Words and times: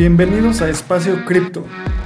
Bienvenidos 0.00 0.62
a 0.62 0.70
Espacio 0.70 1.26
Cripto, 1.26 1.62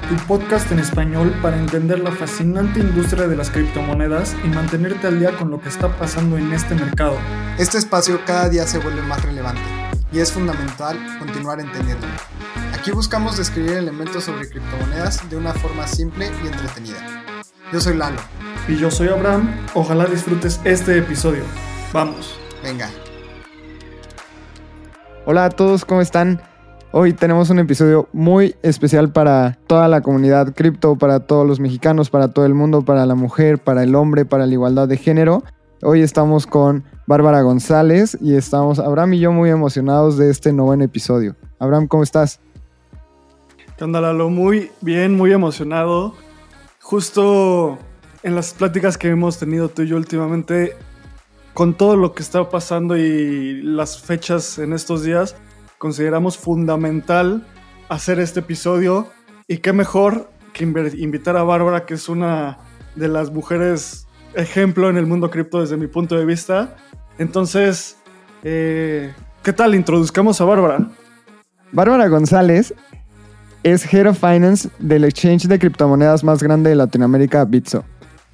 tu 0.09 0.17
podcast 0.27 0.73
en 0.73 0.81
español 0.81 1.33
para 1.41 1.57
entender 1.57 2.01
la 2.01 2.11
fascinante 2.11 2.81
industria 2.81 3.29
de 3.29 3.37
las 3.37 3.51
criptomonedas 3.51 4.35
y 4.43 4.49
mantenerte 4.49 5.07
al 5.07 5.21
día 5.21 5.31
con 5.39 5.49
lo 5.53 5.61
que 5.61 5.69
está 5.69 5.97
pasando 5.97 6.37
en 6.37 6.53
este 6.53 6.75
mercado. 6.75 7.17
Este 7.57 7.79
espacio 7.79 8.19
cada 8.27 8.49
día 8.49 8.67
se 8.67 8.79
vuelve 8.79 9.01
más 9.03 9.25
relevante 9.25 9.63
y 10.11 10.19
es 10.19 10.33
fundamental 10.33 10.99
continuar 11.21 11.61
entendiéndolo. 11.61 12.13
Aquí 12.77 12.91
buscamos 12.91 13.37
describir 13.37 13.75
elementos 13.75 14.25
sobre 14.25 14.49
criptomonedas 14.49 15.31
de 15.31 15.37
una 15.37 15.55
forma 15.55 15.87
simple 15.87 16.33
y 16.43 16.49
entretenida. 16.49 16.99
Yo 17.73 17.81
soy 17.81 17.97
Lalo. 17.97 18.19
Y 18.67 18.75
yo 18.77 18.91
soy 18.91 19.07
Abraham. 19.07 19.55
Ojalá 19.75 20.07
disfrutes 20.07 20.61
este 20.65 20.99
episodio. 20.99 21.45
Vamos. 21.93 22.37
Venga. 22.61 22.91
Hola 25.27 25.45
a 25.45 25.51
todos, 25.51 25.85
¿cómo 25.85 26.01
están? 26.01 26.54
Hoy 26.97 27.13
tenemos 27.13 27.51
un 27.51 27.59
episodio 27.59 28.09
muy 28.13 28.55
especial 28.63 29.11
para 29.11 29.59
toda 29.67 29.89
la 29.89 30.01
comunidad 30.01 30.55
cripto, 30.55 30.95
para 30.95 31.19
todos 31.19 31.45
los 31.45 31.59
mexicanos, 31.59 32.09
para 32.09 32.29
todo 32.29 32.47
el 32.47 32.55
mundo, 32.55 32.83
para 32.83 33.05
la 33.05 33.17
mujer, 33.17 33.59
para 33.59 33.83
el 33.83 33.97
hombre, 33.97 34.25
para 34.25 34.47
la 34.47 34.53
igualdad 34.53 34.87
de 34.87 34.97
género. 34.97 35.43
Hoy 35.83 36.03
estamos 36.03 36.47
con 36.47 36.85
Bárbara 37.09 37.43
González 37.43 38.17
y 38.21 38.37
estamos, 38.37 38.79
Abraham 38.79 39.15
y 39.15 39.19
yo, 39.19 39.33
muy 39.33 39.51
emocionados 39.51 40.17
de 40.19 40.31
este 40.31 40.53
noveno 40.53 40.85
episodio. 40.85 41.35
Abraham, 41.59 41.89
¿cómo 41.89 42.05
estás? 42.05 42.39
¿Qué 43.77 43.83
onda? 43.83 44.13
Muy 44.13 44.71
bien, 44.81 45.17
muy 45.17 45.33
emocionado. 45.33 46.15
Justo 46.81 47.77
en 48.23 48.37
las 48.37 48.55
pláticas 48.55 48.97
que 48.97 49.09
hemos 49.09 49.37
tenido 49.41 49.69
tú 49.69 49.83
y 49.83 49.89
yo 49.89 49.97
últimamente, 49.97 50.77
con 51.55 51.75
todo 51.75 51.97
lo 51.97 52.15
que 52.15 52.23
está 52.23 52.49
pasando 52.49 52.97
y 52.97 53.63
las 53.63 54.01
fechas 54.01 54.61
en 54.61 54.73
estos 54.73 55.03
días, 55.03 55.35
consideramos 55.85 56.39
fundamental 56.39 57.47
hacer 57.91 58.19
este 58.19 58.41
episodio 58.41 59.07
y 59.47 59.59
qué 59.59 59.75
mejor 59.75 60.31
que 60.55 60.65
invitar 60.65 61.37
a 61.37 61.43
Bárbara, 61.43 61.85
que 61.85 61.93
es 61.93 62.09
una 62.09 62.57
de 62.95 63.07
las 63.07 63.31
mujeres 63.31 64.07
ejemplo 64.33 64.89
en 64.89 64.97
el 64.97 65.05
mundo 65.05 65.31
cripto 65.31 65.61
desde 65.61 65.77
mi 65.77 65.87
punto 65.87 66.17
de 66.17 66.25
vista. 66.25 66.75
Entonces, 67.19 67.99
eh, 68.45 69.13
¿qué 69.43 69.53
tal? 69.53 69.75
Introduzcamos 69.75 70.41
a 70.41 70.47
Bárbara. 70.47 70.89
Bárbara 71.71 72.09
González 72.09 72.73
es 73.63 73.93
Head 73.93 74.09
of 74.09 74.19
Finance 74.19 74.71
del 74.79 75.05
exchange 75.05 75.49
de 75.49 75.59
criptomonedas 75.59 76.25
más 76.25 76.43
grande 76.43 76.71
de 76.71 76.77
Latinoamérica, 76.77 77.45
Bitso. 77.45 77.85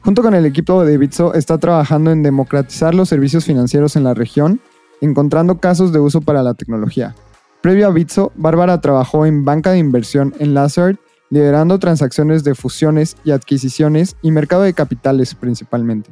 Junto 0.02 0.22
con 0.22 0.34
el 0.34 0.46
equipo 0.46 0.84
de 0.84 0.96
Bitso 0.96 1.34
está 1.34 1.58
trabajando 1.58 2.12
en 2.12 2.22
democratizar 2.22 2.94
los 2.94 3.08
servicios 3.08 3.44
financieros 3.44 3.96
en 3.96 4.04
la 4.04 4.14
región, 4.14 4.60
encontrando 5.00 5.58
casos 5.58 5.92
de 5.92 5.98
uso 5.98 6.20
para 6.20 6.44
la 6.44 6.54
tecnología. 6.54 7.16
Previo 7.60 7.88
a 7.88 7.90
Bitso, 7.90 8.32
Bárbara 8.36 8.80
trabajó 8.80 9.26
en 9.26 9.44
banca 9.44 9.72
de 9.72 9.78
inversión 9.78 10.34
en 10.38 10.54
Lazard, 10.54 10.96
liderando 11.28 11.78
transacciones 11.78 12.42
de 12.42 12.54
fusiones 12.54 13.16
y 13.22 13.32
adquisiciones 13.32 14.16
y 14.22 14.30
mercado 14.30 14.62
de 14.62 14.72
capitales 14.72 15.34
principalmente. 15.34 16.10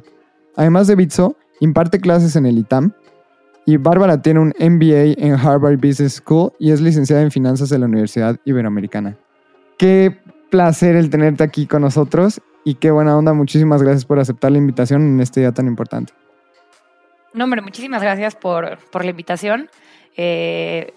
Además 0.55 0.87
de 0.87 0.95
Bitso, 0.95 1.35
imparte 1.59 1.99
clases 1.99 2.35
en 2.35 2.45
el 2.45 2.59
ITAM 2.59 2.93
y 3.65 3.77
Bárbara 3.77 4.21
tiene 4.21 4.39
un 4.39 4.53
MBA 4.59 5.15
en 5.17 5.33
Harvard 5.33 5.77
Business 5.77 6.21
School 6.23 6.53
y 6.59 6.71
es 6.71 6.81
licenciada 6.81 7.21
en 7.21 7.31
finanzas 7.31 7.69
de 7.69 7.79
la 7.79 7.85
Universidad 7.85 8.37
Iberoamericana. 8.45 9.17
Qué 9.77 10.17
placer 10.49 10.95
el 10.95 11.09
tenerte 11.09 11.43
aquí 11.43 11.65
con 11.65 11.81
nosotros 11.81 12.41
y 12.63 12.75
qué 12.75 12.91
buena 12.91 13.17
onda. 13.17 13.33
Muchísimas 13.33 13.81
gracias 13.81 14.05
por 14.05 14.19
aceptar 14.19 14.51
la 14.51 14.57
invitación 14.59 15.01
en 15.01 15.19
este 15.19 15.39
día 15.39 15.51
tan 15.51 15.67
importante. 15.67 16.13
No, 17.33 17.43
hombre, 17.43 17.61
muchísimas 17.61 18.01
gracias 18.01 18.35
por, 18.35 18.77
por 18.91 19.03
la 19.03 19.11
invitación. 19.11 19.69
Eh, 20.17 20.93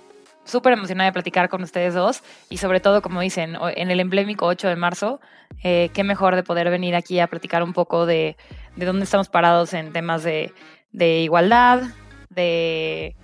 súper 0.53 0.75
emocionada 0.75 1.09
de 1.09 1.13
platicar 1.13 1.49
con 1.49 1.63
ustedes 1.63 1.95
dos 1.95 2.23
y 2.51 2.59
sobre 2.59 2.79
todo, 2.79 3.03
como 3.03 3.21
dicen, 3.21 3.57
en 3.75 3.91
el 3.91 3.99
emblemático 3.99 4.47
8 4.47 4.69
de 4.69 4.77
marzo, 4.77 5.21
eh, 5.65 5.91
qué 5.95 6.05
mejor 6.05 6.37
de 6.37 6.43
poder 6.43 6.71
venir 6.71 6.95
aquí 6.95 7.19
a 7.19 7.27
platicar 7.27 7.63
un 7.63 7.73
poco 7.73 8.07
de, 8.07 8.37
de 8.77 8.87
dónde 8.87 9.05
estamos 9.05 9.29
parados 9.29 9.73
en 9.73 9.93
temas 9.93 10.23
de, 10.23 10.53
de 10.93 11.21
igualdad, 11.21 11.83
de, 12.29 13.17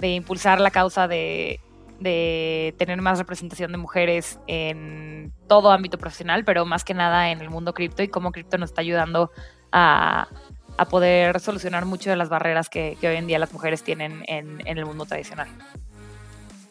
de, 0.00 0.08
impulsar 0.08 0.60
la 0.60 0.70
causa 0.70 1.08
de, 1.08 1.60
de 1.98 2.74
tener 2.78 3.00
más 3.00 3.18
representación 3.18 3.72
de 3.72 3.78
mujeres 3.78 4.38
en 4.46 5.32
todo 5.48 5.72
ámbito 5.72 5.98
profesional, 5.98 6.44
pero 6.44 6.66
más 6.66 6.84
que 6.84 6.94
nada 6.94 7.30
en 7.30 7.40
el 7.40 7.50
mundo 7.50 7.72
cripto 7.72 8.02
y 8.02 8.08
cómo 8.08 8.32
cripto 8.32 8.58
nos 8.58 8.70
está 8.70 8.82
ayudando 8.82 9.30
a, 9.72 10.28
a 10.76 10.84
poder 10.86 11.40
solucionar 11.40 11.86
muchas 11.86 12.12
de 12.12 12.16
las 12.16 12.28
barreras 12.28 12.68
que, 12.68 12.96
que, 13.00 13.08
hoy 13.08 13.16
en 13.16 13.26
día 13.26 13.38
las 13.38 13.52
mujeres 13.52 13.82
tienen 13.82 14.24
en, 14.26 14.62
en 14.66 14.78
el 14.78 14.84
mundo 14.84 15.06
tradicional. 15.06 15.48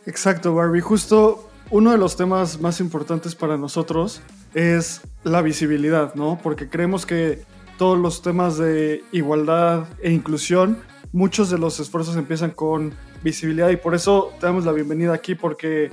Exacto, 0.05 0.53
Barbie. 0.53 0.81
Justo 0.81 1.49
uno 1.71 1.91
de 1.91 1.97
los 1.97 2.15
temas 2.15 2.61
más 2.61 2.79
importantes 2.79 3.35
para 3.35 3.57
nosotros 3.57 4.21
es 4.53 5.01
la 5.23 5.41
visibilidad, 5.41 6.13
¿no? 6.15 6.39
Porque 6.41 6.69
creemos 6.69 7.05
que 7.05 7.43
todos 7.77 7.97
los 7.97 8.21
temas 8.21 8.57
de 8.57 9.03
igualdad 9.11 9.85
e 10.01 10.11
inclusión, 10.11 10.77
muchos 11.11 11.49
de 11.49 11.57
los 11.57 11.79
esfuerzos 11.79 12.15
empiezan 12.15 12.51
con 12.51 12.93
visibilidad 13.23 13.69
y 13.69 13.77
por 13.77 13.95
eso 13.95 14.31
te 14.39 14.45
damos 14.45 14.65
la 14.65 14.71
bienvenida 14.71 15.13
aquí 15.13 15.35
porque 15.35 15.91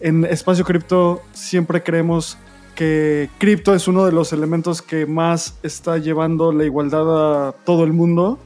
en 0.00 0.24
Espacio 0.24 0.64
Cripto 0.64 1.22
siempre 1.32 1.82
creemos 1.82 2.38
que 2.74 3.28
cripto 3.38 3.74
es 3.74 3.86
uno 3.86 4.06
de 4.06 4.12
los 4.12 4.32
elementos 4.32 4.80
que 4.80 5.04
más 5.04 5.58
está 5.62 5.98
llevando 5.98 6.50
la 6.52 6.64
igualdad 6.64 7.48
a 7.48 7.52
todo 7.52 7.84
el 7.84 7.92
mundo 7.92 8.38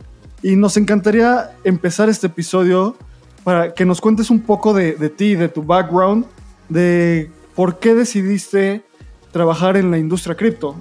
y 0.42 0.56
nos 0.56 0.76
encantaría 0.76 1.52
empezar 1.62 2.08
este 2.08 2.26
episodio 2.26 2.96
para 3.44 3.74
que 3.74 3.84
nos 3.84 4.00
cuentes 4.00 4.30
un 4.30 4.40
poco 4.40 4.72
de, 4.72 4.94
de 4.94 5.10
ti, 5.10 5.36
de 5.36 5.48
tu 5.48 5.62
background, 5.62 6.26
de 6.68 7.30
por 7.54 7.78
qué 7.78 7.94
decidiste 7.94 8.82
trabajar 9.30 9.76
en 9.76 9.90
la 9.90 9.98
industria 9.98 10.34
cripto. 10.34 10.76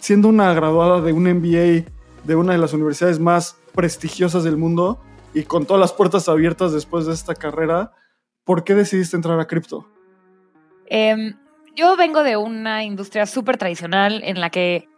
Siendo 0.00 0.28
una 0.28 0.52
graduada 0.52 1.00
de 1.00 1.12
un 1.12 1.24
MBA 1.24 1.88
de 2.24 2.34
una 2.34 2.52
de 2.52 2.58
las 2.58 2.74
universidades 2.74 3.18
más 3.18 3.56
prestigiosas 3.74 4.44
del 4.44 4.56
mundo 4.56 5.00
y 5.32 5.44
con 5.44 5.66
todas 5.66 5.80
las 5.80 5.92
puertas 5.92 6.28
abiertas 6.28 6.72
después 6.72 7.06
de 7.06 7.14
esta 7.14 7.34
carrera, 7.34 7.92
¿por 8.44 8.64
qué 8.64 8.74
decidiste 8.74 9.16
entrar 9.16 9.38
a 9.40 9.46
cripto? 9.46 9.88
Eh, 10.90 11.34
yo 11.76 11.96
vengo 11.96 12.22
de 12.22 12.36
una 12.36 12.84
industria 12.84 13.24
súper 13.24 13.56
tradicional 13.56 14.20
en 14.24 14.40
la 14.40 14.50
que 14.50 14.88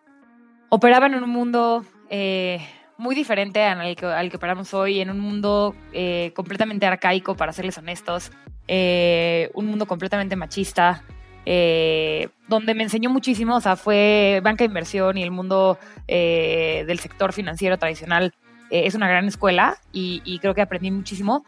operaba 0.71 1.07
en 1.07 1.15
un 1.15 1.29
mundo 1.29 1.85
eh, 2.09 2.61
muy 3.01 3.15
diferente 3.15 3.65
al 3.65 3.97
que, 3.97 4.07
al 4.07 4.31
que 4.31 4.37
operamos 4.37 4.73
hoy, 4.75 5.01
en 5.01 5.11
un 5.11 5.19
mundo 5.19 5.75
eh, 5.93 6.33
completamente 6.35 6.87
arcaico, 6.87 7.35
para 7.35 7.53
serles 7.53 7.79
honestos, 7.79 8.31
eh, 8.69 9.51
un 9.55 9.67
mundo 9.67 9.87
completamente 9.87 10.37
machista, 10.37 11.03
eh, 11.47 12.29
donde 12.49 12.75
me 12.75 12.83
enseñó 12.83 13.11
muchísimo, 13.11 13.57
o 13.57 13.61
sea, 13.61 13.77
fue 13.77 14.41
banca 14.45 14.59
de 14.59 14.67
inversión 14.67 15.17
y 15.17 15.23
el 15.23 15.31
mundo 15.31 15.79
eh, 16.07 16.85
del 16.87 16.99
sector 16.99 17.33
financiero 17.33 17.79
tradicional 17.79 18.35
eh, 18.71 18.83
es 18.85 18.95
una 18.95 19.09
gran 19.09 19.27
escuela 19.27 19.79
y, 19.93 20.21
y, 20.25 20.39
creo 20.39 20.55
que 20.55 20.61
aprendí 20.61 20.91
muchísimo, 20.91 21.45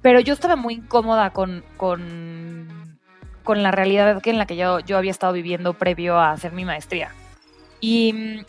pero 0.00 0.20
yo 0.20 0.32
estaba 0.32 0.56
muy 0.56 0.74
incómoda 0.74 1.30
con, 1.30 1.62
con, 1.76 2.98
con 3.44 3.62
la 3.62 3.70
realidad 3.70 4.20
en 4.24 4.38
la 4.38 4.46
que 4.46 4.56
yo, 4.56 4.80
yo 4.80 4.96
había 4.96 5.10
estado 5.10 5.34
viviendo 5.34 5.74
previo 5.74 6.16
a 6.18 6.32
hacer 6.32 6.52
mi 6.52 6.64
maestría. 6.64 7.12
Y 7.80 8.44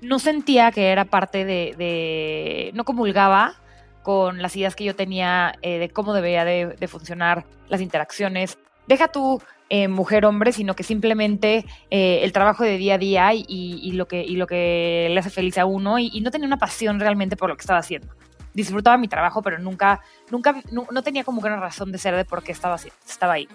no 0.00 0.18
sentía 0.18 0.70
que 0.70 0.88
era 0.88 1.04
parte 1.04 1.44
de, 1.44 2.70
no 2.74 2.84
comulgaba 2.84 3.54
con 4.02 4.40
las 4.40 4.56
ideas 4.56 4.74
que 4.74 4.84
yo 4.84 4.96
tenía 4.96 5.54
eh, 5.62 5.78
de 5.78 5.90
cómo 5.90 6.14
debería 6.14 6.44
de, 6.44 6.88
funcionar 6.88 7.44
las 7.68 7.80
interacciones. 7.80 8.58
Deja 8.86 9.08
tú 9.08 9.42
eh, 9.68 9.88
mujer-hombre, 9.88 10.52
sino 10.52 10.74
que 10.74 10.82
simplemente 10.82 11.66
eh, 11.90 12.20
el 12.22 12.32
trabajo 12.32 12.64
de 12.64 12.78
día 12.78 12.94
a 12.94 12.98
día 12.98 13.30
y, 13.34 13.92
lo, 13.92 14.08
que, 14.08 14.24
lo 14.28 14.46
que 14.46 15.08
le 15.10 15.20
hace 15.20 15.30
feliz 15.30 15.58
a 15.58 15.66
uno 15.66 15.98
y, 15.98 16.20
no 16.20 16.30
tenía 16.30 16.46
una 16.46 16.58
pasión 16.58 16.98
realmente 17.00 17.36
por 17.36 17.50
lo 17.50 17.56
que 17.56 17.62
estaba 17.62 17.80
haciendo. 17.80 18.14
Disfrutaba 18.54 18.96
mi 18.96 19.08
trabajo, 19.08 19.42
pero 19.42 19.58
nunca, 19.58 20.00
nunca, 20.30 20.62
no, 20.72 20.86
no 20.90 21.02
tenía 21.02 21.22
como 21.22 21.42
que 21.42 21.48
una 21.48 21.60
razón 21.60 21.92
de 21.92 21.98
ser 21.98 22.16
de 22.16 22.24
por 22.24 22.42
qué 22.42 22.52
estaba, 22.52 22.76
estaba 22.76 23.34
ahí. 23.34 23.46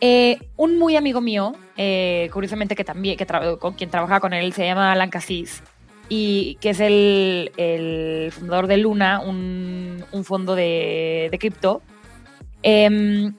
Eh, 0.00 0.38
un 0.56 0.78
muy 0.78 0.96
amigo 0.96 1.20
mío, 1.20 1.54
eh, 1.76 2.28
curiosamente 2.32 2.76
que 2.76 2.84
también, 2.84 3.16
que 3.16 3.26
con 3.58 3.74
quien 3.74 3.90
trabajaba 3.90 4.20
con 4.20 4.32
él, 4.32 4.52
se 4.52 4.66
llama 4.66 4.92
Alan 4.92 5.10
Cassis, 5.10 5.62
y 6.08 6.56
que 6.60 6.70
es 6.70 6.80
el, 6.80 8.30
fundador 8.32 8.66
de 8.66 8.76
Luna, 8.76 9.20
un, 9.20 10.04
fondo 10.24 10.54
de, 10.54 11.34
cripto. 11.40 11.82
Eh, 12.62 13.32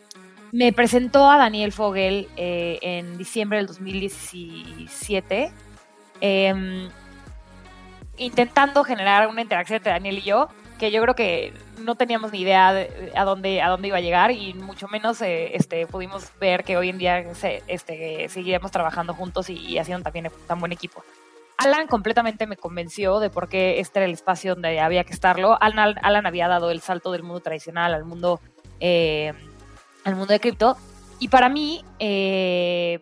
me 0.51 0.71
presentó 0.71 1.29
a 1.29 1.37
Daniel 1.37 1.71
Fogel 1.71 2.27
eh, 2.37 2.79
en 2.81 3.17
diciembre 3.17 3.57
del 3.57 3.67
2017, 3.67 5.51
intentando 8.17 8.83
generar 8.85 9.27
una 9.27 9.41
interacción 9.41 9.77
entre 9.77 9.91
Daniel 9.91 10.19
y 10.19 10.21
yo, 10.21 10.47
que 10.79 10.91
yo 10.91 11.01
creo 11.01 11.15
que 11.15 11.53
no 11.79 11.95
teníamos 11.95 12.31
ni 12.31 12.41
idea 12.41 12.73
de 12.73 13.11
a 13.15 13.23
dónde, 13.23 13.61
a 13.61 13.69
dónde 13.69 13.87
iba 13.87 13.97
a 13.97 14.01
llegar 14.01 14.31
y 14.31 14.53
mucho 14.53 14.87
menos 14.87 15.21
eh, 15.21 15.55
este, 15.55 15.87
pudimos 15.87 16.31
ver 16.39 16.63
que 16.63 16.77
hoy 16.77 16.89
en 16.89 16.97
día 16.97 17.33
se, 17.35 17.63
este, 17.67 18.27
seguiremos 18.29 18.71
trabajando 18.71 19.13
juntos 19.13 19.49
y, 19.49 19.53
y, 19.53 19.77
haciendo 19.77 20.03
también 20.03 20.31
tan 20.47 20.59
buen 20.59 20.71
equipo. 20.71 21.03
Alan 21.57 21.87
completamente 21.87 22.47
me 22.47 22.57
convenció 22.57 23.19
de 23.19 23.29
por 23.29 23.47
qué 23.47 23.79
este 23.79 23.99
era 23.99 24.05
el 24.05 24.13
espacio 24.13 24.55
donde 24.55 24.79
había 24.79 25.05
que 25.05 25.13
estarlo. 25.13 25.57
Alan, 25.61 25.95
Alan 26.01 26.25
había 26.25 26.47
dado 26.47 26.69
el 26.69 26.81
salto 26.81 27.11
del 27.11 27.23
mundo 27.23 27.39
tradicional 27.39 27.93
al 27.93 28.03
mundo, 28.03 28.41
eh, 28.79 29.31
al 30.03 30.15
mundo 30.15 30.33
de 30.33 30.39
cripto 30.39 30.77
y 31.19 31.29
para 31.29 31.49
mí, 31.49 31.83
eh, 31.99 32.99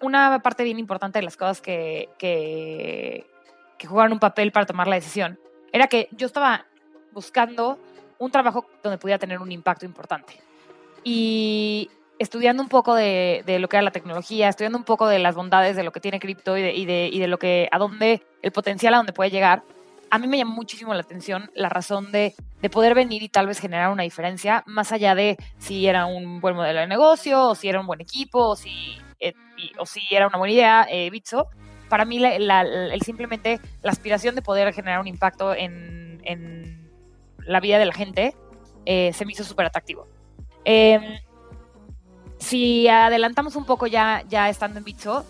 una 0.00 0.40
parte 0.40 0.64
bien 0.64 0.78
importante 0.78 1.18
de 1.18 1.24
las 1.24 1.36
cosas 1.36 1.60
que, 1.60 2.08
que, 2.18 3.26
que 3.78 3.86
jugaron 3.86 4.12
un 4.12 4.18
papel 4.18 4.50
para 4.50 4.66
tomar 4.66 4.88
la 4.88 4.96
decisión 4.96 5.38
era 5.72 5.86
que 5.86 6.08
yo 6.12 6.26
estaba 6.26 6.66
buscando 7.12 7.78
un 8.18 8.30
trabajo 8.30 8.66
donde 8.82 8.98
pudiera 8.98 9.18
tener 9.18 9.40
un 9.40 9.50
impacto 9.50 9.84
importante. 9.84 10.40
Y 11.04 11.90
estudiando 12.18 12.62
un 12.62 12.68
poco 12.68 12.94
de, 12.94 13.42
de, 13.46 13.58
lo 13.58 13.68
que 13.68 13.76
era 13.76 13.82
la 13.82 13.90
tecnología, 13.90 14.48
estudiando 14.48 14.78
un 14.78 14.84
poco 14.84 15.08
de 15.08 15.18
las 15.18 15.34
bondades 15.34 15.76
de 15.76 15.82
lo 15.82 15.92
que 15.92 16.00
tiene 16.00 16.20
cripto 16.20 16.56
y 16.56 16.62
de, 16.62 16.72
y 16.74 16.86
de, 16.86 17.10
y 17.12 17.18
de 17.18 17.26
lo 17.26 17.38
que, 17.38 17.68
a 17.72 17.78
dónde, 17.78 18.22
el 18.42 18.52
potencial 18.52 18.94
a 18.94 18.98
dónde 18.98 19.12
puede 19.12 19.30
llegar, 19.30 19.64
a 20.10 20.18
mí 20.18 20.26
me 20.28 20.36
llamó 20.36 20.54
muchísimo 20.54 20.92
la 20.94 21.00
atención 21.00 21.50
la 21.54 21.68
razón 21.68 22.12
de, 22.12 22.34
de, 22.60 22.70
poder 22.70 22.94
venir 22.94 23.22
y 23.22 23.28
tal 23.28 23.46
vez 23.46 23.58
generar 23.58 23.90
una 23.90 24.02
diferencia, 24.02 24.62
más 24.66 24.92
allá 24.92 25.14
de 25.14 25.36
si 25.58 25.86
era 25.86 26.06
un 26.06 26.40
buen 26.40 26.54
modelo 26.54 26.80
de 26.80 26.86
negocio, 26.86 27.48
o 27.48 27.54
si 27.54 27.68
era 27.68 27.80
un 27.80 27.86
buen 27.86 28.00
equipo, 28.00 28.50
o 28.50 28.56
si, 28.56 28.98
eh, 29.18 29.32
o 29.78 29.86
si 29.86 30.02
era 30.10 30.28
una 30.28 30.38
buena 30.38 30.52
idea, 30.52 30.86
eh, 30.90 31.08
Bitso. 31.10 31.48
Para 31.88 32.04
mí, 32.04 32.18
la, 32.18 32.38
la, 32.38 32.60
el 32.60 33.00
simplemente 33.02 33.58
la 33.82 33.90
aspiración 33.90 34.34
de 34.34 34.42
poder 34.42 34.72
generar 34.72 35.00
un 35.00 35.06
impacto 35.06 35.54
en, 35.54 36.20
en 36.24 36.81
la 37.46 37.60
vida 37.60 37.78
de 37.78 37.86
la 37.86 37.94
gente 37.94 38.34
eh, 38.86 39.12
se 39.14 39.24
me 39.24 39.32
hizo 39.32 39.44
súper 39.44 39.66
atractivo. 39.66 40.06
Eh, 40.64 41.20
si 42.38 42.88
adelantamos 42.88 43.56
un 43.56 43.64
poco 43.64 43.86
ya, 43.86 44.24
ya 44.28 44.48
estando 44.48 44.78
en 44.78 44.84
Bitso, 44.84 45.24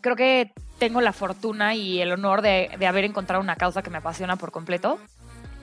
creo 0.00 0.16
que 0.16 0.52
tengo 0.78 1.00
la 1.00 1.12
fortuna 1.12 1.74
y 1.74 2.00
el 2.00 2.12
honor 2.12 2.42
de, 2.42 2.70
de 2.78 2.86
haber 2.86 3.04
encontrado 3.04 3.42
una 3.42 3.56
causa 3.56 3.82
que 3.82 3.90
me 3.90 3.98
apasiona 3.98 4.36
por 4.36 4.52
completo. 4.52 4.98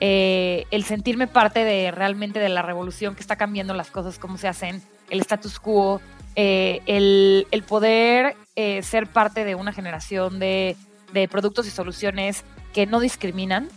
Eh, 0.00 0.66
el 0.70 0.84
sentirme 0.84 1.26
parte 1.26 1.64
de 1.64 1.90
realmente 1.90 2.38
de 2.38 2.48
la 2.48 2.62
revolución 2.62 3.16
que 3.16 3.20
está 3.20 3.36
cambiando 3.36 3.74
las 3.74 3.90
cosas, 3.90 4.18
cómo 4.18 4.38
se 4.38 4.46
hacen, 4.46 4.80
el 5.10 5.20
status 5.20 5.58
quo, 5.58 6.00
eh, 6.36 6.80
el, 6.86 7.48
el, 7.50 7.62
poder 7.64 8.36
eh, 8.54 8.82
ser 8.82 9.08
parte 9.08 9.44
de 9.44 9.56
una 9.56 9.72
generación 9.72 10.38
de, 10.38 10.76
de, 11.12 11.26
productos 11.26 11.66
y 11.66 11.70
soluciones 11.70 12.44
que 12.72 12.86
no 12.86 13.00
discriminan, 13.00 13.68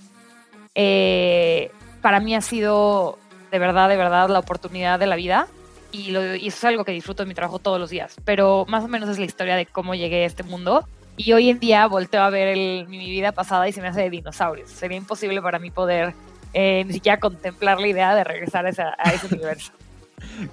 eh, 0.75 1.71
para 2.01 2.19
mí 2.19 2.35
ha 2.35 2.41
sido 2.41 3.17
de 3.51 3.59
verdad, 3.59 3.89
de 3.89 3.97
verdad 3.97 4.29
la 4.29 4.39
oportunidad 4.39 4.99
de 4.99 5.07
la 5.07 5.15
vida 5.15 5.47
y, 5.91 6.11
lo, 6.11 6.35
y 6.35 6.47
eso 6.47 6.57
es 6.57 6.63
algo 6.63 6.85
que 6.85 6.93
disfruto 6.93 7.23
de 7.23 7.27
mi 7.27 7.35
trabajo 7.35 7.59
todos 7.59 7.79
los 7.79 7.89
días. 7.89 8.15
Pero 8.23 8.65
más 8.67 8.83
o 8.83 8.87
menos 8.87 9.09
es 9.09 9.19
la 9.19 9.25
historia 9.25 9.55
de 9.55 9.65
cómo 9.65 9.93
llegué 9.93 10.23
a 10.23 10.25
este 10.25 10.43
mundo. 10.43 10.85
Y 11.17 11.33
hoy 11.33 11.49
en 11.49 11.59
día 11.59 11.85
volteo 11.87 12.21
a 12.21 12.29
ver 12.29 12.47
el, 12.47 12.87
mi 12.87 12.97
vida 13.09 13.33
pasada 13.33 13.67
y 13.67 13.73
se 13.73 13.81
me 13.81 13.89
hace 13.89 14.01
de 14.01 14.09
dinosaurios. 14.09 14.69
Sería 14.69 14.97
imposible 14.97 15.41
para 15.41 15.59
mí 15.59 15.69
poder 15.69 16.13
eh, 16.53 16.83
ni 16.85 16.93
siquiera 16.93 17.19
contemplar 17.19 17.79
la 17.79 17.87
idea 17.87 18.15
de 18.15 18.23
regresar 18.23 18.65
a, 18.65 18.69
esa, 18.69 18.95
a 18.97 19.11
ese 19.11 19.27
universo. 19.35 19.73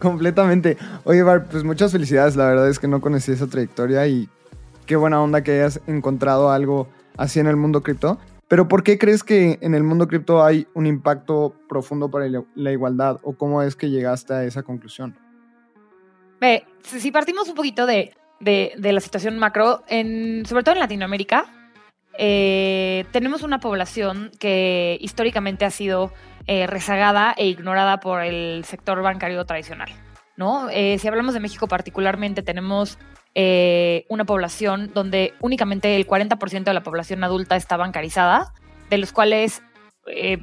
Completamente. 0.01 0.77
Oye, 1.05 1.23
Bar, 1.23 1.47
pues 1.47 1.63
muchas 1.63 1.93
felicidades. 1.93 2.35
La 2.35 2.47
verdad 2.47 2.69
es 2.69 2.81
que 2.81 2.89
no 2.89 3.01
conocí 3.01 3.31
esa 3.31 3.47
trayectoria 3.47 4.07
y 4.09 4.29
qué 4.87 4.97
buena 4.97 5.23
onda 5.23 5.43
que 5.43 5.53
hayas 5.53 5.81
encontrado 5.87 6.51
algo 6.51 6.89
así 7.17 7.39
en 7.39 7.47
el 7.47 7.57
mundo 7.57 7.83
cripto. 7.83 8.19
Pero 8.49 8.67
¿por 8.67 8.83
qué 8.83 8.99
crees 8.99 9.23
que 9.23 9.59
en 9.61 9.75
el 9.75 9.85
mundo 9.85 10.09
cripto 10.09 10.43
hay 10.43 10.67
un 10.75 10.87
impacto 10.87 11.55
profundo 11.69 12.11
para 12.11 12.27
la 12.55 12.73
igualdad? 12.73 13.19
¿O 13.23 13.35
cómo 13.35 13.63
es 13.63 13.77
que 13.77 13.91
llegaste 13.91 14.33
a 14.33 14.45
esa 14.45 14.63
conclusión? 14.63 15.17
Si 16.83 17.11
partimos 17.11 17.49
un 17.49 17.55
poquito 17.55 17.85
de, 17.85 18.15
de, 18.41 18.73
de 18.79 18.93
la 18.93 19.01
situación 19.01 19.39
macro, 19.39 19.85
en, 19.89 20.47
sobre 20.47 20.63
todo 20.63 20.75
en 20.75 20.81
Latinoamérica, 20.81 21.45
eh, 22.17 23.05
tenemos 23.13 23.43
una 23.43 23.61
población 23.61 24.31
que 24.41 24.97
históricamente 25.01 25.65
ha 25.65 25.71
sido 25.71 26.13
eh, 26.47 26.67
rezagada 26.67 27.35
e 27.37 27.47
ignorada 27.47 28.01
por 28.01 28.23
el 28.23 28.65
sector 28.65 29.03
bancario 29.03 29.45
tradicional. 29.45 29.91
¿no? 30.37 30.71
Eh, 30.71 30.99
si 30.99 31.07
hablamos 31.09 31.35
de 31.35 31.41
México 31.41 31.69
particularmente, 31.69 32.43
tenemos 32.43 32.99
eh, 33.35 34.07
una 34.09 34.25
población 34.25 34.91
donde 34.95 35.35
únicamente 35.41 35.97
el 35.97 36.07
40% 36.07 36.65
de 36.65 36.75
la 36.75 36.83
población 36.83 37.23
adulta 37.25 37.57
está 37.57 37.77
bancarizada, 37.77 38.53
de 38.91 38.99
los 38.99 39.13
cuales 39.13 39.63
eh, 40.07 40.43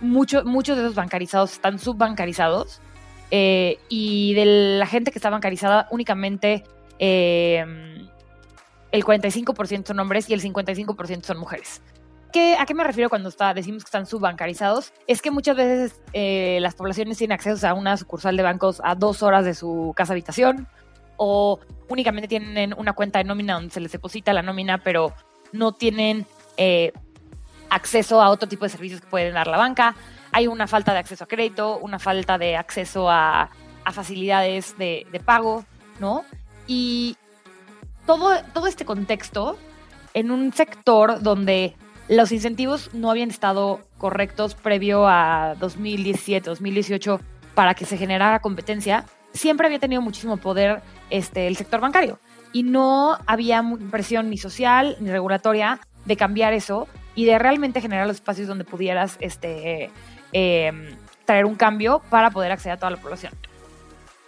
mucho, 0.00 0.44
muchos 0.44 0.76
de 0.76 0.84
esos 0.84 0.94
bancarizados 0.94 1.52
están 1.52 1.78
subbancarizados. 1.78 2.80
Eh, 3.30 3.78
y 3.88 4.34
de 4.34 4.78
la 4.78 4.86
gente 4.86 5.12
que 5.12 5.18
está 5.18 5.30
bancarizada, 5.30 5.86
únicamente 5.90 6.64
eh, 6.98 7.64
el 8.90 9.04
45% 9.04 9.86
son 9.86 10.00
hombres 10.00 10.28
y 10.28 10.34
el 10.34 10.42
55% 10.42 11.24
son 11.24 11.38
mujeres. 11.38 11.80
¿Qué, 12.32 12.56
¿A 12.58 12.66
qué 12.66 12.74
me 12.74 12.84
refiero 12.84 13.08
cuando 13.08 13.28
está, 13.28 13.54
decimos 13.54 13.82
que 13.82 13.88
están 13.88 14.06
subbancarizados? 14.06 14.92
Es 15.08 15.20
que 15.20 15.30
muchas 15.30 15.56
veces 15.56 16.00
eh, 16.12 16.58
las 16.60 16.74
poblaciones 16.74 17.18
tienen 17.18 17.34
acceso 17.34 17.66
a 17.66 17.74
una 17.74 17.96
sucursal 17.96 18.36
de 18.36 18.42
bancos 18.42 18.80
a 18.84 18.94
dos 18.94 19.22
horas 19.22 19.44
de 19.44 19.54
su 19.54 19.92
casa 19.96 20.12
habitación 20.12 20.68
o 21.22 21.60
únicamente 21.88 22.28
tienen 22.28 22.74
una 22.78 22.94
cuenta 22.94 23.18
de 23.18 23.24
nómina 23.24 23.52
donde 23.52 23.74
se 23.74 23.80
les 23.80 23.92
deposita 23.92 24.32
la 24.32 24.40
nómina, 24.40 24.78
pero 24.78 25.12
no 25.52 25.72
tienen 25.72 26.24
eh, 26.56 26.92
acceso 27.68 28.22
a 28.22 28.30
otro 28.30 28.48
tipo 28.48 28.64
de 28.64 28.70
servicios 28.70 29.02
que 29.02 29.06
pueden 29.06 29.34
dar 29.34 29.46
la 29.46 29.58
banca. 29.58 29.94
Hay 30.32 30.46
una 30.46 30.66
falta 30.66 30.94
de 30.94 31.00
acceso 31.00 31.24
a 31.24 31.26
crédito, 31.26 31.78
una 31.78 31.98
falta 31.98 32.38
de 32.38 32.56
acceso 32.56 33.10
a, 33.10 33.50
facilidades 33.92 34.78
de, 34.78 35.04
de, 35.10 35.20
pago, 35.20 35.64
¿no? 35.98 36.24
Y 36.66 37.16
todo, 38.06 38.40
todo 38.54 38.68
este 38.68 38.84
contexto 38.84 39.58
en 40.14 40.30
un 40.30 40.52
sector 40.54 41.20
donde 41.20 41.74
los 42.08 42.32
incentivos 42.32 42.94
no 42.94 43.10
habían 43.10 43.28
estado 43.30 43.80
correctos 43.98 44.54
previo 44.54 45.06
a 45.06 45.56
2017, 45.58 46.48
2018 46.48 47.20
para 47.54 47.74
que 47.74 47.84
se 47.84 47.98
generara 47.98 48.38
competencia, 48.38 49.04
siempre 49.32 49.66
había 49.66 49.78
tenido 49.78 50.02
muchísimo 50.02 50.36
poder 50.36 50.82
este, 51.10 51.46
el 51.46 51.56
sector 51.56 51.80
bancario 51.80 52.18
y 52.52 52.62
no 52.62 53.18
había 53.26 53.62
presión 53.90 54.30
ni 54.30 54.38
social 54.38 54.96
ni 55.00 55.10
regulatoria 55.10 55.80
de 56.04 56.16
cambiar 56.16 56.52
eso 56.52 56.88
y 57.14 57.24
de 57.24 57.38
realmente 57.38 57.80
generar 57.80 58.06
los 58.06 58.16
espacios 58.16 58.48
donde 58.48 58.64
pudieras 58.64 59.16
este, 59.20 59.90
eh, 60.32 60.72
traer 61.24 61.44
un 61.44 61.54
cambio 61.54 62.02
para 62.10 62.30
poder 62.30 62.52
acceder 62.52 62.74
a 62.74 62.76
toda 62.78 62.90
la 62.90 62.96
población. 62.96 63.32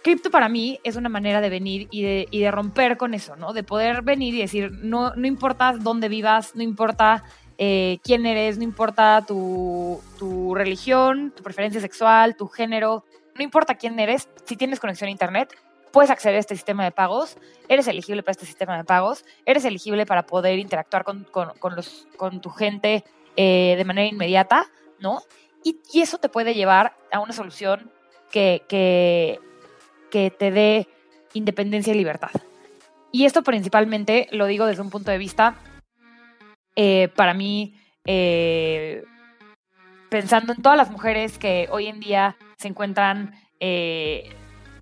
Cripto 0.03 0.29
para 0.31 0.49
mí 0.49 0.79
es 0.83 0.97
una 0.97 1.07
manera 1.07 1.39
de 1.39 1.49
venir 1.49 1.87
y 1.89 2.03
de, 2.03 2.27
y 2.29 2.41
de, 2.41 2.51
romper 2.51 2.97
con 2.97 3.13
eso, 3.13 3.37
¿no? 3.37 3.53
De 3.53 3.63
poder 3.63 4.01
venir 4.01 4.33
y 4.35 4.39
decir, 4.39 4.71
no, 4.81 5.15
no 5.15 5.27
importa 5.27 5.73
dónde 5.79 6.09
vivas, 6.09 6.55
no 6.55 6.63
importa 6.63 7.23
eh, 7.57 7.99
quién 8.03 8.25
eres, 8.25 8.57
no 8.57 8.63
importa 8.63 9.23
tu, 9.25 10.01
tu 10.19 10.53
religión, 10.55 11.31
tu 11.35 11.41
preferencia 11.41 11.79
sexual, 11.79 12.35
tu 12.35 12.47
género, 12.47 13.05
no 13.35 13.43
importa 13.43 13.75
quién 13.75 13.99
eres, 13.99 14.29
si 14.45 14.55
tienes 14.55 14.79
conexión 14.79 15.07
a 15.07 15.11
Internet, 15.11 15.55
puedes 15.91 16.09
acceder 16.09 16.37
a 16.37 16.39
este 16.39 16.55
sistema 16.55 16.83
de 16.83 16.91
pagos, 16.91 17.37
eres 17.69 17.87
elegible 17.87 18.23
para 18.23 18.31
este 18.31 18.45
sistema 18.45 18.77
de 18.77 18.83
pagos, 18.83 19.25
eres 19.45 19.63
elegible 19.63 20.05
para 20.05 20.25
poder 20.25 20.57
interactuar 20.59 21.03
con, 21.03 21.23
con, 21.25 21.51
con, 21.59 21.75
los, 21.75 22.07
con 22.17 22.41
tu 22.41 22.49
gente 22.49 23.03
eh, 23.35 23.75
de 23.77 23.85
manera 23.85 24.07
inmediata, 24.07 24.65
¿no? 24.99 25.21
Y, 25.63 25.79
eso 26.01 26.17
te 26.17 26.29
puede 26.29 26.55
llevar 26.55 26.95
a 27.11 27.19
una 27.19 27.31
solución 27.31 27.91
que, 28.31 28.63
que, 28.67 29.39
que 30.11 30.31
te 30.31 30.51
dé 30.51 30.87
independencia 31.33 31.93
y 31.93 31.97
libertad. 31.97 32.31
Y 33.11 33.25
esto 33.25 33.43
principalmente 33.43 34.27
lo 34.31 34.47
digo 34.47 34.65
desde 34.65 34.81
un 34.81 34.89
punto 34.89 35.11
de 35.11 35.19
vista, 35.19 35.55
eh, 36.75 37.09
para 37.15 37.33
mí, 37.33 37.75
eh, 38.05 39.03
pensando 40.13 40.53
en 40.53 40.61
todas 40.61 40.77
las 40.77 40.91
mujeres 40.91 41.39
que 41.39 41.67
hoy 41.71 41.87
en 41.87 41.99
día 41.99 42.35
se 42.57 42.67
encuentran, 42.67 43.33
eh, 43.59 44.31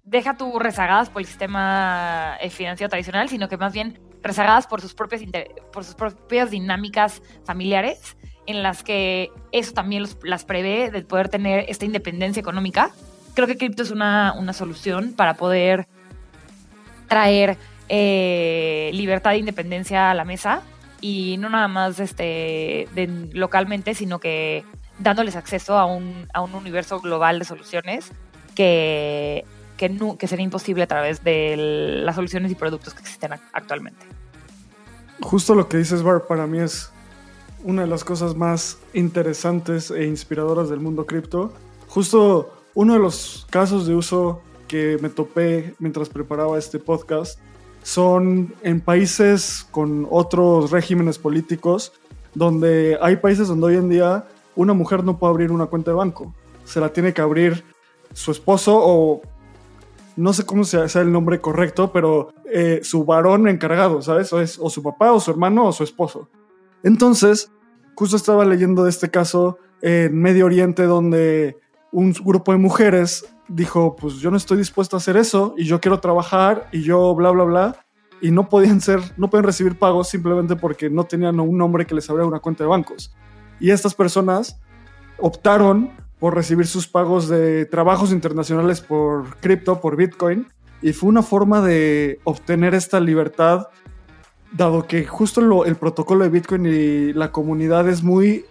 deja 0.03 0.35
tú 0.35 0.59
rezagadas 0.59 1.09
por 1.09 1.21
el 1.21 1.25
sistema 1.25 2.35
eh, 2.41 2.49
financiero 2.49 2.89
tradicional, 2.89 3.29
sino 3.29 3.47
que 3.47 3.55
más 3.55 3.71
bien 3.71 3.97
rezagadas 4.21 4.67
por 4.67 4.81
sus 4.81 4.93
propias, 4.93 5.21
por 5.71 5.85
sus 5.85 5.95
propias 5.95 6.51
dinámicas 6.51 7.21
familiares, 7.45 8.17
en 8.45 8.61
las 8.61 8.83
que 8.83 9.31
eso 9.53 9.71
también 9.71 10.03
las 10.21 10.43
prevé 10.43 10.91
de 10.91 11.01
poder 11.03 11.29
tener 11.29 11.63
esta 11.69 11.85
independencia 11.85 12.41
económica. 12.41 12.91
Creo 13.33 13.47
que 13.47 13.55
cripto 13.55 13.83
es 13.83 13.91
una, 13.91 14.33
una 14.37 14.51
solución 14.51 15.13
para 15.13 15.35
poder 15.35 15.87
traer 17.07 17.57
eh, 17.87 18.91
libertad 18.93 19.31
e 19.35 19.37
independencia 19.37 20.11
a 20.11 20.13
la 20.13 20.25
mesa 20.25 20.61
y 20.99 21.37
no 21.37 21.49
nada 21.49 21.69
más 21.69 22.01
este, 22.01 22.89
de, 22.93 23.29
localmente, 23.31 23.95
sino 23.95 24.19
que 24.19 24.65
dándoles 25.01 25.35
acceso 25.35 25.77
a 25.77 25.85
un, 25.85 26.27
a 26.33 26.41
un 26.41 26.53
universo 26.55 26.99
global 26.99 27.39
de 27.39 27.45
soluciones 27.45 28.11
que, 28.55 29.45
que, 29.77 29.89
no, 29.89 30.17
que 30.17 30.27
sería 30.27 30.43
imposible 30.43 30.83
a 30.83 30.87
través 30.87 31.23
de 31.23 31.55
las 32.03 32.15
soluciones 32.15 32.51
y 32.51 32.55
productos 32.55 32.93
que 32.93 33.01
existen 33.01 33.31
actualmente. 33.53 34.05
Justo 35.21 35.55
lo 35.55 35.67
que 35.67 35.77
dices, 35.77 36.03
Bar, 36.03 36.25
para 36.27 36.47
mí 36.47 36.59
es 36.59 36.91
una 37.63 37.83
de 37.83 37.87
las 37.87 38.03
cosas 38.03 38.35
más 38.35 38.77
interesantes 38.93 39.91
e 39.91 40.05
inspiradoras 40.05 40.69
del 40.69 40.79
mundo 40.79 41.05
cripto. 41.05 41.53
Justo 41.87 42.57
uno 42.73 42.93
de 42.93 42.99
los 42.99 43.45
casos 43.49 43.85
de 43.85 43.93
uso 43.93 44.41
que 44.67 44.97
me 45.01 45.09
topé 45.09 45.75
mientras 45.79 46.09
preparaba 46.09 46.57
este 46.57 46.79
podcast 46.79 47.39
son 47.83 48.53
en 48.63 48.79
países 48.79 49.67
con 49.71 50.07
otros 50.09 50.71
regímenes 50.71 51.17
políticos, 51.17 51.93
donde 52.33 52.97
hay 53.01 53.17
países 53.17 53.47
donde 53.47 53.67
hoy 53.67 53.75
en 53.75 53.89
día 53.89 54.25
una 54.55 54.73
mujer 54.73 55.03
no 55.03 55.17
puede 55.17 55.31
abrir 55.31 55.51
una 55.51 55.67
cuenta 55.67 55.91
de 55.91 55.97
banco. 55.97 56.33
Se 56.63 56.79
la 56.79 56.89
tiene 56.89 57.13
que 57.13 57.21
abrir 57.21 57.63
su 58.13 58.31
esposo 58.31 58.77
o 58.77 59.21
no 60.15 60.33
sé 60.33 60.45
cómo 60.45 60.63
sea, 60.63 60.85
el 61.01 61.11
nombre 61.11 61.39
correcto, 61.39 61.91
pero 61.91 62.33
eh, 62.51 62.81
su 62.83 63.05
varón 63.05 63.47
encargado, 63.47 64.01
¿sabes? 64.01 64.31
O, 64.33 64.41
es, 64.41 64.59
o 64.59 64.69
su 64.69 64.83
papá, 64.83 65.13
o 65.13 65.19
su 65.19 65.31
hermano, 65.31 65.67
o 65.67 65.71
su 65.71 65.83
esposo. 65.83 66.29
Entonces, 66.83 67.51
justo 67.95 68.17
estaba 68.17 68.45
leyendo 68.45 68.83
de 68.83 68.89
este 68.89 69.09
caso 69.09 69.57
en 69.81 70.15
Medio 70.19 70.45
Oriente 70.45 70.83
donde 70.83 71.57
un 71.91 72.13
grupo 72.13 72.51
de 72.51 72.57
mujeres 72.57 73.25
dijo, 73.47 73.95
pues 73.95 74.15
yo 74.15 74.31
no 74.31 74.37
estoy 74.37 74.57
dispuesto 74.57 74.95
a 74.95 74.99
hacer 74.99 75.17
eso 75.17 75.55
y 75.57 75.65
yo 75.65 75.79
quiero 75.81 75.99
trabajar 75.99 76.67
y 76.71 76.83
yo 76.83 77.13
bla, 77.15 77.31
bla, 77.31 77.43
bla. 77.43 77.85
Y 78.21 78.31
no 78.31 78.49
podían 78.49 78.81
ser, 78.81 78.99
no 79.17 79.29
pueden 79.29 79.45
recibir 79.45 79.79
pagos 79.79 80.09
simplemente 80.09 80.55
porque 80.55 80.89
no 80.89 81.05
tenían 81.05 81.39
un 81.39 81.57
nombre 81.57 81.85
que 81.85 81.95
les 81.95 82.09
abriera 82.09 82.27
una 82.27 82.39
cuenta 82.39 82.63
de 82.63 82.69
bancos. 82.69 83.13
Y 83.61 83.69
estas 83.69 83.93
personas 83.93 84.59
optaron 85.19 85.91
por 86.19 86.35
recibir 86.35 86.65
sus 86.65 86.87
pagos 86.87 87.29
de 87.29 87.65
trabajos 87.65 88.11
internacionales 88.11 88.81
por 88.81 89.37
cripto, 89.37 89.79
por 89.79 89.95
Bitcoin. 89.95 90.47
Y 90.81 90.93
fue 90.93 91.09
una 91.09 91.21
forma 91.21 91.61
de 91.61 92.19
obtener 92.23 92.73
esta 92.73 92.99
libertad, 92.99 93.67
dado 94.51 94.87
que 94.87 95.05
justo 95.05 95.63
el 95.63 95.75
protocolo 95.75 96.23
de 96.23 96.31
Bitcoin 96.31 96.65
y 96.65 97.13
la 97.13 97.31
comunidad 97.31 97.87
es 97.87 98.01
muy 98.01 98.45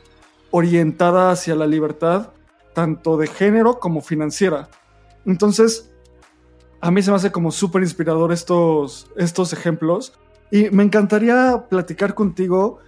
orientada 0.53 1.33
hacia 1.33 1.57
la 1.57 1.67
libertad, 1.67 2.31
tanto 2.73 3.17
de 3.17 3.27
género 3.27 3.81
como 3.81 4.03
financiera. 4.03 4.69
Entonces, 5.27 5.93
a 6.81 6.93
mí 6.93 7.03
se 7.03 7.11
me 7.11 7.17
hace 7.17 7.33
como 7.33 7.51
súper 7.51 7.83
inspirador 7.83 8.33
estos, 8.33 9.11
estos 9.17 9.53
ejemplos. 9.53 10.13
Y 10.53 10.71
me 10.71 10.85
encantaría 10.85 11.67
platicar 11.69 12.15
contigo 12.15 12.79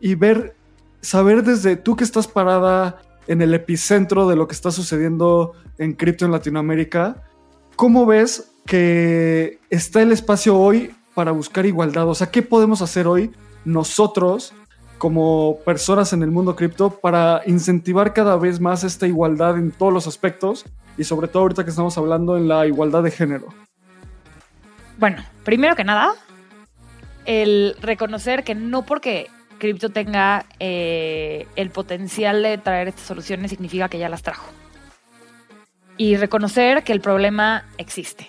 y 0.00 0.16
ver, 0.16 0.57
saber 1.00 1.42
desde 1.42 1.76
tú 1.76 1.96
que 1.96 2.04
estás 2.04 2.26
parada 2.26 3.00
en 3.26 3.42
el 3.42 3.54
epicentro 3.54 4.26
de 4.28 4.36
lo 4.36 4.48
que 4.48 4.54
está 4.54 4.70
sucediendo 4.70 5.52
en 5.78 5.92
cripto 5.92 6.24
en 6.24 6.32
Latinoamérica, 6.32 7.22
¿cómo 7.76 8.06
ves 8.06 8.52
que 8.66 9.58
está 9.70 10.02
el 10.02 10.12
espacio 10.12 10.56
hoy 10.56 10.94
para 11.14 11.32
buscar 11.32 11.66
igualdad? 11.66 12.08
O 12.08 12.14
sea, 12.14 12.30
¿qué 12.30 12.42
podemos 12.42 12.82
hacer 12.82 13.06
hoy 13.06 13.30
nosotros 13.64 14.54
como 14.98 15.58
personas 15.64 16.12
en 16.12 16.22
el 16.22 16.30
mundo 16.30 16.56
cripto 16.56 16.90
para 16.90 17.42
incentivar 17.46 18.12
cada 18.12 18.36
vez 18.36 18.60
más 18.60 18.82
esta 18.82 19.06
igualdad 19.06 19.56
en 19.56 19.70
todos 19.70 19.92
los 19.92 20.06
aspectos 20.06 20.64
y 20.96 21.04
sobre 21.04 21.28
todo 21.28 21.42
ahorita 21.42 21.64
que 21.64 21.70
estamos 21.70 21.96
hablando 21.96 22.36
en 22.36 22.48
la 22.48 22.66
igualdad 22.66 23.02
de 23.02 23.10
género? 23.10 23.46
Bueno, 24.98 25.22
primero 25.44 25.76
que 25.76 25.84
nada, 25.84 26.14
el 27.24 27.76
reconocer 27.80 28.42
que 28.42 28.56
no 28.56 28.84
porque 28.84 29.28
cripto 29.58 29.90
tenga 29.90 30.46
eh, 30.58 31.46
el 31.56 31.70
potencial 31.70 32.42
de 32.42 32.58
traer 32.58 32.88
estas 32.88 33.06
soluciones 33.06 33.50
significa 33.50 33.88
que 33.88 33.98
ya 33.98 34.08
las 34.08 34.22
trajo. 34.22 34.50
Y 35.96 36.16
reconocer 36.16 36.84
que 36.84 36.92
el 36.92 37.00
problema 37.00 37.64
existe, 37.76 38.28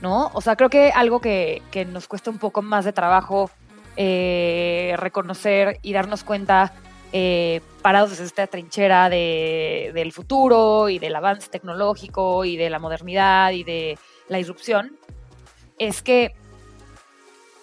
¿no? 0.00 0.30
O 0.32 0.40
sea, 0.40 0.56
creo 0.56 0.70
que 0.70 0.90
algo 0.90 1.20
que, 1.20 1.62
que 1.70 1.84
nos 1.84 2.08
cuesta 2.08 2.30
un 2.30 2.38
poco 2.38 2.62
más 2.62 2.84
de 2.84 2.92
trabajo 2.92 3.50
eh, 3.96 4.94
reconocer 4.96 5.78
y 5.82 5.92
darnos 5.92 6.24
cuenta 6.24 6.72
eh, 7.12 7.60
parados 7.80 8.10
desde 8.10 8.24
esta 8.24 8.48
trinchera 8.48 9.08
de, 9.08 9.92
del 9.94 10.10
futuro 10.10 10.88
y 10.88 10.98
del 10.98 11.14
avance 11.14 11.48
tecnológico 11.48 12.44
y 12.44 12.56
de 12.56 12.70
la 12.70 12.80
modernidad 12.80 13.52
y 13.52 13.62
de 13.62 13.96
la 14.28 14.38
disrupción, 14.38 14.98
es 15.78 16.02
que 16.02 16.34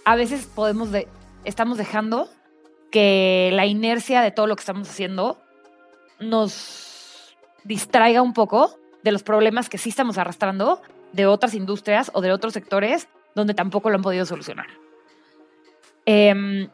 a 0.05 0.15
veces 0.15 0.46
podemos 0.46 0.91
de, 0.91 1.10
estamos 1.43 1.77
dejando 1.77 2.29
que 2.91 3.50
la 3.53 3.65
inercia 3.65 4.21
de 4.21 4.31
todo 4.31 4.48
lo 4.48 4.55
que 4.55 4.62
estamos 4.62 4.89
haciendo 4.89 5.41
nos 6.19 7.36
distraiga 7.63 8.21
un 8.21 8.33
poco 8.33 8.77
de 9.03 9.12
los 9.12 9.24
problemas 9.24 9.69
que 9.69 9.77
sí 9.77 9.89
estamos 9.89 10.17
arrastrando 10.17 10.81
de 11.12 11.25
otras 11.25 11.53
industrias 11.53 12.12
o 12.13 12.21
de 12.21 12.31
otros 12.31 12.53
sectores 12.53 13.07
donde 13.36 13.53
tampoco 13.53 13.89
lo 13.89 13.95
han 13.95 14.01
podido 14.01 14.25
solucionar. 14.25 14.67
Em, 16.05 16.69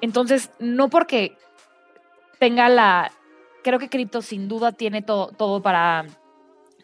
entonces, 0.00 0.50
no 0.58 0.88
porque 0.88 1.36
tenga 2.38 2.68
la... 2.68 3.10
Creo 3.62 3.78
que 3.78 3.88
cripto 3.88 4.22
sin 4.22 4.48
duda 4.48 4.72
tiene 4.72 5.02
todo, 5.02 5.62
para, 5.62 6.06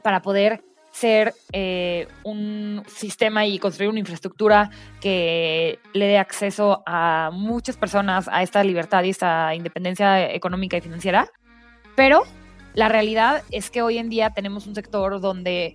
para 0.02 0.22
poder 0.22 0.64
ser 0.92 1.34
eh, 1.52 2.06
un 2.22 2.82
sistema 2.86 3.46
y 3.46 3.58
construir 3.58 3.90
una 3.90 3.98
infraestructura 3.98 4.70
que 5.00 5.78
le 5.94 6.06
dé 6.06 6.18
acceso 6.18 6.82
a 6.86 7.30
muchas 7.32 7.76
personas 7.76 8.28
a 8.30 8.42
esta 8.42 8.62
libertad 8.62 9.02
y 9.02 9.10
esta 9.10 9.54
independencia 9.54 10.30
económica 10.32 10.76
y 10.76 10.82
financiera. 10.82 11.28
Pero 11.96 12.22
la 12.74 12.88
realidad 12.88 13.42
es 13.50 13.70
que 13.70 13.82
hoy 13.82 13.98
en 13.98 14.10
día 14.10 14.30
tenemos 14.30 14.66
un 14.66 14.74
sector 14.74 15.20
donde 15.20 15.74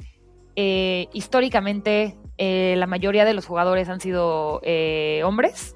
eh, 0.56 1.08
históricamente 1.14 2.16
eh, 2.38 2.76
la 2.78 2.88
mayoría 2.88 3.26
de 3.26 3.34
los 3.34 3.48
jugadores 3.48 3.90
han 3.90 4.00
sido 4.00 4.62
hombres 5.24 5.74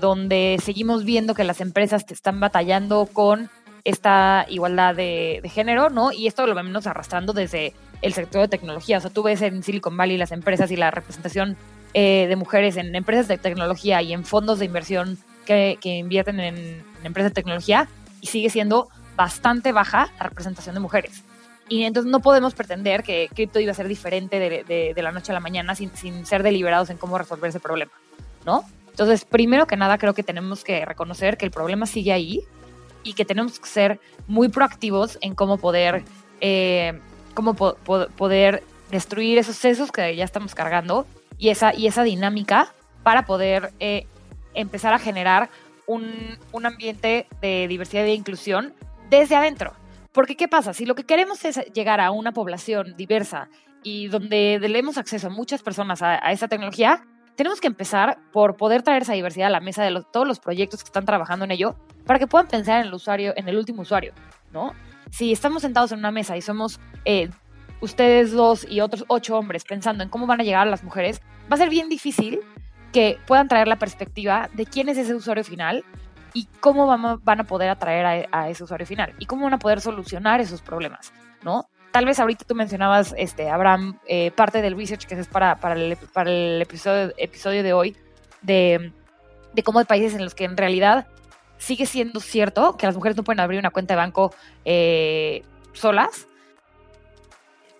donde 0.00 0.58
seguimos 0.62 1.04
viendo 1.04 1.34
que 1.34 1.42
las 1.42 1.60
empresas 1.60 2.06
te 2.06 2.14
están 2.14 2.38
batallando 2.38 3.08
con 3.12 3.50
esta 3.84 4.46
igualdad 4.48 4.94
de, 4.94 5.40
género, 5.52 5.90
¿no? 5.90 6.10
Y 6.10 6.26
esto 6.26 6.46
lo 6.46 6.54
vemos 6.54 6.86
arrastrando 6.86 7.32
desde 7.32 7.74
el 8.02 8.14
sector 8.14 8.42
de 8.42 8.48
tecnología. 8.48 8.98
O 8.98 9.00
sea, 9.00 9.10
tú 9.10 9.22
ves 9.22 9.42
en 9.42 9.62
Silicon 9.62 9.96
Valley 9.96 10.16
las 10.16 10.32
empresas 10.32 10.70
y 10.70 10.76
la 10.76 10.90
representación 10.90 11.56
eh, 11.92 12.26
de 12.28 12.36
mujeres 12.36 12.76
en 12.76 12.94
empresas 12.94 13.28
de 13.28 13.38
tecnología 13.38 14.00
y 14.02 14.12
en 14.12 14.24
fondos 14.24 14.58
de 14.58 14.64
inversión 14.64 15.18
que, 15.44 15.78
invierten 15.82 16.40
en, 16.40 16.82
empresas 17.04 17.30
de 17.30 17.34
tecnología 17.34 17.88
y 18.20 18.28
sigue 18.28 18.48
siendo 18.48 18.88
bastante 19.16 19.72
baja 19.72 20.08
la 20.18 20.28
representación 20.28 20.74
de 20.74 20.80
mujeres. 20.80 21.22
Y 21.68 21.84
entonces 21.84 22.10
no 22.10 22.20
podemos 22.20 22.54
pretender 22.54 23.02
que 23.02 23.28
cripto 23.34 23.60
iba 23.60 23.72
a 23.72 23.74
ser 23.74 23.88
diferente 23.88 24.38
de, 24.38 24.94
la 24.96 25.12
noche 25.12 25.32
a 25.32 25.34
la 25.34 25.40
mañana 25.40 25.74
sin, 25.74 25.94
sin 25.94 26.26
ser 26.26 26.42
deliberados 26.42 26.90
en 26.90 26.96
cómo 26.96 27.16
resolver 27.18 27.48
ese 27.48 27.60
problema, 27.60 27.92
¿no? 28.44 28.64
Entonces, 28.90 29.24
primero 29.24 29.66
que 29.66 29.76
nada, 29.76 29.98
creo 29.98 30.14
que 30.14 30.22
tenemos 30.22 30.62
que 30.62 30.84
reconocer 30.84 31.36
que 31.36 31.44
el 31.44 31.50
problema 31.50 31.84
sigue 31.84 32.12
ahí 32.12 32.44
y 33.04 33.12
que 33.12 33.24
tenemos 33.24 33.60
que 33.60 33.68
ser 33.68 34.00
muy 34.26 34.48
proactivos 34.48 35.18
en 35.20 35.34
cómo 35.34 35.58
poder, 35.58 36.02
eh, 36.40 36.98
cómo 37.34 37.54
poder 37.54 38.64
destruir 38.90 39.38
esos 39.38 39.56
sesos 39.56 39.92
que 39.92 40.16
ya 40.16 40.24
estamos 40.24 40.54
cargando 40.54 41.06
y 41.38 41.50
esa, 41.50 41.74
y 41.74 41.86
esa 41.86 42.02
dinámica 42.02 42.74
para 43.02 43.26
poder 43.26 43.72
eh, 43.78 44.06
empezar 44.54 44.94
a 44.94 44.98
generar 44.98 45.50
un, 45.86 46.38
un 46.52 46.66
ambiente 46.66 47.26
de 47.40 47.68
diversidad 47.68 48.04
e 48.04 48.14
inclusión 48.14 48.74
desde 49.10 49.36
adentro. 49.36 49.74
Porque, 50.12 50.36
¿qué 50.36 50.48
pasa? 50.48 50.72
Si 50.72 50.86
lo 50.86 50.94
que 50.94 51.04
queremos 51.04 51.44
es 51.44 51.56
llegar 51.72 52.00
a 52.00 52.10
una 52.10 52.32
población 52.32 52.94
diversa 52.96 53.48
y 53.82 54.08
donde 54.08 54.58
demos 54.60 54.96
acceso 54.96 55.26
a 55.26 55.30
muchas 55.30 55.62
personas 55.62 56.00
a 56.02 56.32
esa 56.32 56.48
tecnología, 56.48 57.04
tenemos 57.36 57.60
que 57.60 57.66
empezar 57.66 58.18
por 58.32 58.56
poder 58.56 58.82
traer 58.82 59.02
esa 59.02 59.12
diversidad 59.12 59.48
a 59.48 59.50
la 59.50 59.60
mesa 59.60 59.82
de 59.82 60.02
todos 60.12 60.26
los 60.26 60.40
proyectos 60.40 60.82
que 60.82 60.88
están 60.88 61.04
trabajando 61.04 61.44
en 61.44 61.50
ello 61.50 61.76
para 62.06 62.18
que 62.18 62.26
puedan 62.26 62.48
pensar 62.48 62.80
en 62.80 62.88
el 62.88 62.94
usuario, 62.94 63.32
en 63.36 63.48
el 63.48 63.56
último 63.56 63.82
usuario, 63.82 64.12
¿no? 64.52 64.74
Si 65.10 65.32
estamos 65.32 65.62
sentados 65.62 65.92
en 65.92 65.98
una 65.98 66.10
mesa 66.10 66.36
y 66.36 66.42
somos 66.42 66.80
eh, 67.04 67.30
ustedes 67.80 68.32
dos 68.32 68.66
y 68.68 68.80
otros 68.80 69.04
ocho 69.08 69.38
hombres 69.38 69.64
pensando 69.64 70.02
en 70.02 70.08
cómo 70.08 70.26
van 70.26 70.40
a 70.40 70.44
llegar 70.44 70.66
a 70.66 70.70
las 70.70 70.82
mujeres, 70.82 71.20
va 71.50 71.54
a 71.54 71.58
ser 71.58 71.70
bien 71.70 71.88
difícil 71.88 72.40
que 72.92 73.18
puedan 73.26 73.48
traer 73.48 73.68
la 73.68 73.76
perspectiva 73.76 74.48
de 74.54 74.66
quién 74.66 74.88
es 74.88 74.98
ese 74.98 75.14
usuario 75.14 75.44
final 75.44 75.84
y 76.32 76.48
cómo 76.60 76.86
van 76.86 77.40
a 77.40 77.44
poder 77.44 77.70
atraer 77.70 78.28
a, 78.30 78.48
ese 78.48 78.64
usuario 78.64 78.86
final 78.86 79.14
y 79.18 79.26
cómo 79.26 79.44
van 79.44 79.54
a 79.54 79.58
poder 79.58 79.80
solucionar 79.80 80.40
esos 80.40 80.62
problemas, 80.62 81.12
¿no? 81.42 81.68
tal 81.94 82.06
vez 82.06 82.18
ahorita 82.18 82.44
tú 82.44 82.56
mencionabas, 82.56 83.14
este, 83.16 83.48
Abraham, 83.48 84.00
eh, 84.08 84.32
parte 84.32 84.60
del 84.60 84.76
research 84.76 85.06
que 85.06 85.14
es 85.14 85.28
para, 85.28 85.60
para 85.60 85.76
el 85.76 85.92
episodio, 86.60 87.12
episodio 87.16 87.62
de 87.62 87.72
hoy, 87.72 87.96
de, 88.42 88.92
de 89.52 89.62
cómo 89.62 89.78
hay 89.78 89.84
países 89.84 90.14
en 90.14 90.24
los 90.24 90.34
que 90.34 90.42
en 90.42 90.56
realidad 90.56 91.06
sigue 91.58 91.86
siendo 91.86 92.20
cierto 92.20 92.76
que 92.76 92.86
las 92.86 92.94
mujeres 92.94 93.16
no 93.16 93.24
pueden 93.24 93.40
abrir 93.40 93.58
una 93.58 93.70
cuenta 93.70 93.94
de 93.94 93.98
banco 93.98 94.34
eh, 94.64 95.42
solas. 95.72 96.28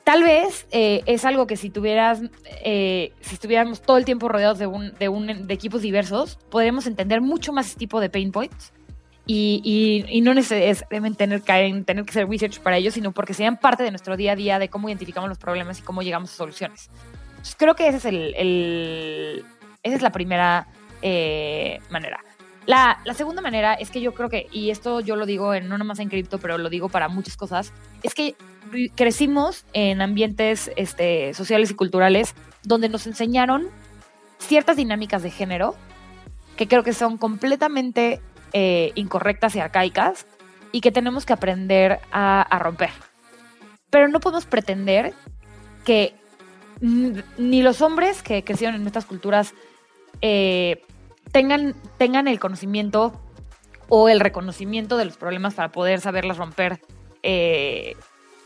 Tal 0.05 0.23
vez 0.23 0.67
eh, 0.71 1.03
es 1.07 1.25
algo 1.25 1.47
que 1.47 1.57
si 1.57 1.71
tuvieras, 1.71 2.21
si 2.21 3.35
estuviéramos 3.35 3.81
todo 3.81 3.97
el 3.97 4.05
tiempo 4.05 4.29
rodeados 4.29 4.59
de, 4.59 4.67
un, 4.67 4.93
de, 4.95 5.09
un, 5.09 5.47
de 5.47 5.55
equipos 5.55 5.81
diversos, 5.81 6.37
podríamos 6.51 6.87
entender 6.87 7.23
mucho 7.23 7.55
más 7.55 7.69
este 7.69 7.79
tipo 7.79 8.01
de 8.01 8.11
pain 8.11 8.31
points 8.31 8.75
y, 9.27 10.05
y, 10.11 10.21
no 10.21 10.35
necesariamente 10.35 11.17
tener 11.17 11.41
que, 11.41 11.83
tener 11.87 12.05
que 12.05 12.11
hacer 12.11 12.29
research 12.29 12.61
para 12.61 12.77
ello, 12.77 12.91
sino 12.91 13.13
porque 13.13 13.33
sean 13.33 13.57
parte 13.57 13.83
de 13.83 13.91
nuestro 13.91 14.17
día 14.17 14.33
a 14.33 14.37
día 14.37 14.59
de 14.59 14.69
cómo 14.69 14.89
identificamos 14.89 15.29
los 15.29 15.39
problemas 15.39 15.79
y 15.79 15.83
cómo 15.83 16.03
llegamos 16.03 16.31
a 16.33 16.37
soluciones. 16.37 16.91
creo 17.57 17.75
que 17.75 17.89
ese 17.89 17.97
es 17.97 18.05
el, 18.05 18.35
el 18.37 19.45
esa 19.83 19.97
es 19.97 20.03
la 20.03 20.13
primera 20.13 20.67
eh, 21.01 21.79
manera. 21.91 22.23
La, 22.67 22.99
la, 23.05 23.15
segunda 23.15 23.43
manera 23.43 23.75
es 23.75 23.91
que 23.91 24.01
yo 24.01 24.15
creo 24.15 24.31
que, 24.31 24.47
y 24.51 24.71
esto 24.71 25.01
yo 25.01 25.17
lo 25.17 25.27
digo 25.27 25.53
en, 25.53 25.69
no 25.69 25.77
nomás 25.77 25.99
en 25.99 26.09
cripto, 26.09 26.39
pero 26.39 26.57
lo 26.57 26.71
digo 26.71 26.89
para 26.89 27.09
muchas 27.09 27.37
cosas, 27.37 27.73
es 28.03 28.15
que 28.15 28.37
crecimos 28.95 29.67
en 29.73 30.01
ambientes 30.01 30.71
este, 30.77 31.35
sociales 31.35 31.71
y 31.71 31.75
culturales 31.75 32.35
donde 32.63 32.89
nos 32.89 33.07
enseñaron 33.07 33.69
ciertas 34.39 34.77
dinámicas 34.77 35.23
de 35.23 35.31
género 35.31 35.75
que 36.57 36.69
creo 36.69 36.83
que 36.83 36.93
son 36.93 37.19
completamente 37.19 38.21
eh, 38.53 38.93
incorrectas 38.95 39.57
y 39.57 39.61
arcaicas 39.61 40.27
y 40.73 40.81
que 40.81 40.93
tenemos 40.93 41.27
que 41.27 41.33
aprender 41.33 42.01
a, 42.13 42.59
romper. 42.61 42.91
Pero 43.91 44.09
no 44.09 44.21
podemos 44.21 44.47
pretender 44.47 45.13
que 45.85 46.15
ni 46.81 47.63
los 47.63 47.81
hombres 47.81 48.23
que 48.23 48.43
crecieron 48.43 48.75
en 48.77 48.87
estas 48.87 49.05
culturas 49.05 49.55
eh, 50.21 50.83
tengan, 51.35 51.75
tengan 51.99 52.29
el 52.29 52.39
conocimiento 52.39 53.13
o 53.89 54.09
el 54.09 54.21
reconocimiento 54.21 54.97
de 54.97 55.05
los 55.05 55.17
problemas 55.17 55.55
para 55.55 55.73
poder 55.73 56.01
saberlas 56.01 56.39
romper 56.39 56.81
eh, 57.25 57.97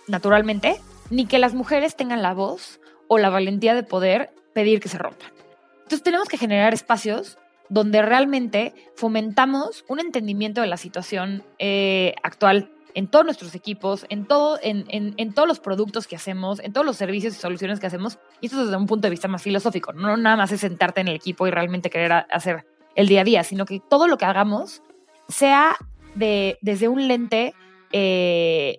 naturalmente, 0.07 0.81
ni 1.11 1.27
que 1.27 1.39
las 1.39 1.53
mujeres 1.53 1.97
tengan 1.97 2.23
la 2.23 2.33
voz 2.33 2.81
o 3.07 3.19
la 3.19 3.29
valentía 3.29 3.75
de 3.75 3.83
poder 3.83 4.31
pedir 4.55 4.81
que 4.81 4.89
se 4.89 4.97
rompan. 4.97 5.31
Entonces 5.77 6.03
tenemos 6.03 6.29
que 6.29 6.39
generar 6.39 6.73
espacios 6.73 7.37
donde 7.69 8.01
realmente 8.01 8.73
fomentamos 8.97 9.85
un 9.87 10.01
entendimiento 10.01 10.63
de 10.63 10.69
la 10.69 10.79
situación 10.79 11.45
eh, 11.59 12.15
actual 12.23 12.71
en 12.95 13.07
todos 13.07 13.27
nuestros 13.27 13.55
equipos, 13.55 14.07
en, 14.09 14.25
todo, 14.25 14.59
en, 14.63 14.87
en, 14.89 15.35
todos 15.35 15.47
los 15.47 15.61
productos 15.61 16.07
que 16.07 16.17
hacemos, 16.17 16.59
en 16.61 16.73
todos 16.73 16.87
los 16.87 16.97
servicios 16.97 17.37
y 17.37 17.39
soluciones 17.39 17.81
que 17.81 17.87
hacemos. 17.87 18.19
Y 18.41 18.47
esto 18.47 18.65
desde 18.65 18.77
un 18.79 18.87
punto 18.87 19.07
de 19.07 19.11
vista 19.11 19.29
más 19.29 19.43
filosófico. 19.43 19.93
No 19.93 20.17
nada 20.17 20.37
más 20.37 20.51
es 20.53 20.63
sentarte 20.63 21.03
en 21.03 21.09
el 21.09 21.17
equipo 21.17 21.47
y 21.47 21.51
realmente 21.51 21.91
querer 21.91 22.13
hacer 22.31 22.65
el 22.99 23.07
día 23.07 23.21
a 23.21 23.25
día, 23.25 23.45
sino 23.45 23.65
que 23.65 23.81
todo 23.81 24.09
lo 24.09 24.19
que 24.19 24.25
hagamos 24.25 24.83
sea 25.29 25.77
de, 26.17 26.59
desde 26.63 26.89
un 26.89 27.07
lente 27.07 27.55
eh, 27.93 28.77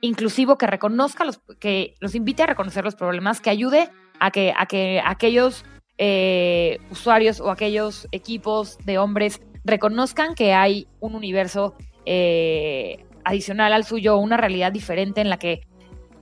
inclusivo 0.00 0.58
que 0.58 0.66
reconozca 0.66 1.24
los, 1.24 1.40
que 1.60 1.94
los 2.00 2.16
invite 2.16 2.42
a 2.42 2.46
reconocer 2.46 2.82
los 2.82 2.96
problemas, 2.96 3.40
que 3.40 3.50
ayude 3.50 3.90
a 4.18 4.32
que, 4.32 4.52
a 4.56 4.66
que 4.66 5.00
aquellos 5.04 5.64
eh, 5.98 6.80
usuarios 6.90 7.38
o 7.40 7.52
aquellos 7.52 8.08
equipos 8.10 8.76
de 8.78 8.98
hombres 8.98 9.40
reconozcan 9.62 10.34
que 10.34 10.52
hay 10.52 10.88
un 10.98 11.14
universo 11.14 11.76
eh, 12.04 13.06
adicional 13.22 13.72
al 13.72 13.84
suyo, 13.84 14.16
una 14.16 14.36
realidad 14.36 14.72
diferente 14.72 15.20
en 15.20 15.30
la 15.30 15.38
que 15.38 15.60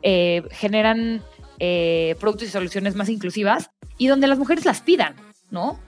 eh, 0.02 0.42
generan 0.50 1.22
productos 2.18 2.48
y 2.48 2.50
soluciones 2.50 2.94
más 2.94 3.10
inclusivas 3.10 3.70
y 3.98 4.06
donde 4.06 4.26
las 4.26 4.38
mujeres 4.38 4.64
las 4.64 4.80
pidan, 4.80 5.14
¿no? 5.50 5.78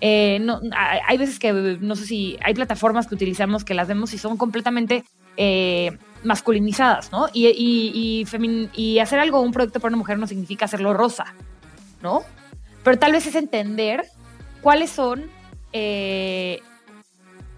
No, 0.00 0.60
hay 1.06 1.18
veces 1.18 1.38
que, 1.38 1.52
no 1.52 1.96
sé 1.96 2.06
si 2.06 2.38
hay 2.42 2.54
plataformas 2.54 3.06
que 3.06 3.14
utilizamos 3.14 3.64
que 3.64 3.74
las 3.74 3.88
vemos 3.88 4.14
y 4.14 4.18
son 4.18 4.36
completamente 4.36 5.04
masculinizadas, 6.24 7.12
¿no? 7.12 7.28
Y, 7.32 8.26
hacer 9.00 9.18
algo, 9.18 9.40
un 9.40 9.52
producto 9.52 9.80
para 9.80 9.90
una 9.90 9.98
mujer 9.98 10.18
no 10.18 10.26
significa 10.26 10.64
hacerlo 10.66 10.92
rosa, 10.92 11.34
¿no? 12.02 12.22
Pero 12.82 12.98
tal 12.98 13.12
vez 13.12 13.26
es 13.26 13.34
entender 13.34 14.04
cuáles 14.62 14.90
son, 14.90 15.30
eh, 15.72 16.60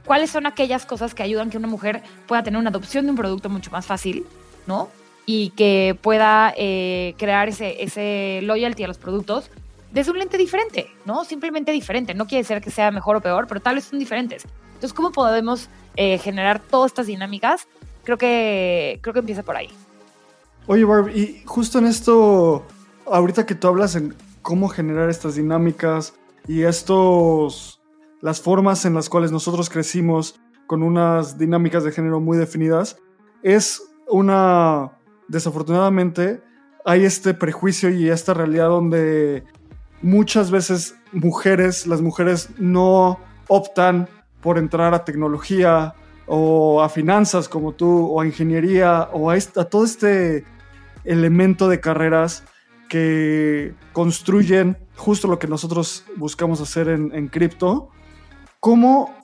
cuáles 0.04 0.30
son 0.30 0.46
aquellas 0.46 0.86
cosas 0.86 1.14
que 1.14 1.22
ayudan 1.22 1.50
que 1.50 1.58
una 1.58 1.68
mujer 1.68 2.02
pueda 2.26 2.42
tener 2.42 2.58
una 2.58 2.70
adopción 2.70 3.04
de 3.04 3.10
un 3.10 3.16
producto 3.16 3.48
mucho 3.48 3.70
más 3.70 3.86
fácil, 3.86 4.24
¿no? 4.66 4.88
Y 5.26 5.50
que 5.50 5.96
pueda 6.00 6.52
eh, 6.56 7.14
crear 7.18 7.48
ese, 7.48 7.82
ese 7.82 8.40
loyalty 8.42 8.82
a 8.84 8.88
los 8.88 8.98
productos 8.98 9.50
desde 9.92 10.10
un 10.10 10.18
lente 10.18 10.38
diferente, 10.38 10.88
¿no? 11.04 11.24
Simplemente 11.24 11.70
diferente. 11.72 12.14
No 12.14 12.26
quiere 12.26 12.42
decir 12.42 12.60
que 12.60 12.70
sea 12.70 12.90
mejor 12.90 13.16
o 13.16 13.20
peor, 13.20 13.46
pero 13.46 13.60
tal 13.60 13.76
vez 13.76 13.84
son 13.84 13.98
diferentes. 13.98 14.44
Entonces, 14.74 14.92
¿cómo 14.92 15.12
podemos 15.12 15.68
eh, 15.96 16.18
generar 16.18 16.60
todas 16.60 16.90
estas 16.90 17.06
dinámicas? 17.06 17.68
Creo 18.04 18.18
que, 18.18 18.98
creo 19.02 19.12
que 19.12 19.20
empieza 19.20 19.42
por 19.42 19.56
ahí. 19.56 19.68
Oye, 20.66 20.84
Barb, 20.84 21.08
y 21.08 21.42
justo 21.44 21.78
en 21.78 21.86
esto, 21.86 22.64
ahorita 23.06 23.46
que 23.46 23.54
tú 23.54 23.68
hablas 23.68 23.94
en 23.94 24.14
cómo 24.42 24.68
generar 24.68 25.10
estas 25.10 25.36
dinámicas 25.36 26.14
y 26.48 26.62
estos 26.62 27.80
las 28.20 28.40
formas 28.40 28.84
en 28.84 28.94
las 28.94 29.08
cuales 29.08 29.32
nosotros 29.32 29.68
crecimos 29.68 30.40
con 30.66 30.82
unas 30.82 31.38
dinámicas 31.38 31.84
de 31.84 31.92
género 31.92 32.20
muy 32.20 32.38
definidas 32.38 32.96
es 33.42 33.82
una 34.08 34.92
desafortunadamente 35.28 36.40
hay 36.84 37.04
este 37.04 37.34
prejuicio 37.34 37.90
y 37.90 38.08
esta 38.08 38.34
realidad 38.34 38.68
donde 38.68 39.44
muchas 40.02 40.50
veces 40.50 40.96
mujeres, 41.12 41.86
las 41.86 42.00
mujeres 42.00 42.50
no 42.58 43.18
optan 43.48 44.08
por 44.40 44.58
entrar 44.58 44.92
a 44.92 45.04
tecnología 45.04 45.94
o 46.26 46.82
a 46.82 46.88
finanzas 46.88 47.48
como 47.48 47.72
tú, 47.72 48.06
o 48.06 48.20
a 48.20 48.26
ingeniería, 48.26 49.08
o 49.12 49.30
a, 49.30 49.38
todo 49.38 49.84
este 49.84 50.44
elemento 51.04 51.68
de 51.68 51.80
carreras 51.80 52.44
que 52.88 53.74
construyen 53.92 54.76
justo 54.96 55.28
lo 55.28 55.38
que 55.38 55.48
nosotros 55.48 56.04
buscamos 56.16 56.60
hacer 56.60 56.88
en, 56.88 57.28
cripto. 57.28 57.88
¿Cómo, 58.60 59.14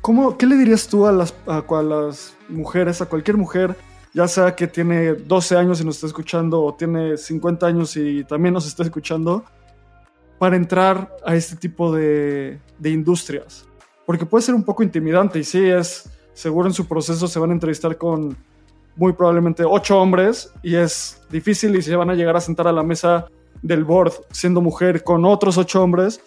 cómo, 0.00 0.38
¿Qué 0.38 0.46
le 0.46 0.56
dirías 0.56 0.86
tú 0.88 1.06
a 1.06 1.12
las, 1.12 1.34
a, 1.46 1.62
las 1.82 2.34
mujeres, 2.48 3.00
a 3.02 3.06
cualquier 3.06 3.36
mujer, 3.36 3.76
ya 4.14 4.26
sea 4.26 4.54
que 4.54 4.66
tiene 4.66 5.12
12 5.14 5.56
años 5.56 5.80
y 5.80 5.84
nos 5.84 5.96
está 5.96 6.06
escuchando 6.06 6.62
o 6.62 6.74
tiene 6.74 7.16
50 7.16 7.66
años 7.66 7.96
y 7.96 8.24
también 8.24 8.54
nos 8.54 8.66
está 8.66 8.82
escuchando, 8.82 9.44
para 10.38 10.56
entrar 10.56 11.16
a 11.24 11.34
este 11.34 11.56
tipo 11.56 11.92
de, 11.92 12.58
de 12.78 12.90
industrias? 12.90 13.66
Porque 14.04 14.26
puede 14.26 14.42
ser 14.42 14.54
un 14.54 14.64
poco 14.64 14.82
intimidante 14.82 15.38
y 15.38 15.44
sí, 15.44 15.64
es 15.64 16.08
seguro 16.32 16.68
en 16.68 16.74
su 16.74 16.86
proceso 16.86 17.26
se 17.26 17.38
van 17.38 17.50
a 17.50 17.54
entrevistar 17.54 17.96
con 17.96 18.36
muy 18.94 19.12
probablemente 19.12 19.64
ocho 19.64 20.00
hombres 20.00 20.52
y 20.62 20.74
es 20.76 21.22
difícil 21.30 21.74
y 21.76 21.82
se 21.82 21.96
van 21.96 22.10
a 22.10 22.14
llegar 22.14 22.36
a 22.36 22.40
sentar 22.40 22.66
a 22.66 22.72
la 22.72 22.82
mesa 22.82 23.26
del 23.62 23.84
board 23.84 24.12
siendo 24.30 24.60
mujer 24.60 25.02
con 25.02 25.24
otros 25.24 25.58
ocho 25.58 25.82
hombres. 25.82 26.20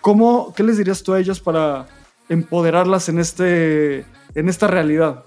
¿Cómo, 0.00 0.54
¿Qué 0.54 0.62
les 0.62 0.78
dirías 0.78 1.02
tú 1.02 1.12
a 1.12 1.20
ellos 1.20 1.40
para 1.40 1.86
empoderarlas 2.28 3.08
en, 3.08 3.18
este, 3.18 4.06
en 4.34 4.48
esta 4.48 4.66
realidad? 4.66 5.24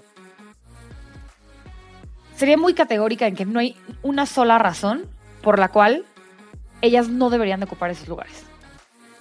Sería 2.36 2.56
muy 2.56 2.74
categórica 2.74 3.26
en 3.26 3.36
que 3.36 3.44
no 3.44 3.60
hay 3.60 3.76
una 4.02 4.26
sola 4.26 4.58
razón 4.58 5.06
por 5.42 5.58
la 5.58 5.68
cual 5.68 6.04
ellas 6.84 7.08
no 7.08 7.30
deberían 7.30 7.60
de 7.60 7.66
ocupar 7.66 7.90
esos 7.90 8.08
lugares. 8.08 8.44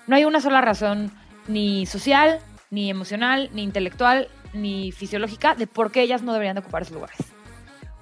No 0.05 0.15
hay 0.15 0.25
una 0.25 0.41
sola 0.41 0.61
razón 0.61 1.11
ni 1.47 1.85
social, 1.85 2.39
ni 2.69 2.89
emocional, 2.89 3.49
ni 3.53 3.63
intelectual, 3.63 4.27
ni 4.53 4.91
fisiológica 4.91 5.55
de 5.55 5.67
por 5.67 5.91
qué 5.91 6.01
ellas 6.01 6.23
no 6.23 6.33
deberían 6.33 6.55
de 6.55 6.61
ocupar 6.61 6.81
esos 6.81 6.93
lugares. 6.93 7.17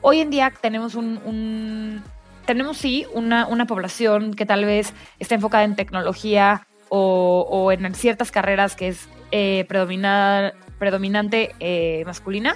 Hoy 0.02 0.20
en 0.20 0.32
día 0.32 0.52
tenemos 0.62 0.96
un, 0.96 2.02
tenemos 2.46 2.78
sí 2.78 3.06
una, 3.14 3.46
población 3.68 4.34
que 4.34 4.48
tal 4.48 4.66
vez 4.66 4.94
está 5.20 5.36
enfocada 5.36 5.64
en 5.64 5.76
tecnología 5.76 6.66
o, 6.90 7.72
en 7.72 7.94
ciertas 7.94 8.32
carreras 8.32 8.76
que 8.76 8.90
es 8.90 9.08
eh, 9.32 9.66
predominante 9.68 11.56
eh, 11.60 12.04
masculina, 12.06 12.56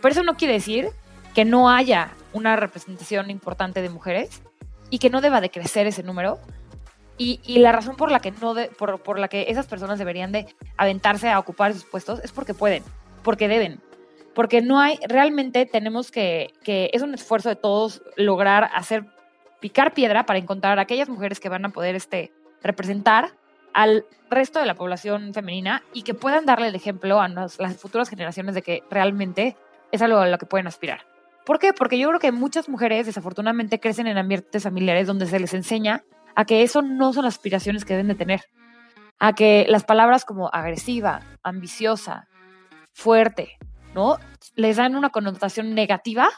pero 0.00 0.12
eso 0.12 0.24
no 0.24 0.36
quiere 0.36 0.54
decir 0.54 0.88
que 1.34 1.44
no 1.44 1.70
haya 1.70 2.10
una 2.32 2.56
representación 2.56 3.30
importante 3.30 3.80
de 3.80 3.88
mujeres 3.88 4.42
y 4.92 4.98
que 4.98 5.08
no 5.08 5.22
deba 5.22 5.40
de 5.40 5.50
crecer 5.50 5.86
ese 5.86 6.02
número. 6.02 6.38
Y, 7.16 7.40
la 7.60 7.72
razón 7.72 7.96
por 7.96 8.10
la 8.10 8.20
que 8.20 8.30
no 8.32 8.54
por, 8.76 9.00
por, 9.02 9.18
la 9.18 9.28
que 9.28 9.46
esas 9.48 9.66
personas 9.66 9.98
deberían 9.98 10.32
de 10.32 10.46
aventarse 10.76 11.30
a 11.30 11.38
ocupar 11.38 11.70
esos 11.70 11.84
puestos 11.84 12.20
es 12.22 12.32
porque 12.32 12.52
pueden, 12.52 12.82
porque 13.22 13.48
deben, 13.48 13.80
porque 14.34 14.60
no 14.60 14.80
hay, 14.80 14.98
realmente 15.08 15.64
tenemos 15.64 16.10
que, 16.10 16.52
que 16.62 16.90
es 16.92 17.00
un 17.00 17.14
esfuerzo 17.14 17.48
de 17.48 17.56
todos 17.56 18.02
lograr 18.16 18.70
hacer, 18.74 19.04
picar 19.60 19.94
piedra 19.94 20.26
para 20.26 20.40
encontrar 20.40 20.78
a 20.78 20.82
aquellas 20.82 21.08
mujeres 21.08 21.38
que 21.38 21.48
van 21.48 21.64
a 21.64 21.68
poder 21.68 21.94
este, 21.94 22.32
representar 22.62 23.30
al 23.72 24.04
resto 24.30 24.58
de 24.58 24.66
la 24.66 24.74
población 24.74 25.32
femenina 25.32 25.84
y 25.94 26.02
que 26.02 26.12
puedan 26.12 26.44
darle 26.44 26.66
el 26.66 26.74
ejemplo 26.74 27.20
a 27.20 27.28
las 27.28 27.56
futuras 27.78 28.10
generaciones 28.10 28.54
de 28.54 28.62
que 28.62 28.82
realmente 28.90 29.56
es 29.92 30.02
algo 30.02 30.18
a 30.18 30.26
lo 30.26 30.38
que 30.38 30.46
pueden 30.46 30.66
aspirar. 30.66 31.11
¿Por 31.44 31.58
qué? 31.58 31.72
Porque 31.72 31.98
yo 31.98 32.08
creo 32.08 32.20
que 32.20 32.32
muchas 32.32 32.68
mujeres 32.68 33.06
desafortunadamente 33.06 33.80
crecen 33.80 34.06
en 34.06 34.18
ambientes 34.18 34.62
familiares 34.62 35.06
donde 35.06 35.26
se 35.26 35.40
les 35.40 35.54
enseña 35.54 36.04
a 36.36 36.44
que 36.44 36.62
eso 36.62 36.82
no 36.82 37.12
son 37.12 37.24
aspiraciones 37.24 37.84
que 37.84 37.94
deben 37.94 38.08
de 38.08 38.14
tener. 38.14 38.42
A 39.18 39.34
que 39.34 39.66
las 39.68 39.84
palabras 39.84 40.24
como 40.24 40.48
agresiva, 40.52 41.20
ambiciosa, 41.42 42.28
fuerte, 42.92 43.58
¿no? 43.94 44.18
Les 44.54 44.76
dan 44.76 44.96
una 44.96 45.10
connotación 45.10 45.74
negativa 45.74 46.28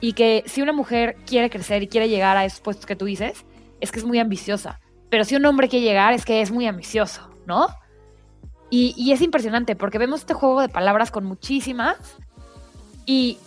y 0.00 0.14
que 0.14 0.42
si 0.46 0.62
una 0.62 0.72
mujer 0.72 1.16
quiere 1.26 1.50
crecer 1.50 1.82
y 1.82 1.88
quiere 1.88 2.08
llegar 2.08 2.36
a 2.36 2.44
esos 2.44 2.60
puestos 2.60 2.86
que 2.86 2.96
tú 2.96 3.04
dices, 3.04 3.44
es 3.80 3.92
que 3.92 3.98
es 3.98 4.04
muy 4.04 4.18
ambiciosa. 4.18 4.80
Pero 5.10 5.24
si 5.24 5.36
un 5.36 5.44
hombre 5.44 5.68
quiere 5.68 5.84
llegar, 5.84 6.14
es 6.14 6.24
que 6.24 6.40
es 6.40 6.50
muy 6.50 6.66
ambicioso, 6.66 7.30
¿no? 7.46 7.68
Y, 8.70 8.94
y 8.96 9.12
es 9.12 9.20
impresionante 9.20 9.76
porque 9.76 9.98
vemos 9.98 10.20
este 10.20 10.34
juego 10.34 10.60
de 10.60 10.68
palabras 10.68 11.10
con 11.10 11.24
muchísimas 11.24 12.16
y 13.06 13.38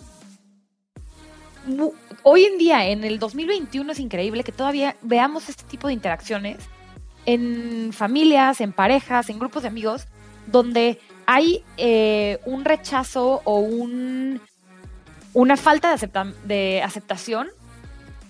hoy 2.24 2.46
en 2.46 2.58
día, 2.58 2.88
en 2.88 3.04
el 3.04 3.20
2021, 3.20 3.92
es 3.92 4.00
increíble 4.00 4.44
que 4.44 4.52
todavía 4.52 4.96
veamos 5.02 5.50
este 5.50 5.64
tipo 5.64 5.88
de 5.88 5.94
interacciones 5.94 6.58
en 7.26 7.92
familias, 7.94 8.62
en 8.62 8.72
parejas, 8.72 9.30
en 9.30 9.38
grupos 9.38 9.64
de 9.64 9.68
amigos, 9.68 10.08
donde 10.48 11.00
hay 11.26 11.64
eh, 11.76 12.40
un 12.46 12.64
rechazo 12.64 13.42
o 13.44 13.60
un, 13.60 14.40
una 15.34 15.58
falta 15.58 15.96
de, 16.46 16.82
aceptación 16.82 17.50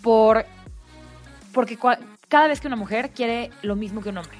por, 0.02 0.46
porque 1.54 1.78
cada 2.28 2.48
vez 2.48 2.60
que 2.60 2.68
una 2.68 2.76
mujer 2.76 3.12
quiere 3.12 3.52
lo 3.62 3.76
mismo 3.76 4.02
que 4.02 4.10
un 4.10 4.18
hombre 4.18 4.38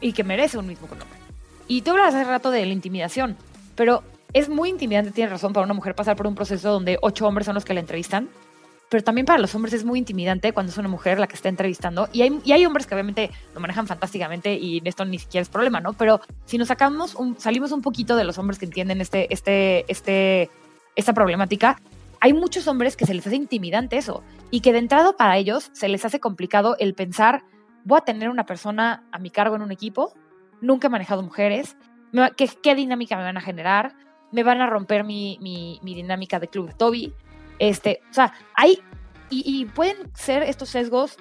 y 0.00 0.14
que 0.14 0.24
merece 0.24 0.56
un 0.56 0.66
mismo 0.66 0.88
que 0.88 0.94
un 0.94 1.02
hombre. 1.02 1.18
Y 1.68 1.82
tú 1.82 1.90
hablas 1.90 2.14
hace 2.14 2.24
rato 2.24 2.50
de 2.50 2.64
la 2.64 2.72
intimidación, 2.72 3.36
pero 3.76 4.02
es 4.32 4.48
muy 4.48 4.68
intimidante, 4.68 5.10
tienes 5.10 5.32
razón, 5.32 5.52
para 5.52 5.64
una 5.64 5.74
mujer 5.74 5.94
pasar 5.94 6.16
por 6.16 6.26
un 6.26 6.34
proceso 6.34 6.70
donde 6.70 6.98
ocho 7.02 7.26
hombres 7.26 7.46
son 7.46 7.54
los 7.54 7.64
que 7.64 7.74
la 7.74 7.80
entrevistan 7.80 8.28
pero 8.90 9.04
también 9.04 9.24
para 9.24 9.38
los 9.38 9.54
hombres 9.54 9.72
es 9.72 9.84
muy 9.84 10.00
intimidante 10.00 10.52
cuando 10.52 10.72
es 10.72 10.76
una 10.76 10.88
mujer 10.88 11.20
la 11.20 11.28
que 11.28 11.36
está 11.36 11.48
entrevistando. 11.48 12.08
Y 12.12 12.22
hay, 12.22 12.40
y 12.44 12.52
hay 12.52 12.66
hombres 12.66 12.88
que 12.88 12.94
obviamente 12.94 13.30
lo 13.54 13.60
manejan 13.60 13.86
fantásticamente 13.86 14.54
y 14.54 14.82
esto 14.84 15.04
ni 15.04 15.20
siquiera 15.20 15.42
es 15.42 15.48
problema, 15.48 15.80
¿no? 15.80 15.92
Pero 15.92 16.20
si 16.44 16.58
nos 16.58 16.68
sacamos, 16.68 17.14
un, 17.14 17.38
salimos 17.38 17.70
un 17.70 17.82
poquito 17.82 18.16
de 18.16 18.24
los 18.24 18.36
hombres 18.36 18.58
que 18.58 18.64
entienden 18.64 19.00
este, 19.00 19.32
este, 19.32 19.84
este, 19.86 20.50
esta 20.96 21.12
problemática, 21.12 21.80
hay 22.18 22.32
muchos 22.32 22.66
hombres 22.66 22.96
que 22.96 23.06
se 23.06 23.14
les 23.14 23.24
hace 23.24 23.36
intimidante 23.36 23.96
eso 23.96 24.24
y 24.50 24.60
que 24.60 24.72
de 24.72 24.80
entrada 24.80 25.12
para 25.16 25.38
ellos 25.38 25.70
se 25.72 25.88
les 25.88 26.04
hace 26.04 26.18
complicado 26.18 26.74
el 26.80 26.94
pensar, 26.94 27.44
voy 27.84 27.98
a 27.98 28.04
tener 28.04 28.28
una 28.28 28.44
persona 28.44 29.04
a 29.12 29.20
mi 29.20 29.30
cargo 29.30 29.54
en 29.54 29.62
un 29.62 29.70
equipo, 29.70 30.14
nunca 30.60 30.88
he 30.88 30.90
manejado 30.90 31.22
mujeres, 31.22 31.76
¿qué, 32.36 32.50
qué 32.60 32.74
dinámica 32.74 33.16
me 33.16 33.22
van 33.22 33.36
a 33.36 33.40
generar? 33.40 33.94
Me 34.32 34.42
van 34.42 34.60
a 34.60 34.66
romper 34.66 35.04
mi, 35.04 35.38
mi, 35.40 35.80
mi 35.82 35.94
dinámica 35.94 36.38
de 36.38 36.48
club 36.48 36.74
Toby 36.76 37.12
este, 37.60 38.00
o 38.10 38.14
sea, 38.14 38.32
hay, 38.54 38.82
y, 39.28 39.66
pueden 39.66 40.10
ser 40.16 40.42
estos 40.42 40.70
sesgos 40.70 41.18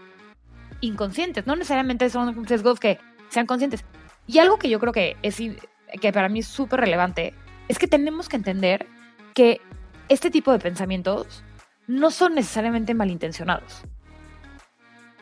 inconscientes, 0.80 1.46
no 1.46 1.56
necesariamente 1.56 2.10
son 2.10 2.48
sesgos 2.48 2.80
que 2.80 2.98
sean 3.28 3.46
conscientes. 3.46 3.84
Y 4.26 4.40
algo 4.40 4.58
que 4.58 4.70
yo 4.70 4.80
creo 4.80 4.94
que 4.94 5.18
es 5.22 5.38
que 5.38 6.14
para 6.14 6.30
mí 6.30 6.40
es 6.40 6.48
súper 6.48 6.80
relevante 6.80 7.34
es 7.68 7.78
que 7.78 7.88
tenemos 7.88 8.30
que 8.30 8.38
entender 8.38 8.88
que 9.36 9.60
este 10.08 10.32
tipo 10.32 10.52
de 10.52 10.60
pensamientos 10.60 11.44
no 11.88 12.10
son 12.10 12.36
necesariamente 12.36 12.94
malintencionados. 12.94 13.82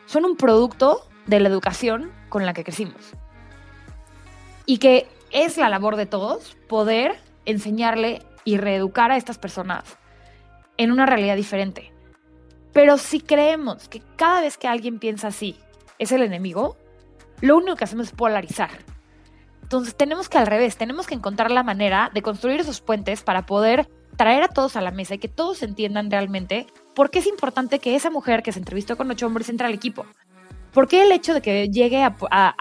Son 0.06 0.24
un 0.24 0.36
producto 0.36 1.08
de 1.26 1.40
la 1.40 1.48
educación 1.48 2.12
con 2.28 2.46
la 2.46 2.54
que 2.54 2.62
crecimos. 2.62 3.12
Y 4.66 4.78
que 4.78 5.08
es 5.32 5.56
la 5.56 5.68
labor 5.68 5.96
de 5.96 6.06
todos 6.06 6.56
poder 6.68 7.18
enseñarle 7.50 8.22
y 8.44 8.56
reeducar 8.56 9.10
a 9.10 9.16
estas 9.16 9.38
personas 9.38 9.98
en 10.76 10.92
una 10.92 11.06
realidad 11.06 11.36
diferente. 11.36 11.92
Pero 12.72 12.98
si 12.98 13.20
creemos 13.20 13.88
que 13.88 14.02
cada 14.16 14.40
vez 14.40 14.56
que 14.56 14.68
alguien 14.68 14.98
piensa 14.98 15.28
así 15.28 15.58
es 15.98 16.12
el 16.12 16.22
enemigo, 16.22 16.76
lo 17.40 17.56
único 17.56 17.76
que 17.76 17.84
hacemos 17.84 18.08
es 18.08 18.12
polarizar. 18.12 18.70
Entonces 19.62 19.96
tenemos 19.96 20.28
que 20.28 20.38
al 20.38 20.46
revés, 20.46 20.76
tenemos 20.76 21.06
que 21.06 21.14
encontrar 21.14 21.50
la 21.50 21.62
manera 21.62 22.10
de 22.14 22.22
construir 22.22 22.60
esos 22.60 22.80
puentes 22.80 23.22
para 23.22 23.44
poder 23.46 23.88
traer 24.16 24.42
a 24.42 24.48
todos 24.48 24.76
a 24.76 24.80
la 24.80 24.90
mesa 24.90 25.14
y 25.14 25.18
que 25.18 25.28
todos 25.28 25.62
entiendan 25.62 26.10
realmente 26.10 26.66
por 26.94 27.10
qué 27.10 27.20
es 27.20 27.26
importante 27.26 27.78
que 27.78 27.94
esa 27.94 28.10
mujer 28.10 28.42
que 28.42 28.52
se 28.52 28.58
entrevistó 28.58 28.96
con 28.96 29.10
ocho 29.10 29.26
hombres 29.26 29.48
entre 29.48 29.66
al 29.66 29.74
equipo. 29.74 30.06
¿Por 30.72 30.88
qué 30.88 31.02
el 31.02 31.12
hecho 31.12 31.34
de 31.34 31.42
que 31.42 31.68
llegue 31.68 32.02
a, 32.02 32.14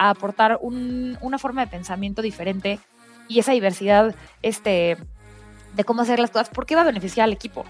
aportar 0.10 0.60
una 0.62 1.38
forma 1.38 1.62
de 1.62 1.71
pensamiento 1.71 2.21
diferente 2.21 2.80
y 3.28 3.40
esa 3.40 3.52
diversidad 3.52 4.16
este, 4.42 4.98
de 5.76 5.84
cómo 5.84 6.02
hacer 6.02 6.20
las 6.20 6.32
cosas, 6.32 6.50
por 6.50 6.66
qué 6.66 6.76
va 6.76 6.82
a 6.82 6.86
beneficiar 6.86 7.26
al 7.26 7.34
equipo? 7.34 7.66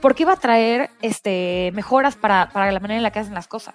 porque 0.00 0.22
iba 0.22 0.32
a 0.32 0.36
traer 0.36 0.90
este, 1.02 1.70
mejoras 1.74 2.16
para, 2.16 2.50
la 2.54 2.80
manera 2.80 2.96
en 2.96 3.02
la 3.02 3.10
que 3.10 3.18
hacen 3.18 3.34
las 3.34 3.48
cosas. 3.48 3.74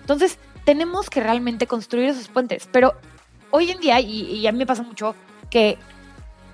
Entonces, 0.00 0.38
tenemos 0.64 1.10
que 1.10 1.20
realmente 1.20 1.66
construir 1.66 2.08
esos 2.08 2.28
puentes. 2.28 2.68
Pero 2.72 2.94
hoy 3.50 3.70
en 3.70 3.78
día, 3.80 4.00
y, 4.00 4.46
a 4.46 4.52
mí 4.52 4.58
me 4.58 4.66
pasa 4.66 4.82
mucho, 4.82 5.14
que 5.50 5.78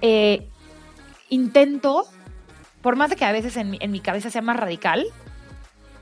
eh, 0.01 0.49
intento, 1.29 2.07
por 2.83 2.97
más 2.97 3.11
de 3.11 3.17
que 3.17 3.25
a 3.25 3.33
veces 3.33 3.57
en 3.57 3.77
en 3.81 3.91
mi 3.91 4.01
cabeza 4.01 4.31
sea 4.31 4.43
más 4.43 4.57
radical, 4.57 5.07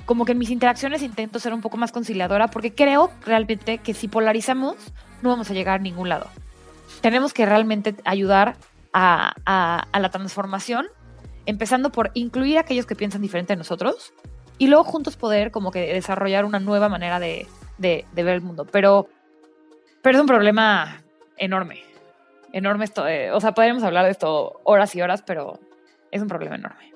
como 0.07 0.25
que 0.25 0.33
en 0.33 0.39
mis 0.39 0.51
interacciones 0.51 1.03
intento 1.03 1.39
ser 1.39 1.55
un 1.55 1.61
poco 1.61 1.77
más 1.77 1.93
conciliadora, 1.93 2.49
porque 2.49 2.75
creo 2.75 3.11
realmente 3.25 3.79
que 3.79 3.95
si 3.95 4.09
polarizamos, 4.09 4.77
no 5.21 5.29
vamos 5.29 5.51
a 5.51 5.55
llegar 5.55 5.81
a 5.81 5.83
ningún 5.83 6.09
lado. 6.09 6.29
Tenemos 7.03 7.35
que 7.35 7.45
realmente 7.45 7.95
ayudar 8.05 8.57
a, 8.95 9.35
a 9.93 10.01
la 10.01 10.11
transformación 10.11 10.87
empezando 11.47 11.91
por 11.91 12.11
incluir 12.15 12.59
a 12.59 12.61
aquellos 12.61 12.87
que 12.87 12.97
piensan 12.97 13.23
diferente 13.23 13.53
de 13.53 13.59
nosotros 13.59 14.15
y 14.59 14.69
luego 14.69 14.85
juntos 14.85 15.17
poder 15.17 15.51
como 15.51 15.71
que 15.71 15.93
desarrollar 15.93 16.45
una 16.45 16.61
nueva 16.61 16.89
manera 16.89 17.19
de, 17.19 17.47
ver 17.79 18.29
el 18.29 18.43
mundo. 18.43 18.67
Pero, 18.71 19.09
pero 20.03 20.17
es 20.17 20.21
un 20.21 20.27
problema 20.27 21.03
enorme, 21.37 21.81
enorme 22.53 22.85
esto. 22.85 23.07
Eh, 23.09 23.33
o 23.33 23.41
sea, 23.41 23.55
podríamos 23.55 23.83
hablar 23.83 24.05
de 24.05 24.13
esto 24.13 24.61
horas 24.65 24.95
y 24.95 25.03
horas, 25.03 25.23
pero 25.23 25.59
es 26.11 26.23
un 26.23 26.29
problema 26.29 26.57
enorme. 26.57 26.93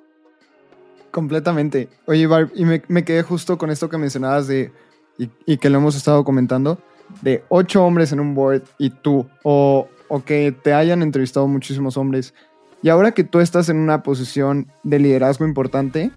Completamente. 1.10 1.88
Oye, 2.06 2.26
Barb, 2.26 2.52
y 2.54 2.64
me, 2.64 3.04
quedé 3.04 3.22
justo 3.22 3.56
con 3.56 3.70
esto 3.70 3.88
que 3.88 3.96
mencionabas 3.96 4.46
de, 4.46 4.70
y, 5.18 5.30
y, 5.46 5.56
que 5.56 5.70
lo 5.70 5.78
hemos 5.78 5.96
estado 5.96 6.24
comentando, 6.24 6.78
de 7.22 7.42
ocho 7.48 7.84
hombres 7.84 8.12
en 8.12 8.20
un 8.20 8.34
board 8.34 8.62
y 8.78 8.90
tú, 8.90 9.26
o, 9.42 9.88
o 10.08 10.24
que 10.24 10.52
te 10.52 10.72
hayan 10.72 11.02
entrevistado 11.02 11.46
muchísimos 11.48 11.96
hombres 11.96 12.34
y 12.82 12.88
ahora 12.88 13.12
que 13.12 13.24
tú 13.24 13.40
estás 13.40 13.68
en 13.68 13.78
una 13.78 14.02
posición 14.02 14.70
de 14.82 14.98
liderazgo 14.98 15.46
importante, 15.46 16.10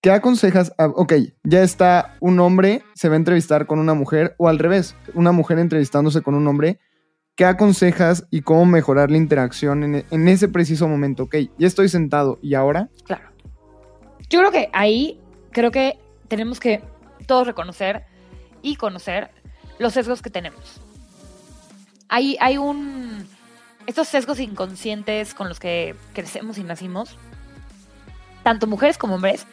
¿qué 0.00 0.10
aconsejas? 0.10 0.72
ok, 0.78 1.14
ya 1.42 1.62
está 1.62 2.16
un 2.20 2.38
hombre, 2.40 2.82
se 2.94 3.08
va 3.08 3.14
a 3.14 3.16
entrevistar 3.16 3.66
con 3.66 3.78
una 3.78 3.94
mujer, 3.94 4.34
o 4.38 4.48
al 4.48 4.58
revés, 4.58 4.94
una 5.14 5.32
mujer 5.32 5.58
entrevistándose 5.58 6.22
con 6.22 6.34
un 6.34 6.46
hombre. 6.46 6.78
¿Qué 7.34 7.44
aconsejas 7.44 8.26
y 8.30 8.42
cómo 8.42 8.66
mejorar 8.66 9.10
la 9.10 9.16
interacción 9.16 9.82
en, 9.82 10.04
en 10.10 10.28
ese 10.28 10.48
preciso 10.48 10.86
momento? 10.86 11.24
Ok, 11.24 11.36
ya 11.58 11.66
estoy 11.66 11.88
sentado, 11.88 12.38
¿y 12.42 12.54
ahora? 12.54 12.90
Claro. 13.04 13.30
Yo 14.28 14.40
creo 14.40 14.52
que 14.52 14.68
ahí, 14.72 15.18
creo 15.50 15.70
que 15.70 15.98
tenemos 16.28 16.60
que 16.60 16.82
todos 17.26 17.46
reconocer 17.46 18.04
y 18.62 18.76
conocer 18.76 19.30
los 19.78 19.94
sesgos 19.94 20.20
que 20.20 20.30
tenemos. 20.30 20.80
Hay, 22.10 22.36
hay 22.40 22.58
un 22.58 23.26
estos 23.86 24.08
sesgos 24.08 24.38
inconscientes 24.40 25.34
con 25.34 25.48
los 25.48 25.58
que 25.58 25.96
crecemos 26.12 26.58
y 26.58 26.62
nacimos, 26.62 27.16
tanto 28.42 28.66
mujeres 28.66 28.98
como 28.98 29.14
hombres, 29.14 29.46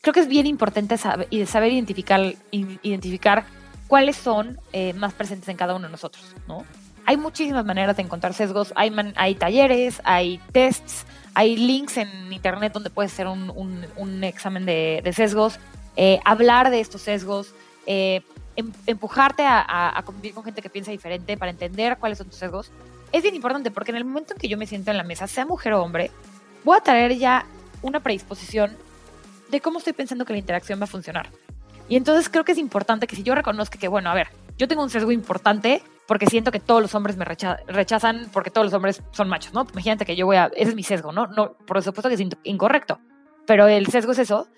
creo 0.00 0.12
que 0.12 0.20
es 0.20 0.28
bien 0.28 0.46
importante 0.46 0.96
saber, 0.96 1.28
saber 1.46 1.72
identificar, 1.72 2.34
identificar 2.50 3.44
cuáles 3.86 4.16
son 4.16 4.58
eh, 4.72 4.92
más 4.94 5.12
presentes 5.14 5.48
en 5.48 5.56
cada 5.56 5.74
uno 5.74 5.86
de 5.86 5.92
nosotros, 5.92 6.34
¿no? 6.48 6.64
Hay 7.06 7.16
muchísimas 7.16 7.64
maneras 7.66 7.96
de 7.96 8.02
encontrar 8.02 8.32
sesgos, 8.32 8.72
hay, 8.76 8.92
hay 9.16 9.34
talleres, 9.34 10.00
hay 10.04 10.40
tests, 10.52 11.04
hay 11.34 11.56
links 11.56 11.98
en 11.98 12.32
internet 12.32 12.72
donde 12.72 12.90
puedes 12.90 13.12
hacer 13.12 13.26
un, 13.26 14.24
examen 14.24 14.64
de, 14.64 15.12
sesgos, 15.14 15.58
eh, 15.96 16.18
hablar 16.24 16.70
de 16.70 16.80
estos 16.80 17.02
sesgos, 17.02 17.54
eh, 17.86 18.22
empujarte 18.56 19.44
a, 19.44 19.98
a, 19.98 20.02
convivir 20.02 20.34
con 20.34 20.44
gente 20.44 20.62
que 20.62 20.70
piensa 20.70 20.90
diferente 20.90 21.36
para 21.36 21.50
entender 21.50 21.96
cuáles 21.98 22.18
son 22.18 22.28
tus 22.28 22.36
sesgos 22.36 22.70
es 23.14 23.22
bien 23.22 23.36
importante 23.36 23.70
porque 23.70 23.92
en 23.92 23.96
el 23.96 24.04
momento 24.04 24.34
en 24.34 24.40
que 24.40 24.48
yo 24.48 24.58
me 24.58 24.66
siento 24.66 24.90
en 24.90 24.96
la 24.96 25.04
mesa, 25.04 25.28
sea 25.28 25.46
mujer 25.46 25.72
o 25.74 25.82
hombre, 25.82 26.10
voy 26.64 26.76
a 26.76 26.80
traer 26.80 27.16
ya 27.16 27.46
una 27.80 28.00
predisposición 28.00 28.76
de 29.50 29.60
cómo 29.60 29.78
estoy 29.78 29.92
pensando 29.92 30.24
que 30.24 30.32
la 30.32 30.40
interacción 30.40 30.80
va 30.80 30.84
a 30.84 30.88
funcionar. 30.88 31.28
Y 31.88 31.94
entonces 31.96 32.28
creo 32.28 32.44
que 32.44 32.50
es 32.50 32.58
importante 32.58 33.06
que 33.06 33.14
si 33.14 33.22
yo 33.22 33.36
reconozco 33.36 33.78
que, 33.78 33.86
bueno, 33.86 34.10
a 34.10 34.14
ver, 34.14 34.30
yo 34.58 34.66
tengo 34.66 34.82
un 34.82 34.90
sesgo 34.90 35.12
importante 35.12 35.80
porque 36.08 36.26
siento 36.26 36.50
que 36.50 36.58
todos 36.58 36.82
los 36.82 36.92
hombres 36.96 37.16
me 37.16 37.24
rechazan 37.24 38.28
porque 38.32 38.50
todos 38.50 38.66
los 38.66 38.74
hombres 38.74 39.00
son 39.12 39.28
machos, 39.28 39.54
¿no? 39.54 39.64
Imagínate 39.72 40.04
que 40.04 40.16
yo 40.16 40.26
voy 40.26 40.36
a... 40.36 40.46
Ese 40.46 40.70
es 40.70 40.74
mi 40.74 40.82
sesgo, 40.82 41.12
¿no? 41.12 41.28
no 41.28 41.52
por 41.52 41.80
supuesto 41.84 42.08
que 42.08 42.16
es 42.16 42.22
incorrecto, 42.42 42.98
pero 43.46 43.68
el 43.68 43.86
sesgo 43.86 44.10
es 44.10 44.18
eso. 44.18 44.48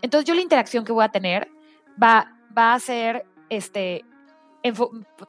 Entonces 0.00 0.26
yo 0.26 0.34
la 0.34 0.40
interacción 0.40 0.86
que 0.86 0.92
voy 0.92 1.04
a 1.04 1.10
tener 1.10 1.48
va, 2.02 2.32
va 2.56 2.72
a 2.72 2.80
ser, 2.80 3.26
este, 3.50 4.04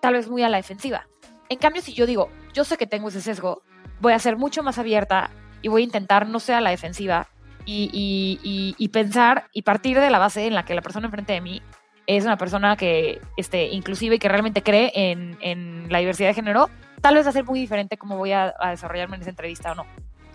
tal 0.02 0.14
vez 0.14 0.30
muy 0.30 0.44
a 0.44 0.50
la 0.50 0.58
defensiva. 0.58 1.08
En 1.50 1.60
cambio, 1.60 1.82
si 1.82 1.94
yo 1.94 2.06
digo, 2.06 2.30
yo 2.54 2.64
sé 2.64 2.78
que 2.78 2.88
tengo 2.88 3.10
ese 3.10 3.22
sesgo, 3.22 3.64
voy 4.00 4.14
a 4.14 4.20
ser 4.20 4.38
mucho 4.38 4.64
más 4.64 4.78
abierta 4.78 5.30
y 5.62 5.70
voy 5.70 5.82
a 5.82 5.86
intentar 5.86 6.28
no 6.28 6.40
ser 6.40 6.56
a 6.56 6.62
la 6.62 6.70
defensiva 6.70 7.28
y, 7.66 8.90
pensar 8.92 9.48
y 9.54 9.62
partir 9.64 10.00
de 10.00 10.10
la 10.10 10.20
base 10.20 10.48
en 10.48 10.56
la 10.56 10.64
que 10.64 10.76
la 10.76 10.82
persona 10.82 11.08
enfrente 11.08 11.34
de 11.34 11.42
mí 11.42 11.62
es 12.06 12.24
una 12.24 12.38
persona 12.38 12.78
que, 12.78 13.22
este, 13.36 13.66
inclusive, 13.68 14.16
y 14.16 14.20
que 14.20 14.30
realmente 14.30 14.64
cree 14.64 14.92
en, 14.94 15.88
la 15.90 16.00
diversidad 16.00 16.30
de 16.30 16.34
género, 16.34 16.70
tal 17.02 17.16
vez 17.16 17.26
va 17.26 17.30
a 17.30 17.34
ser 17.34 17.44
muy 17.44 17.60
diferente 17.60 17.98
cómo 17.98 18.18
voy 18.18 18.32
a, 18.32 18.54
desarrollarme 18.70 19.18
en 19.18 19.22
esa 19.22 19.32
entrevista 19.32 19.74
o 19.74 19.76
no, 19.76 19.86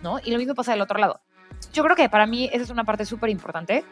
¿no? 0.01 0.19
Y 0.23 0.31
lo 0.31 0.37
mismo 0.37 0.53
pasa 0.53 0.71
del 0.71 0.81
otro 0.81 0.99
lado. 0.99 1.19
Yo 1.73 1.83
creo 1.83 1.95
que 1.95 2.09
para 2.09 2.27
mí 2.27 2.49
esa 2.53 2.63
es 2.63 2.69
una 2.69 2.83
parte 2.83 3.05
súper 3.05 3.29
importante. 3.29 3.83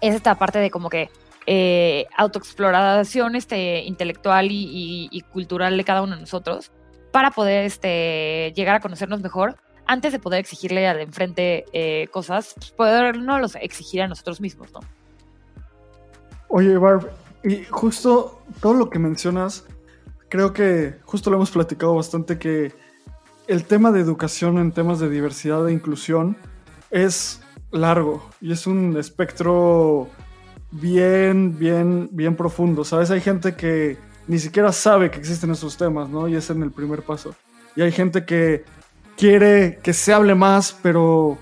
Es 0.00 0.14
esta 0.14 0.34
parte 0.34 0.58
de 0.58 0.70
como 0.70 0.90
que 0.90 1.10
eh, 1.46 2.06
autoexploración 2.16 3.36
este, 3.36 3.84
intelectual 3.84 4.48
y, 4.50 5.24
cultural 5.32 5.76
de 5.76 5.84
cada 5.84 6.02
uno 6.02 6.16
de 6.16 6.22
nosotros 6.22 6.72
para 7.12 7.30
poder 7.30 7.64
este, 7.64 8.52
llegar 8.56 8.76
a 8.76 8.80
conocernos 8.80 9.20
mejor 9.20 9.56
antes 9.86 10.12
de 10.12 10.18
poder 10.18 10.40
exigirle 10.40 10.88
al 10.88 11.00
enfrente 11.00 11.64
eh, 11.72 12.08
cosas, 12.08 12.54
pues 12.56 12.72
poder 12.72 13.18
no 13.18 13.38
los 13.38 13.54
exigir 13.54 14.02
a 14.02 14.08
nosotros 14.08 14.40
mismos, 14.40 14.72
¿no? 14.72 14.80
Oye, 16.48 16.76
Barb, 16.76 17.10
y 17.44 17.64
justo 17.64 18.42
todo 18.60 18.74
lo 18.74 18.90
que 18.90 18.98
mencionas, 18.98 19.64
creo 20.28 20.52
que 20.52 20.96
justo 21.04 21.30
lo 21.30 21.36
hemos 21.36 21.52
platicado 21.52 21.94
bastante 21.94 22.38
que 22.38 22.74
el 23.46 23.64
tema 23.64 23.92
de 23.92 24.00
educación 24.00 24.58
en 24.58 24.72
temas 24.72 24.98
de 24.98 25.08
diversidad 25.08 25.68
e 25.68 25.72
inclusión 25.72 26.36
es 26.90 27.40
largo 27.70 28.28
y 28.40 28.52
es 28.52 28.66
un 28.66 28.96
espectro 28.96 30.08
bien, 30.70 31.58
bien, 31.58 32.08
bien 32.12 32.36
profundo, 32.36 32.84
¿sabes? 32.84 33.10
Hay 33.10 33.20
gente 33.20 33.54
que 33.54 33.98
ni 34.28 34.38
siquiera 34.38 34.72
sabe 34.72 35.10
que 35.10 35.18
existen 35.18 35.50
esos 35.50 35.76
temas, 35.76 36.08
¿no? 36.08 36.28
Y 36.28 36.34
es 36.34 36.50
en 36.50 36.62
el 36.62 36.70
primer 36.70 37.02
paso. 37.02 37.34
Y 37.74 37.82
hay 37.82 37.92
gente 37.92 38.24
que 38.24 38.64
quiere 39.16 39.78
que 39.82 39.92
se 39.92 40.12
hable 40.12 40.34
más, 40.34 40.76
pero 40.82 41.38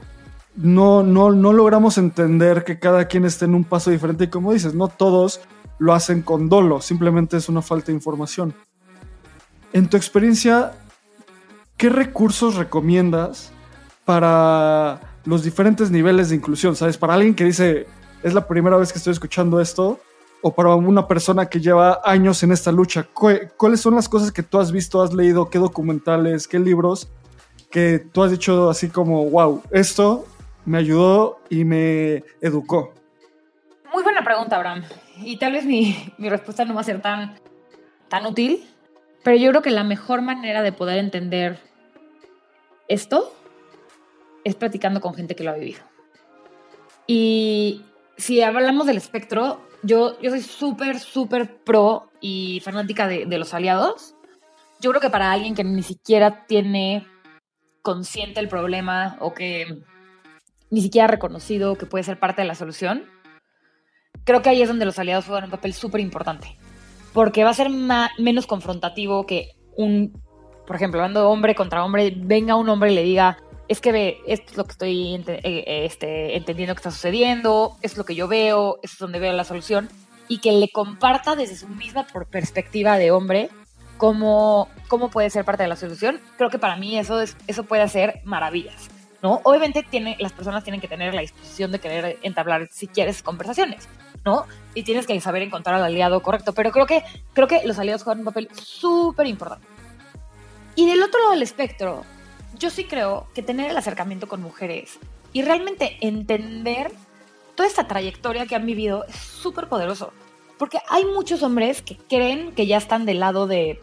no, 0.56 1.02
no, 1.02 1.32
no 1.32 1.52
logramos 1.52 1.98
entender 1.98 2.64
que 2.64 2.78
cada 2.78 3.06
quien 3.06 3.24
esté 3.24 3.44
en 3.46 3.54
un 3.54 3.64
paso 3.64 3.90
diferente 3.90 4.24
y 4.24 4.28
como 4.28 4.52
dices, 4.52 4.74
no 4.74 4.88
todos 4.88 5.40
lo 5.78 5.92
hacen 5.92 6.22
con 6.22 6.48
dolo, 6.48 6.80
simplemente 6.80 7.36
es 7.36 7.48
una 7.48 7.62
falta 7.62 7.86
de 7.86 7.94
información. 7.94 8.54
En 9.72 9.88
tu 9.88 9.96
experiencia, 9.96 10.72
¿qué 11.76 11.88
recursos 11.88 12.54
recomiendas 12.54 13.50
para 14.04 15.00
los 15.24 15.42
diferentes 15.42 15.90
niveles 15.90 16.28
de 16.28 16.36
inclusión? 16.36 16.76
¿Sabes? 16.76 16.96
Para 16.96 17.14
alguien 17.14 17.34
que 17.34 17.44
dice, 17.44 17.86
es 18.24 18.32
la 18.32 18.48
primera 18.48 18.78
vez 18.78 18.90
que 18.90 18.98
estoy 18.98 19.12
escuchando 19.12 19.60
esto, 19.60 20.00
o 20.40 20.54
para 20.54 20.74
una 20.74 21.06
persona 21.06 21.46
que 21.46 21.60
lleva 21.60 22.00
años 22.04 22.42
en 22.42 22.52
esta 22.52 22.72
lucha, 22.72 23.06
¿cuáles 23.12 23.80
son 23.80 23.94
las 23.94 24.08
cosas 24.08 24.32
que 24.32 24.42
tú 24.42 24.58
has 24.58 24.72
visto, 24.72 25.02
has 25.02 25.12
leído, 25.12 25.50
qué 25.50 25.58
documentales, 25.58 26.48
qué 26.48 26.58
libros 26.58 27.08
que 27.70 27.98
tú 27.98 28.22
has 28.22 28.30
dicho 28.30 28.70
así 28.70 28.88
como, 28.88 29.28
wow, 29.28 29.62
esto 29.70 30.26
me 30.64 30.78
ayudó 30.78 31.38
y 31.50 31.64
me 31.64 32.24
educó? 32.40 32.94
Muy 33.92 34.02
buena 34.02 34.24
pregunta, 34.24 34.56
Abraham. 34.56 34.84
Y 35.18 35.36
tal 35.38 35.52
vez 35.52 35.66
mi, 35.66 35.94
mi 36.16 36.30
respuesta 36.30 36.64
no 36.64 36.74
va 36.74 36.80
a 36.80 36.84
ser 36.84 37.02
tan, 37.02 37.38
tan 38.08 38.24
útil, 38.24 38.66
pero 39.22 39.36
yo 39.36 39.50
creo 39.50 39.60
que 39.60 39.70
la 39.70 39.84
mejor 39.84 40.22
manera 40.22 40.62
de 40.62 40.72
poder 40.72 40.98
entender 40.98 41.58
esto 42.88 43.34
es 44.44 44.54
platicando 44.54 45.02
con 45.02 45.14
gente 45.14 45.36
que 45.36 45.44
lo 45.44 45.50
ha 45.50 45.54
vivido. 45.54 45.80
Y 47.06 47.84
si 48.16 48.42
hablamos 48.42 48.86
del 48.86 48.96
espectro, 48.96 49.60
yo, 49.82 50.20
yo 50.20 50.30
soy 50.30 50.42
súper, 50.42 50.98
súper 50.98 51.62
pro 51.62 52.10
y 52.20 52.60
fanática 52.64 53.06
de, 53.06 53.26
de, 53.26 53.38
los 53.38 53.54
aliados. 53.54 54.14
Yo 54.80 54.90
creo 54.90 55.00
que 55.00 55.10
para 55.10 55.32
alguien 55.32 55.54
que 55.54 55.64
ni 55.64 55.82
siquiera 55.82 56.46
tiene 56.46 57.06
consciente 57.82 58.40
el 58.40 58.48
problema 58.48 59.16
o 59.20 59.34
que 59.34 59.82
ni 60.70 60.80
siquiera 60.80 61.04
ha 61.04 61.10
reconocido 61.10 61.76
que 61.76 61.86
puede 61.86 62.04
ser 62.04 62.18
parte 62.18 62.42
de 62.42 62.48
la 62.48 62.54
solución, 62.54 63.04
creo 64.24 64.42
que 64.42 64.50
ahí 64.50 64.62
es 64.62 64.68
donde 64.68 64.86
los 64.86 64.98
aliados 64.98 65.26
juegan 65.26 65.44
un 65.44 65.50
papel 65.50 65.74
súper 65.74 66.00
importante. 66.00 66.56
Porque 67.12 67.44
va 67.44 67.50
a 67.50 67.54
ser 67.54 67.68
menos 67.70 68.46
confrontativo 68.46 69.26
que 69.26 69.52
un, 69.76 70.20
por 70.66 70.76
ejemplo, 70.76 71.00
hablando 71.00 71.28
hombre 71.30 71.54
contra 71.54 71.84
hombre, 71.84 72.12
venga 72.16 72.56
un 72.56 72.68
hombre 72.68 72.90
y 72.90 72.94
le 72.94 73.02
diga, 73.02 73.38
es 73.68 73.80
que 73.80 73.92
ve, 73.92 74.20
esto 74.26 74.50
es 74.52 74.56
lo 74.56 74.64
que 74.64 74.72
estoy 74.72 75.24
eh, 75.26 75.84
este, 75.84 76.36
entendiendo 76.36 76.74
que 76.74 76.80
está 76.80 76.90
sucediendo, 76.90 77.76
es 77.82 77.96
lo 77.96 78.04
que 78.04 78.14
yo 78.14 78.28
veo, 78.28 78.78
es 78.82 78.96
donde 78.98 79.18
veo 79.18 79.32
la 79.32 79.44
solución, 79.44 79.88
y 80.28 80.38
que 80.38 80.52
le 80.52 80.70
comparta 80.70 81.36
desde 81.36 81.56
su 81.56 81.68
misma 81.68 82.06
perspectiva 82.30 82.98
de 82.98 83.10
hombre 83.10 83.50
cómo, 83.96 84.68
cómo 84.88 85.10
puede 85.10 85.30
ser 85.30 85.44
parte 85.44 85.62
de 85.62 85.68
la 85.68 85.76
solución, 85.76 86.20
creo 86.36 86.50
que 86.50 86.58
para 86.58 86.76
mí 86.76 86.98
eso, 86.98 87.20
es, 87.20 87.36
eso 87.46 87.64
puede 87.64 87.82
hacer 87.82 88.20
maravillas. 88.24 88.90
¿no? 89.22 89.40
Obviamente 89.44 89.82
tiene, 89.82 90.16
las 90.20 90.32
personas 90.32 90.64
tienen 90.64 90.82
que 90.82 90.88
tener 90.88 91.14
la 91.14 91.22
disposición 91.22 91.72
de 91.72 91.78
querer 91.78 92.18
entablar, 92.22 92.68
si 92.70 92.86
quieres, 92.86 93.22
conversaciones, 93.22 93.88
¿no? 94.22 94.44
Y 94.74 94.82
tienes 94.82 95.06
que 95.06 95.18
saber 95.18 95.40
encontrar 95.40 95.76
al 95.76 95.84
aliado 95.84 96.20
correcto, 96.22 96.52
pero 96.52 96.70
creo 96.72 96.84
que, 96.84 97.02
creo 97.32 97.48
que 97.48 97.62
los 97.64 97.78
aliados 97.78 98.02
juegan 98.02 98.18
un 98.18 98.26
papel 98.26 98.50
súper 98.52 99.26
importante. 99.26 99.66
Y 100.76 100.86
del 100.86 101.02
otro 101.02 101.20
lado 101.20 101.32
del 101.32 101.42
espectro, 101.42 102.04
yo 102.58 102.70
sí 102.70 102.84
creo 102.84 103.26
que 103.34 103.42
tener 103.42 103.70
el 103.70 103.76
acercamiento 103.76 104.28
con 104.28 104.42
mujeres 104.42 104.98
y 105.32 105.42
realmente 105.42 105.98
entender 106.00 106.92
toda 107.54 107.68
esta 107.68 107.86
trayectoria 107.86 108.46
que 108.46 108.54
han 108.54 108.66
vivido 108.66 109.04
es 109.06 109.16
súper 109.16 109.68
poderoso. 109.68 110.12
Porque 110.58 110.78
hay 110.88 111.04
muchos 111.04 111.42
hombres 111.42 111.82
que 111.82 111.96
creen 111.96 112.52
que 112.52 112.66
ya 112.66 112.76
están 112.76 113.06
del 113.06 113.20
lado 113.20 113.46
de 113.46 113.80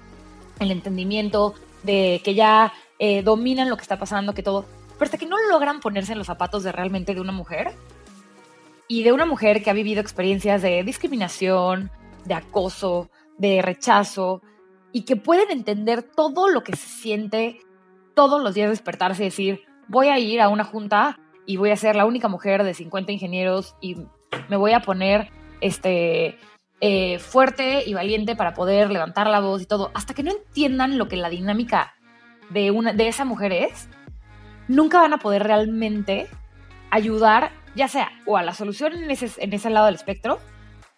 el 0.59 0.71
entendimiento, 0.71 1.53
de 1.83 2.21
que 2.23 2.33
ya 2.33 2.73
eh, 2.99 3.23
dominan 3.23 3.69
lo 3.69 3.75
que 3.75 3.81
está 3.81 3.99
pasando, 3.99 4.33
que 4.33 4.43
todo. 4.43 4.65
Pero 4.93 5.05
hasta 5.05 5.17
que 5.17 5.25
no 5.25 5.37
logran 5.49 5.79
ponerse 5.79 6.13
en 6.13 6.17
los 6.17 6.27
zapatos 6.27 6.63
de 6.63 6.71
realmente 6.71 7.13
de 7.13 7.21
una 7.21 7.31
mujer 7.31 7.73
y 8.87 9.03
de 9.03 9.11
una 9.11 9.25
mujer 9.25 9.63
que 9.63 9.69
ha 9.69 9.73
vivido 9.73 10.01
experiencias 10.01 10.61
de 10.61 10.83
discriminación, 10.83 11.91
de 12.25 12.35
acoso, 12.35 13.09
de 13.37 13.61
rechazo 13.61 14.41
y 14.91 15.03
que 15.03 15.15
pueden 15.15 15.49
entender 15.51 16.03
todo 16.03 16.49
lo 16.49 16.63
que 16.63 16.75
se 16.75 16.87
siente 16.87 17.59
todos 18.15 18.41
los 18.41 18.53
días 18.53 18.69
despertarse 18.69 19.23
y 19.23 19.25
decir, 19.25 19.61
voy 19.87 20.07
a 20.07 20.19
ir 20.19 20.41
a 20.41 20.49
una 20.49 20.63
junta 20.63 21.19
y 21.45 21.57
voy 21.57 21.71
a 21.71 21.75
ser 21.75 21.95
la 21.95 22.05
única 22.05 22.27
mujer 22.27 22.63
de 22.63 22.73
50 22.73 23.11
ingenieros 23.11 23.75
y 23.81 23.97
me 24.47 24.57
voy 24.57 24.73
a 24.73 24.81
poner 24.81 25.29
este, 25.59 26.37
eh, 26.79 27.19
fuerte 27.19 27.83
y 27.85 27.93
valiente 27.93 28.35
para 28.35 28.53
poder 28.53 28.89
levantar 28.89 29.27
la 29.27 29.39
voz 29.39 29.61
y 29.61 29.65
todo, 29.65 29.91
hasta 29.93 30.13
que 30.13 30.23
no 30.23 30.31
entiendan 30.31 30.97
lo 30.97 31.07
que 31.07 31.17
la 31.17 31.29
dinámica 31.29 31.93
de, 32.49 32.71
una, 32.71 32.93
de 32.93 33.07
esa 33.07 33.25
mujer 33.25 33.51
es, 33.51 33.89
nunca 34.67 34.99
van 34.99 35.13
a 35.13 35.19
poder 35.19 35.43
realmente 35.43 36.27
ayudar, 36.89 37.51
ya 37.75 37.87
sea 37.87 38.11
o 38.25 38.37
a 38.37 38.43
la 38.43 38.53
solución 38.53 38.93
en 38.93 39.11
ese, 39.11 39.29
en 39.43 39.53
ese 39.53 39.69
lado 39.69 39.85
del 39.85 39.95
espectro, 39.95 40.39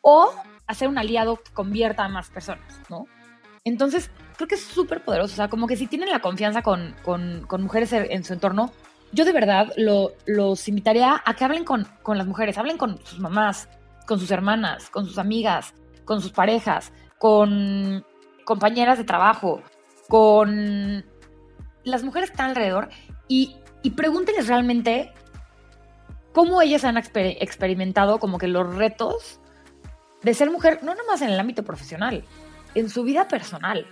o 0.02 0.34
a 0.68 0.74
ser 0.74 0.88
un 0.88 0.98
aliado 0.98 1.38
que 1.38 1.52
convierta 1.52 2.06
a 2.06 2.10
más 2.10 2.30
personas, 2.30 2.82
¿no? 2.90 3.06
Entonces, 3.64 4.10
creo 4.36 4.48
que 4.48 4.56
es 4.56 4.64
súper 4.64 5.04
poderoso. 5.04 5.34
O 5.34 5.36
sea, 5.36 5.48
como 5.48 5.68
que 5.68 5.76
si 5.76 5.88
tienen 5.88 6.10
la 6.10 6.20
confianza 6.20 6.62
con, 6.62 6.96
con, 7.04 7.62
mujeres 7.62 7.94
en 7.94 8.24
su 8.24 8.34
entorno, 8.34 8.72
yo 9.12 9.26
de 9.26 9.32
verdad 9.32 9.72
lo, 9.78 10.12
los 10.26 10.68
invitaría 10.68 11.22
a 11.24 11.34
que 11.36 11.46
hablen 11.46 11.64
con, 11.64 11.88
con 12.02 12.18
las 12.18 12.28
mujeres, 12.28 12.58
hablen 12.58 12.78
con 12.78 13.04
sus 13.06 13.20
mamás, 13.20 13.70
con 14.08 14.20
sus 14.20 14.32
hermanas, 14.32 14.90
con 14.90 15.06
sus 15.06 15.18
amigas, 15.18 15.74
con 16.06 16.22
sus 16.22 16.32
parejas, 16.32 16.92
con 17.20 18.06
compañeras 18.44 18.98
de 18.98 19.04
trabajo, 19.04 19.62
con 20.10 21.06
las 21.84 22.04
mujeres 22.04 22.30
que 22.30 22.34
están 22.34 22.50
alrededor 22.50 22.90
y, 23.28 23.56
y 23.82 23.92
pregúntenles 23.92 24.48
realmente 24.48 25.14
cómo 26.34 26.62
ellas 26.62 26.84
han 26.84 26.98
experimentado 26.98 28.20
como 28.20 28.38
que 28.38 28.48
los 28.48 28.76
retos 28.76 29.40
de 30.24 30.34
ser 30.34 30.50
mujer, 30.50 30.80
no 30.84 30.96
nomás 30.96 31.22
en 31.22 31.30
el 31.30 31.40
ámbito 31.40 31.64
profesional, 31.64 32.24
en 32.76 32.90
su 32.90 33.04
vida 33.04 33.28
personal. 33.28 33.86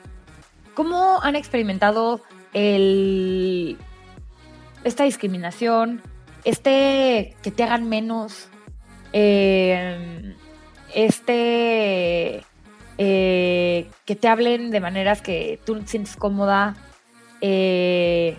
¿Cómo 0.74 1.22
han 1.22 1.36
experimentado 1.36 2.22
el, 2.54 3.78
esta 4.84 5.04
discriminación, 5.04 6.02
este 6.44 7.36
que 7.42 7.52
te 7.52 7.64
hagan 7.64 7.90
menos, 7.90 8.50
eh, 9.14 10.36
este 10.94 12.44
eh, 12.98 13.90
que 14.06 14.16
te 14.16 14.28
hablen 14.28 14.72
de 14.72 14.80
maneras 14.80 15.22
que 15.22 15.60
tú 15.66 15.80
te 15.80 15.88
sientes 15.88 16.16
cómoda? 16.16 16.76
Eh, 17.42 18.38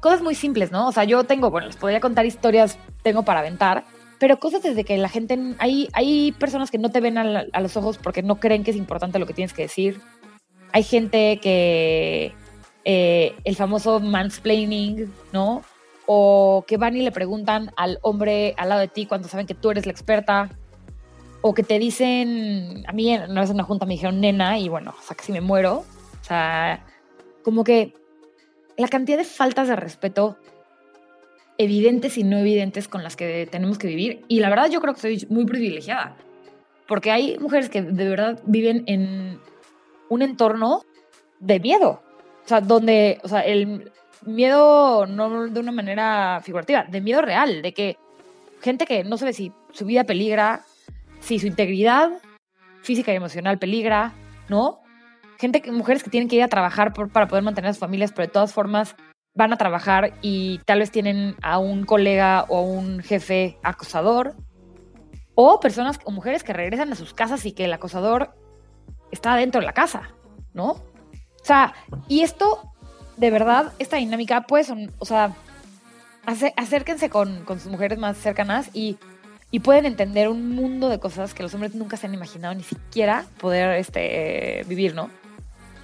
cosas 0.00 0.20
muy 0.20 0.34
simples, 0.34 0.70
¿no? 0.70 0.88
O 0.88 0.92
sea, 0.92 1.04
yo 1.04 1.24
tengo, 1.24 1.50
bueno, 1.50 1.68
les 1.68 1.76
podría 1.76 2.00
contar 2.00 2.26
historias, 2.26 2.78
tengo 3.02 3.22
para 3.22 3.40
aventar, 3.40 3.84
pero 4.18 4.38
cosas 4.38 4.62
desde 4.62 4.84
que 4.84 4.98
la 4.98 5.08
gente, 5.08 5.38
hay, 5.58 5.88
hay 5.94 6.32
personas 6.32 6.70
que 6.70 6.78
no 6.78 6.90
te 6.90 7.00
ven 7.00 7.18
a, 7.18 7.60
los 7.60 7.76
ojos 7.76 7.98
porque 7.98 8.22
no 8.22 8.36
creen 8.36 8.62
que 8.62 8.70
es 8.70 8.76
importante 8.76 9.18
lo 9.18 9.26
que 9.26 9.34
tienes 9.34 9.52
que 9.52 9.62
decir. 9.62 10.00
Hay 10.72 10.82
gente 10.82 11.38
que 11.42 12.32
eh, 12.84 13.34
el 13.44 13.56
famoso 13.56 14.00
mansplaining, 14.00 15.12
¿no? 15.32 15.62
O 16.06 16.64
que 16.66 16.76
van 16.76 16.96
y 16.96 17.02
le 17.02 17.12
preguntan 17.12 17.70
al 17.76 17.98
hombre 18.02 18.54
al 18.56 18.70
lado 18.70 18.80
de 18.80 18.88
ti 18.88 19.06
cuando 19.06 19.28
saben 19.28 19.46
que 19.46 19.54
tú 19.54 19.70
eres 19.70 19.86
la 19.86 19.92
experta. 19.92 20.50
O 21.42 21.54
que 21.54 21.62
te 21.62 21.78
dicen, 21.78 22.84
a 22.86 22.92
mí 22.92 23.14
una 23.14 23.40
vez 23.40 23.50
en 23.50 23.56
una 23.56 23.64
junta 23.64 23.84
me 23.84 23.94
dijeron 23.94 24.20
nena 24.20 24.58
y 24.58 24.68
bueno, 24.68 24.94
o 24.96 25.02
sea, 25.02 25.16
casi 25.16 25.32
me 25.32 25.40
muero. 25.40 25.84
O 26.20 26.24
sea, 26.24 26.84
como 27.42 27.64
que 27.64 27.94
la 28.76 28.88
cantidad 28.88 29.18
de 29.18 29.24
faltas 29.24 29.68
de 29.68 29.76
respeto 29.76 30.36
evidentes 31.58 32.18
y 32.18 32.24
no 32.24 32.38
evidentes 32.38 32.88
con 32.88 33.02
las 33.02 33.16
que 33.16 33.46
tenemos 33.50 33.78
que 33.78 33.88
vivir. 33.88 34.24
Y 34.28 34.40
la 34.40 34.50
verdad 34.50 34.70
yo 34.70 34.80
creo 34.80 34.94
que 34.94 35.00
soy 35.00 35.26
muy 35.30 35.44
privilegiada, 35.44 36.16
porque 36.88 37.10
hay 37.10 37.38
mujeres 37.38 37.68
que 37.68 37.82
de 37.82 38.08
verdad 38.08 38.40
viven 38.46 38.84
en 38.86 39.38
un 40.12 40.22
entorno 40.22 40.84
de 41.40 41.58
miedo. 41.58 42.02
O 42.44 42.48
sea, 42.48 42.60
donde, 42.60 43.18
o 43.22 43.28
sea, 43.28 43.40
el 43.40 43.90
miedo 44.26 45.06
no 45.06 45.48
de 45.48 45.60
una 45.60 45.72
manera 45.72 46.40
figurativa, 46.42 46.84
de 46.84 47.00
miedo 47.00 47.22
real, 47.22 47.62
de 47.62 47.72
que 47.72 47.96
gente 48.60 48.84
que 48.84 49.04
no 49.04 49.16
sabe 49.16 49.32
si 49.32 49.52
su 49.72 49.86
vida 49.86 50.04
peligra, 50.04 50.64
si 51.20 51.38
su 51.38 51.46
integridad 51.46 52.10
física 52.82 53.12
y 53.12 53.16
emocional 53.16 53.58
peligra, 53.58 54.12
¿no? 54.48 54.80
Gente 55.38 55.62
mujeres 55.72 56.04
que 56.04 56.10
tienen 56.10 56.28
que 56.28 56.36
ir 56.36 56.42
a 56.42 56.48
trabajar 56.48 56.92
para 56.92 57.26
poder 57.26 57.42
mantener 57.42 57.70
a 57.70 57.72
sus 57.72 57.80
familias, 57.80 58.12
pero 58.12 58.26
de 58.26 58.32
todas 58.32 58.52
formas 58.52 58.94
van 59.34 59.52
a 59.52 59.56
trabajar 59.56 60.12
y 60.20 60.58
tal 60.66 60.80
vez 60.80 60.90
tienen 60.90 61.36
a 61.42 61.58
un 61.58 61.84
colega 61.84 62.44
o 62.48 62.58
a 62.58 62.62
un 62.62 63.00
jefe 63.00 63.58
acosador, 63.62 64.36
o 65.34 65.58
personas 65.58 65.98
o 66.04 66.10
mujeres 66.10 66.44
que 66.44 66.52
regresan 66.52 66.92
a 66.92 66.96
sus 66.96 67.14
casas 67.14 67.46
y 67.46 67.52
que 67.52 67.64
el 67.64 67.72
acosador 67.72 68.34
está 69.12 69.36
dentro 69.36 69.60
de 69.60 69.66
la 69.66 69.72
casa, 69.72 70.10
¿no? 70.54 70.70
O 70.70 71.44
sea, 71.44 71.74
y 72.08 72.22
esto, 72.22 72.72
de 73.16 73.30
verdad, 73.30 73.72
esta 73.78 73.98
dinámica, 73.98 74.42
pues, 74.42 74.72
o 74.98 75.04
sea, 75.04 75.34
acérquense 76.56 77.10
con, 77.10 77.44
sus 77.46 77.66
mujeres 77.66 77.98
más 77.98 78.16
cercanas 78.16 78.70
y, 78.72 78.96
y, 79.50 79.60
pueden 79.60 79.86
entender 79.86 80.28
un 80.28 80.54
mundo 80.54 80.88
de 80.88 80.98
cosas 80.98 81.34
que 81.34 81.42
los 81.42 81.52
hombres 81.54 81.74
nunca 81.74 81.96
se 81.96 82.06
han 82.06 82.14
imaginado 82.14 82.54
ni 82.54 82.62
siquiera 82.62 83.26
poder 83.38 83.76
este, 83.76 84.64
vivir, 84.66 84.94
¿no? 84.94 85.10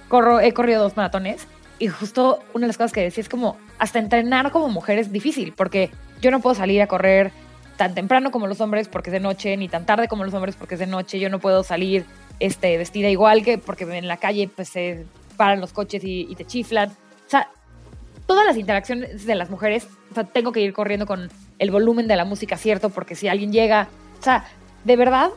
Corro, 0.07 0.39
he 0.39 0.53
corrido 0.53 0.81
dos 0.81 0.97
maratones 0.97 1.47
y 1.77 1.87
justo 1.87 2.39
una 2.53 2.63
de 2.63 2.67
las 2.67 2.77
cosas 2.77 2.91
que 2.91 3.01
decía 3.01 3.21
es 3.21 3.29
como, 3.29 3.57
hasta 3.77 3.99
entrenar 3.99 4.51
como 4.51 4.69
mujer 4.69 4.97
es 4.97 5.11
difícil, 5.11 5.53
porque 5.55 5.91
yo 6.21 6.31
no 6.31 6.39
puedo 6.39 6.55
salir 6.55 6.81
a 6.81 6.87
correr 6.87 7.31
tan 7.77 7.95
temprano 7.95 8.29
como 8.31 8.45
los 8.45 8.59
hombres 8.59 8.89
porque 8.89 9.09
es 9.09 9.13
de 9.13 9.21
noche, 9.21 9.55
ni 9.55 9.69
tan 9.69 9.85
tarde 9.85 10.09
como 10.09 10.25
los 10.25 10.33
hombres 10.33 10.57
porque 10.57 10.75
es 10.75 10.79
de 10.79 10.87
noche. 10.87 11.17
Yo 11.17 11.29
no 11.29 11.39
puedo 11.39 11.63
salir 11.63 12.05
este, 12.39 12.77
vestida 12.77 13.09
igual 13.09 13.43
que 13.43 13.57
porque 13.57 13.83
en 13.83 14.07
la 14.07 14.17
calle 14.17 14.49
pues 14.53 14.69
se 14.69 15.05
paran 15.37 15.61
los 15.61 15.73
coches 15.73 16.01
y, 16.03 16.33
te 16.35 16.45
chiflan. 16.45 16.89
O 16.89 17.29
sea, 17.29 17.49
todas 18.25 18.45
las 18.45 18.57
interacciones 18.57 19.25
de 19.25 19.35
las 19.35 19.49
mujeres, 19.49 19.87
o 20.11 20.13
sea, 20.13 20.23
tengo 20.23 20.51
que 20.51 20.61
ir 20.61 20.73
corriendo 20.73 21.05
con 21.05 21.29
el 21.59 21.71
volumen 21.71 22.07
de 22.07 22.15
la 22.15 22.25
música 22.25 22.57
cierto 22.57 22.89
porque 22.89 23.15
si 23.15 23.27
alguien 23.27 23.51
llega, 23.51 23.87
o 24.19 24.23
sea, 24.23 24.45
de 24.83 24.95
verdad, 24.95 25.29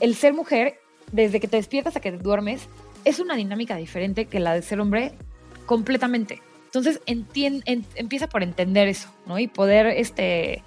el 0.00 0.14
ser 0.14 0.34
mujer, 0.34 0.78
desde 1.12 1.40
que 1.40 1.48
te 1.48 1.56
despiertas 1.56 1.96
a 1.96 2.00
que 2.00 2.12
te 2.12 2.18
duermes, 2.18 2.68
es 3.04 3.20
una 3.20 3.36
dinámica 3.36 3.76
diferente 3.76 4.26
que 4.26 4.40
la 4.40 4.54
de 4.54 4.62
ser 4.62 4.80
hombre 4.80 5.12
completamente. 5.66 6.40
Entonces, 6.64 7.00
empieza 7.06 8.28
por 8.28 8.42
entender 8.42 8.88
eso, 8.88 9.08
¿no? 9.26 9.38
Y 9.38 9.46
poder 9.46 9.86
este, 9.86 10.64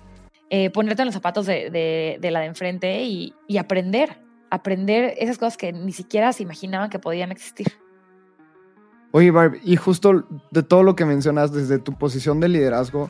eh, 0.50 0.70
ponerte 0.70 1.02
en 1.02 1.08
los 1.08 1.16
zapatos 1.16 1.46
de, 1.46 2.18
la 2.22 2.40
de 2.40 2.46
enfrente 2.46 3.04
y 3.04 3.58
aprender, 3.58 4.18
aprender 4.50 5.14
esas 5.18 5.38
cosas 5.38 5.58
que 5.58 5.74
ni 5.74 5.92
siquiera 5.92 6.34
se 6.34 6.44
imaginaban 6.44 6.90
que 6.90 7.00
podían 7.00 7.32
existir. 7.32 7.68
Oye, 9.12 9.32
Barb, 9.32 9.58
y 9.64 9.76
justo 9.78 10.28
de 10.52 10.64
todo 10.64 10.84
lo 10.84 10.96
que 10.96 11.06
mencionas 11.06 11.52
desde 11.52 11.80
tu 11.80 11.94
posición 11.94 12.40
de 12.40 12.50
liderazgo, 12.50 13.10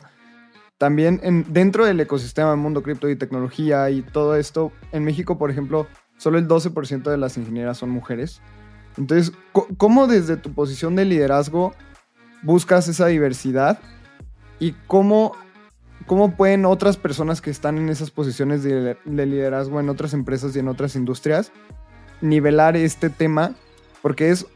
también 0.78 1.20
en, 1.24 1.44
dentro 1.52 1.84
del 1.84 1.98
ecosistema 2.00 2.50
del 2.50 2.60
mundo 2.60 2.82
cripto 2.82 3.08
y 3.08 3.16
tecnología 3.16 3.90
y 3.90 4.02
todo 4.02 4.36
esto, 4.36 4.72
en 4.92 5.04
México, 5.04 5.36
por 5.36 5.50
ejemplo, 5.50 5.88
solo 6.16 6.38
el 6.38 6.46
12% 6.46 7.10
de 7.10 7.18
las 7.18 7.36
ingenieras 7.36 7.78
son 7.78 7.90
mujeres. 7.90 8.40
Entonces, 8.96 9.32
¿cómo 9.52 10.06
desde 10.06 10.36
tu 10.36 10.52
posición 10.52 10.96
de 10.96 11.04
liderazgo 11.04 11.74
buscas 12.42 12.88
esa 12.88 13.06
diversidad? 13.06 13.78
¿Y 14.60 14.72
cómo, 14.86 15.32
cómo 16.08 16.36
pueden 16.36 16.64
otras 16.64 16.96
personas 16.96 17.40
que 17.40 17.50
están 17.50 17.78
en 17.78 17.88
esas 17.88 18.10
posiciones 18.10 18.64
de, 18.64 18.96
de 19.04 19.26
liderazgo 19.26 19.78
en 19.78 19.88
otras 19.88 20.12
empresas 20.12 20.56
y 20.56 20.58
en 20.58 20.66
otras 20.66 20.96
industrias 20.96 21.52
nivelar 22.20 22.76
este 22.76 23.08
tema? 23.10 23.54
Porque 24.02 24.30
es 24.30 24.46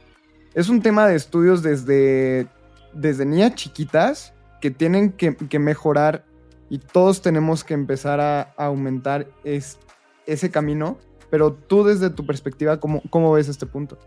es 0.55 0.69
un 0.69 0.83
tema 0.83 1.07
de 1.07 1.17
estudios 1.17 1.63
desde, 1.63 2.47
desde 2.93 3.25
niñas 3.25 3.55
chiquitas 3.55 4.35
que 4.61 4.71
tienen 4.71 5.13
que, 5.13 5.59
mejorar 5.59 6.25
y 6.69 6.79
todos 6.79 7.23
tenemos 7.23 7.65
que 7.65 7.75
empezar 7.75 8.21
a, 8.21 8.53
aumentar 8.57 9.27
es- 9.45 9.79
ese 10.27 10.51
camino. 10.51 10.99
Pero 11.31 11.55
tú 11.55 11.85
desde 11.85 12.11
tu 12.11 12.27
perspectiva, 12.27 12.79
¿cómo, 12.79 13.03
cómo 13.09 13.33
ves 13.33 13.49
este 13.49 13.65
punto? 13.65 13.99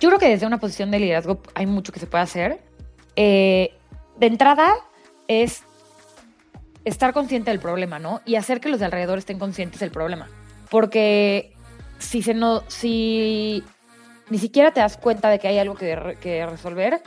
Yo 0.00 0.08
creo 0.08 0.18
que 0.18 0.28
desde 0.28 0.46
una 0.46 0.58
posición 0.58 0.90
de 0.90 0.98
liderazgo 0.98 1.42
hay 1.54 1.66
mucho 1.66 1.92
que 1.92 2.00
se 2.00 2.06
puede 2.06 2.24
hacer. 2.24 2.62
Eh, 3.16 3.74
de 4.18 4.26
entrada 4.26 4.72
es 5.28 5.62
estar 6.84 7.12
consciente 7.12 7.50
del 7.50 7.60
problema, 7.60 7.98
¿no? 7.98 8.20
Y 8.24 8.36
hacer 8.36 8.60
que 8.60 8.68
los 8.68 8.80
de 8.80 8.86
alrededor 8.86 9.18
estén 9.18 9.38
conscientes 9.38 9.80
del 9.80 9.90
problema. 9.90 10.28
Porque 10.70 11.52
si 11.98 12.22
se 12.22 12.34
no, 12.34 12.62
si 12.68 13.62
ni 14.30 14.38
siquiera 14.38 14.72
te 14.72 14.80
das 14.80 14.96
cuenta 14.96 15.28
de 15.28 15.38
que 15.38 15.48
hay 15.48 15.58
algo 15.58 15.74
que, 15.74 15.96
re- 15.96 16.16
que 16.16 16.46
resolver, 16.46 17.02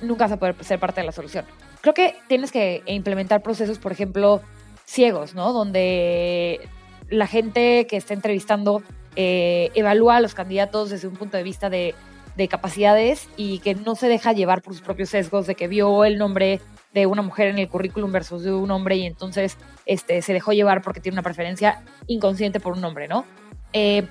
nunca 0.00 0.24
vas 0.24 0.32
a 0.32 0.38
poder 0.38 0.56
ser 0.64 0.78
parte 0.80 1.00
de 1.00 1.06
la 1.06 1.12
solución. 1.12 1.44
Creo 1.82 1.94
que 1.94 2.16
tienes 2.28 2.52
que 2.52 2.82
implementar 2.86 3.42
procesos, 3.42 3.78
por 3.78 3.92
ejemplo, 3.92 4.40
ciegos, 4.86 5.34
¿no? 5.34 5.52
Donde 5.52 6.68
la 7.08 7.26
gente 7.26 7.86
que 7.86 7.96
está 7.96 8.14
entrevistando 8.14 8.82
eh, 9.16 9.70
evalúa 9.74 10.16
a 10.16 10.20
los 10.20 10.34
candidatos 10.34 10.90
desde 10.90 11.08
un 11.08 11.14
punto 11.16 11.36
de 11.36 11.42
vista 11.42 11.70
de, 11.70 11.94
de 12.36 12.48
capacidades 12.48 13.28
y 13.36 13.58
que 13.60 13.74
no 13.74 13.94
se 13.94 14.08
deja 14.08 14.32
llevar 14.32 14.62
por 14.62 14.74
sus 14.74 14.82
propios 14.82 15.10
sesgos 15.10 15.46
de 15.46 15.54
que 15.54 15.68
vio 15.68 16.04
el 16.04 16.18
nombre 16.18 16.60
de 16.92 17.06
una 17.06 17.22
mujer 17.22 17.48
en 17.48 17.58
el 17.58 17.68
currículum 17.68 18.10
versus 18.10 18.42
de 18.42 18.52
un 18.52 18.70
hombre 18.70 18.96
y 18.96 19.06
entonces 19.06 19.56
este, 19.86 20.22
se 20.22 20.32
dejó 20.32 20.52
llevar 20.52 20.82
porque 20.82 21.00
tiene 21.00 21.14
una 21.14 21.22
preferencia 21.22 21.82
inconsciente 22.06 22.60
por 22.60 22.72
un 22.76 22.84
hombre, 22.84 23.08
¿no? 23.08 23.24
Eh, 23.72 24.06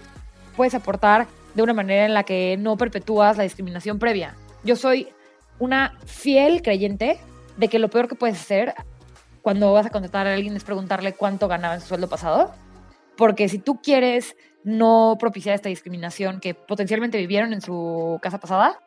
puedes 0.55 0.73
aportar 0.75 1.27
de 1.53 1.63
una 1.63 1.73
manera 1.73 2.05
en 2.05 2.13
la 2.13 2.23
que 2.23 2.57
no 2.57 2.77
perpetúas 2.77 3.37
la 3.37 3.43
discriminación 3.43 3.99
previa. 3.99 4.35
Yo 4.63 4.75
soy 4.75 5.09
una 5.57 5.97
fiel 6.05 6.61
creyente 6.61 7.19
de 7.57 7.67
que 7.67 7.79
lo 7.79 7.89
peor 7.89 8.07
que 8.07 8.15
puedes 8.15 8.39
hacer 8.39 8.73
cuando 9.41 9.73
vas 9.73 9.85
a 9.85 9.89
contratar 9.89 10.27
a 10.27 10.33
alguien 10.33 10.55
es 10.55 10.63
preguntarle 10.63 11.13
cuánto 11.13 11.47
ganaba 11.47 11.75
en 11.75 11.81
su 11.81 11.87
sueldo 11.87 12.07
pasado. 12.07 12.53
Porque 13.17 13.49
si 13.49 13.59
tú 13.59 13.81
quieres 13.81 14.35
no 14.63 15.17
propiciar 15.19 15.55
esta 15.55 15.69
discriminación 15.69 16.39
que 16.39 16.53
potencialmente 16.53 17.17
vivieron 17.17 17.51
en 17.53 17.61
su 17.61 18.19
casa 18.21 18.39
pasada, 18.39 18.79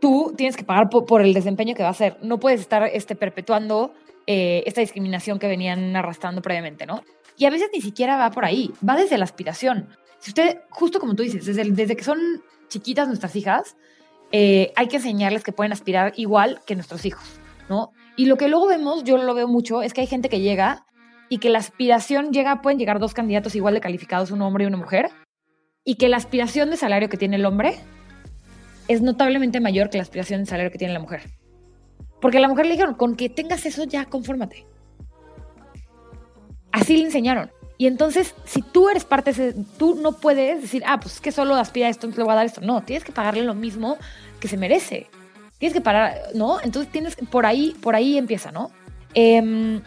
tú 0.00 0.34
tienes 0.36 0.56
que 0.56 0.64
pagar 0.64 0.88
po- 0.88 1.04
por, 1.04 1.22
el 1.22 1.34
desempeño 1.34 1.74
que 1.74 1.82
va 1.82 1.88
a 1.88 1.92
hacer. 1.92 2.16
No 2.22 2.38
puedes 2.38 2.60
estar 2.60 2.84
este, 2.92 3.14
perpetuando 3.16 3.92
eh, 4.26 4.62
esta 4.66 4.80
discriminación 4.80 5.38
que 5.38 5.48
venían 5.48 5.94
arrastrando 5.96 6.42
previamente, 6.42 6.86
¿no? 6.86 7.02
Y 7.36 7.44
a 7.44 7.50
veces 7.50 7.70
ni 7.72 7.80
siquiera 7.80 8.16
va 8.16 8.30
por 8.30 8.44
ahí, 8.44 8.70
va 8.86 8.96
desde 8.96 9.16
la 9.16 9.24
aspiración. 9.24 9.88
Si 10.18 10.30
usted, 10.30 10.58
justo 10.70 10.98
como 10.98 11.14
tú 11.14 11.22
dices, 11.22 11.44
desde 11.46 11.96
que 11.96 12.02
son 12.04 12.18
chiquitas 12.68 13.06
nuestras 13.06 13.36
hijas, 13.36 13.76
eh, 14.32 14.72
hay 14.76 14.88
que 14.88 14.96
enseñarles 14.96 15.44
que 15.44 15.52
pueden 15.52 15.72
aspirar 15.72 16.12
igual 16.16 16.60
que 16.66 16.74
nuestros 16.74 17.06
hijos, 17.06 17.40
¿no? 17.68 17.92
Y 18.16 18.26
lo 18.26 18.36
que 18.36 18.48
luego 18.48 18.66
vemos, 18.66 19.04
yo 19.04 19.16
lo 19.16 19.34
veo 19.34 19.46
mucho, 19.46 19.82
es 19.82 19.94
que 19.94 20.00
hay 20.00 20.06
gente 20.08 20.28
que 20.28 20.40
llega 20.40 20.84
y 21.28 21.38
que 21.38 21.50
la 21.50 21.58
aspiración 21.58 22.32
llega, 22.32 22.60
pueden 22.60 22.78
llegar 22.78 22.98
dos 22.98 23.14
candidatos 23.14 23.54
igual 23.54 23.74
de 23.74 23.80
calificados, 23.80 24.30
un 24.32 24.42
hombre 24.42 24.64
y 24.64 24.66
una 24.66 24.76
mujer, 24.76 25.10
y 25.84 25.94
que 25.94 26.08
la 26.08 26.16
aspiración 26.16 26.70
de 26.70 26.76
salario 26.76 27.08
que 27.08 27.16
tiene 27.16 27.36
el 27.36 27.46
hombre 27.46 27.78
es 28.88 29.02
notablemente 29.02 29.60
mayor 29.60 29.90
que 29.90 29.98
la 29.98 30.02
aspiración 30.02 30.40
de 30.40 30.46
salario 30.46 30.72
que 30.72 30.78
tiene 30.78 30.94
la 30.94 31.00
mujer. 31.00 31.22
Porque 32.20 32.38
a 32.38 32.40
la 32.40 32.48
mujer 32.48 32.66
le 32.66 32.72
dijeron, 32.72 32.94
con 32.94 33.16
que 33.16 33.28
tengas 33.28 33.64
eso 33.66 33.84
ya, 33.84 34.06
confórmate. 34.06 34.66
Así 36.72 36.96
le 36.96 37.04
enseñaron. 37.04 37.50
Y 37.76 37.86
entonces, 37.86 38.34
si 38.44 38.60
tú 38.62 38.88
eres 38.88 39.04
parte 39.04 39.32
de 39.32 39.48
ese, 39.50 39.60
tú 39.78 39.94
no 39.94 40.12
puedes 40.12 40.60
decir, 40.60 40.82
ah, 40.86 40.98
pues 40.98 41.14
es 41.14 41.20
que 41.20 41.30
solo 41.30 41.54
aspira 41.54 41.86
a 41.86 41.90
esto, 41.90 42.06
entonces 42.06 42.18
le 42.18 42.24
voy 42.24 42.32
a 42.32 42.36
dar 42.36 42.46
esto. 42.46 42.60
No, 42.60 42.82
tienes 42.82 43.04
que 43.04 43.12
pagarle 43.12 43.44
lo 43.44 43.54
mismo 43.54 43.96
que 44.40 44.48
se 44.48 44.56
merece. 44.56 45.06
Tienes 45.58 45.74
que 45.74 45.80
parar, 45.80 46.16
¿no? 46.34 46.60
Entonces 46.60 46.90
tienes 46.90 47.16
por 47.30 47.46
ahí, 47.46 47.76
por 47.80 47.94
ahí 47.94 48.18
empieza, 48.18 48.50
¿no? 48.50 48.70
Em, 49.14 49.80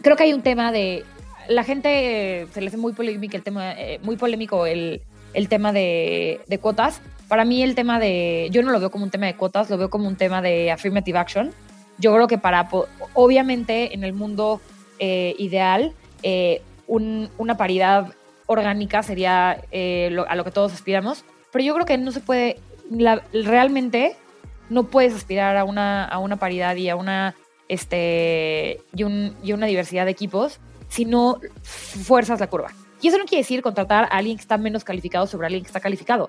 creo 0.00 0.16
que 0.16 0.24
hay 0.24 0.32
un 0.32 0.42
tema 0.42 0.72
de, 0.72 1.04
la 1.48 1.64
gente 1.64 2.42
eh, 2.42 2.46
se 2.52 2.60
le 2.60 2.68
hace 2.68 2.76
muy 2.76 2.92
polémico 2.92 3.36
el 3.36 3.42
tema, 3.42 3.72
eh, 3.72 3.98
muy 4.02 4.16
polémico 4.16 4.66
el, 4.66 5.02
el 5.34 5.48
tema 5.48 5.72
de, 5.72 6.40
de 6.46 6.58
cuotas. 6.58 7.00
Para 7.32 7.46
mí 7.46 7.62
el 7.62 7.74
tema 7.74 7.98
de, 7.98 8.48
yo 8.52 8.62
no 8.62 8.72
lo 8.72 8.78
veo 8.78 8.90
como 8.90 9.04
un 9.04 9.10
tema 9.10 9.24
de 9.24 9.34
cuotas, 9.36 9.70
lo 9.70 9.78
veo 9.78 9.88
como 9.88 10.06
un 10.06 10.16
tema 10.16 10.42
de 10.42 10.70
affirmative 10.70 11.18
action. 11.18 11.50
Yo 11.96 12.12
creo 12.12 12.26
que 12.28 12.36
para, 12.36 12.68
obviamente 13.14 13.94
en 13.94 14.04
el 14.04 14.12
mundo 14.12 14.60
eh, 14.98 15.34
ideal, 15.38 15.94
eh, 16.22 16.60
un- 16.86 17.30
una 17.38 17.56
paridad 17.56 18.12
orgánica 18.44 19.02
sería 19.02 19.62
eh, 19.70 20.10
lo- 20.12 20.28
a 20.28 20.34
lo 20.34 20.44
que 20.44 20.50
todos 20.50 20.74
aspiramos, 20.74 21.24
pero 21.50 21.64
yo 21.64 21.72
creo 21.72 21.86
que 21.86 21.96
no 21.96 22.12
se 22.12 22.20
puede, 22.20 22.58
la- 22.90 23.22
realmente 23.32 24.14
no 24.68 24.84
puedes 24.84 25.14
aspirar 25.14 25.56
a 25.56 25.64
una, 25.64 26.04
a 26.04 26.18
una 26.18 26.36
paridad 26.36 26.76
y 26.76 26.90
a 26.90 26.96
una, 26.96 27.34
este, 27.66 28.82
y, 28.94 29.04
un- 29.04 29.34
y 29.42 29.54
una 29.54 29.64
diversidad 29.64 30.04
de 30.04 30.10
equipos 30.10 30.60
si 30.90 31.06
no 31.06 31.40
fuerzas 31.62 32.40
la 32.40 32.48
curva. 32.48 32.72
Y 33.00 33.08
eso 33.08 33.16
no 33.16 33.24
quiere 33.24 33.40
decir 33.42 33.62
contratar 33.62 34.04
a 34.04 34.18
alguien 34.18 34.36
que 34.36 34.42
está 34.42 34.58
menos 34.58 34.84
calificado 34.84 35.26
sobre 35.26 35.46
alguien 35.46 35.62
que 35.62 35.68
está 35.68 35.80
calificado. 35.80 36.28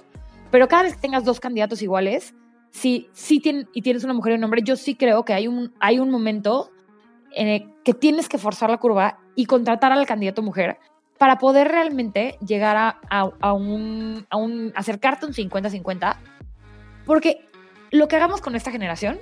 Pero 0.53 0.67
cada 0.67 0.83
vez 0.83 0.93
que 0.93 1.01
tengas 1.01 1.23
dos 1.25 1.39
candidatos 1.39 1.81
iguales, 1.81 2.35
si, 2.69 3.09
si 3.11 3.39
tien- 3.41 3.67
y 3.73 3.81
tienes 3.81 4.03
una 4.03 4.13
mujer 4.13 4.33
y 4.33 4.35
un 4.35 4.43
hombre, 4.43 4.61
yo 4.63 4.75
sí 4.75 4.93
creo 4.93 5.25
que 5.25 5.33
hay 5.33 5.47
un, 5.47 5.73
hay 5.79 5.97
un 5.97 6.11
momento 6.11 6.69
en 7.31 7.47
el 7.47 7.73
que 7.83 7.95
tienes 7.95 8.29
que 8.29 8.37
forzar 8.37 8.69
la 8.69 8.77
curva 8.77 9.17
y 9.35 9.47
contratar 9.47 9.91
al 9.91 10.05
candidato 10.05 10.43
mujer 10.43 10.77
para 11.17 11.39
poder 11.39 11.69
realmente 11.69 12.37
llegar 12.45 12.77
a, 12.77 12.99
a- 13.09 13.31
a 13.41 13.53
un, 13.53 14.27
a 14.29 14.37
un- 14.37 14.71
acercarte 14.75 15.25
un 15.25 15.33
50-50. 15.33 16.17
Porque 17.07 17.49
lo 17.89 18.07
que 18.07 18.15
hagamos 18.17 18.39
con 18.39 18.55
esta 18.55 18.69
generación 18.69 19.17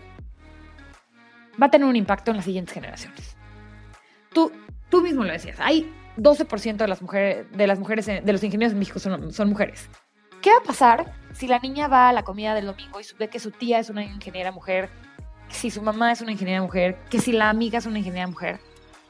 va 1.61 1.67
a 1.67 1.71
tener 1.71 1.87
un 1.87 1.95
impacto 1.95 2.31
en 2.31 2.37
las 2.37 2.45
siguientes 2.45 2.73
generaciones. 2.73 3.37
Tú, 4.33 4.51
tú 4.89 5.01
mismo 5.01 5.23
lo 5.23 5.31
decías, 5.31 5.57
hay 5.61 5.89
12% 6.17 6.75
de 6.75 6.87
las 6.89 7.01
mujeres, 7.01 7.49
de 7.53 7.67
las 7.67 7.79
mujeres, 7.79 8.05
de 8.05 8.31
los 8.33 8.43
ingenieros 8.43 8.73
en 8.73 8.79
México 8.79 8.99
son, 8.99 9.31
son 9.31 9.47
mujeres. 9.49 9.89
¿Qué 10.41 10.49
va 10.49 10.57
a 10.57 10.63
pasar 10.63 11.20
si 11.33 11.47
la 11.47 11.59
niña 11.59 11.87
va 11.87 12.09
a 12.09 12.13
la 12.13 12.23
comida 12.23 12.53
del 12.53 12.65
domingo 12.65 12.99
y 12.99 13.03
ve 13.17 13.27
que 13.29 13.39
su 13.39 13.51
tía 13.51 13.79
es 13.79 13.89
una 13.89 14.03
ingeniera 14.03 14.51
mujer, 14.51 14.89
si 15.49 15.69
su 15.71 15.81
mamá 15.81 16.11
es 16.11 16.21
una 16.21 16.31
ingeniera 16.31 16.61
mujer, 16.61 16.97
que 17.09 17.19
si 17.19 17.31
la 17.31 17.49
amiga 17.49 17.77
es 17.79 17.85
una 17.85 17.99
ingeniera 17.99 18.27
mujer? 18.27 18.59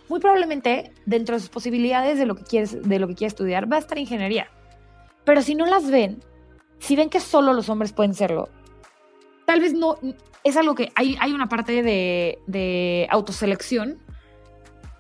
Muy 0.10 0.20
probablemente 0.20 0.92
dentro 1.06 1.36
de 1.36 1.40
sus 1.42 1.50
posibilidades 1.50 2.18
de 2.18 2.26
lo 2.26 2.36
que 2.36 2.44
quieres, 2.44 2.82
de 2.88 3.00
lo 3.00 3.08
que 3.08 3.16
quiere 3.16 3.30
estudiar 3.30 3.72
va 3.72 3.78
a 3.78 3.80
estar 3.80 3.98
ingeniería. 3.98 4.50
Pero 5.24 5.42
si 5.42 5.56
no 5.56 5.66
las 5.66 5.90
ven, 5.90 6.24
si 6.80 6.96
ven 6.96 7.10
que 7.10 7.20
solo 7.20 7.54
los 7.54 7.70
hombres 7.70 7.94
pueden 7.94 8.14
serlo, 8.14 8.50
tal 9.46 9.60
vez 9.62 9.74
no 9.74 9.98
es 10.44 10.58
algo 10.58 10.74
que 10.76 10.92
hay, 10.96 11.16
hay 11.20 11.32
una 11.34 11.48
parte 11.48 11.84
de, 11.84 12.40
de 12.48 13.08
autoselección 13.12 14.00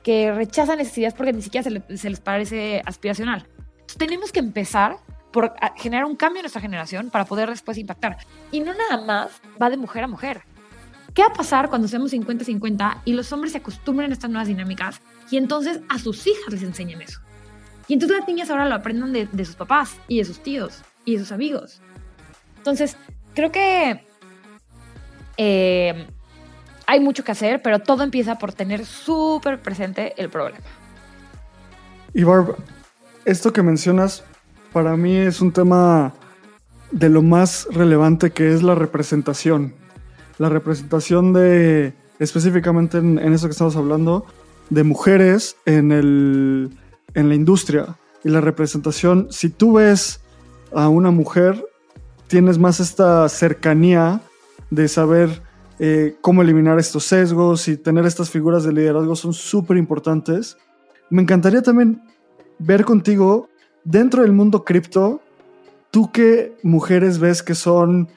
que 0.03 0.31
rechazan 0.31 0.79
esas 0.79 0.97
ideas 0.97 1.13
porque 1.13 1.33
ni 1.33 1.41
siquiera 1.41 1.63
se, 1.63 1.71
le- 1.71 1.97
se 1.97 2.09
les 2.09 2.19
parece 2.19 2.81
aspiracional. 2.85 3.47
Tenemos 3.97 4.31
que 4.31 4.39
empezar 4.39 4.97
por 5.31 5.53
a- 5.61 5.73
generar 5.77 6.05
un 6.05 6.15
cambio 6.15 6.39
en 6.39 6.43
nuestra 6.43 6.61
generación 6.61 7.09
para 7.09 7.25
poder 7.25 7.49
después 7.49 7.77
impactar. 7.77 8.17
Y 8.51 8.59
no 8.59 8.73
nada 8.73 9.03
más 9.05 9.31
va 9.61 9.69
de 9.69 9.77
mujer 9.77 10.03
a 10.03 10.07
mujer. 10.07 10.41
¿qué 11.13 11.23
va 11.23 11.27
a 11.27 11.33
pasar 11.33 11.67
cuando 11.67 11.89
seamos 11.89 12.13
50-50 12.13 13.01
y 13.03 13.11
los 13.11 13.33
hombres 13.33 13.51
se 13.51 13.57
acostumbren 13.57 14.11
a 14.11 14.13
estas 14.13 14.29
nuevas 14.29 14.47
dinámicas 14.47 15.01
y 15.29 15.35
entonces 15.35 15.81
a 15.89 15.99
sus 15.99 16.25
hijas 16.25 16.53
les 16.53 16.63
enseñen 16.63 17.01
eso? 17.01 17.19
Y 17.89 17.93
entonces 17.95 18.17
las 18.19 18.27
niñas 18.29 18.49
ahora 18.49 18.65
lo 18.65 18.75
aprendan 18.75 19.11
de, 19.11 19.27
de 19.29 19.43
sus 19.45 19.57
papás 19.57 19.97
y 20.07 20.19
de 20.19 20.23
sus 20.23 20.41
tíos 20.41 20.81
y 21.03 21.13
de 21.15 21.19
sus 21.19 21.33
amigos. 21.33 21.81
Entonces, 22.55 22.95
creo 23.33 23.51
que 23.51 24.05
eh, 25.37 26.07
hay 26.87 26.99
mucho 26.99 27.23
que 27.25 27.31
hacer, 27.33 27.61
pero 27.61 27.79
todo 27.79 28.03
empieza 28.03 28.37
por 28.37 28.53
tener 28.53 28.85
súper 28.85 29.61
presente 29.61 30.13
el 30.15 30.29
problema. 30.29 30.59
Y 32.13 32.23
Barb, 32.23 32.55
esto 33.25 33.51
que 33.51 33.63
mencionas 33.63 34.23
para 34.71 34.95
mí 34.95 35.15
es 35.15 35.41
un 35.41 35.51
tema 35.51 36.13
de 36.91 37.09
lo 37.09 37.21
más 37.21 37.67
relevante 37.71 38.31
que 38.31 38.53
es 38.53 38.63
la 38.63 38.75
representación. 38.75 39.73
La 40.37 40.49
representación 40.49 41.33
de, 41.33 41.93
específicamente 42.19 42.97
en, 42.97 43.19
eso 43.19 43.47
que 43.47 43.51
estamos 43.51 43.75
hablando, 43.75 44.25
de 44.69 44.83
mujeres 44.83 45.57
en, 45.65 45.91
el, 45.91 46.69
en 47.13 47.29
la 47.29 47.35
industria. 47.35 47.97
Y 48.23 48.29
la 48.29 48.41
representación, 48.41 49.27
si 49.29 49.49
tú 49.49 49.73
ves 49.73 50.21
a 50.73 50.87
una 50.89 51.11
mujer, 51.11 51.65
tienes 52.27 52.57
más 52.57 52.79
esta 52.79 53.27
cercanía 53.29 54.21
de 54.69 54.87
saber 54.87 55.41
eh, 55.79 56.15
cómo 56.21 56.41
eliminar 56.41 56.79
estos 56.79 57.05
sesgos 57.05 57.67
y 57.67 57.75
tener 57.75 58.05
estas 58.05 58.29
figuras 58.29 58.63
de 58.63 58.71
liderazgo 58.71 59.15
son 59.15 59.33
súper 59.33 59.77
importantes. 59.77 60.57
Me 61.09 61.21
encantaría 61.21 61.61
también 61.61 62.01
ver 62.59 62.85
contigo, 62.85 63.49
dentro 63.83 64.21
del 64.21 64.31
mundo 64.31 64.63
cripto, 64.63 65.21
¿tú 65.91 66.11
qué 66.11 66.57
mujeres 66.63 67.19
ves 67.19 67.43
que 67.43 67.55
son 67.55 68.09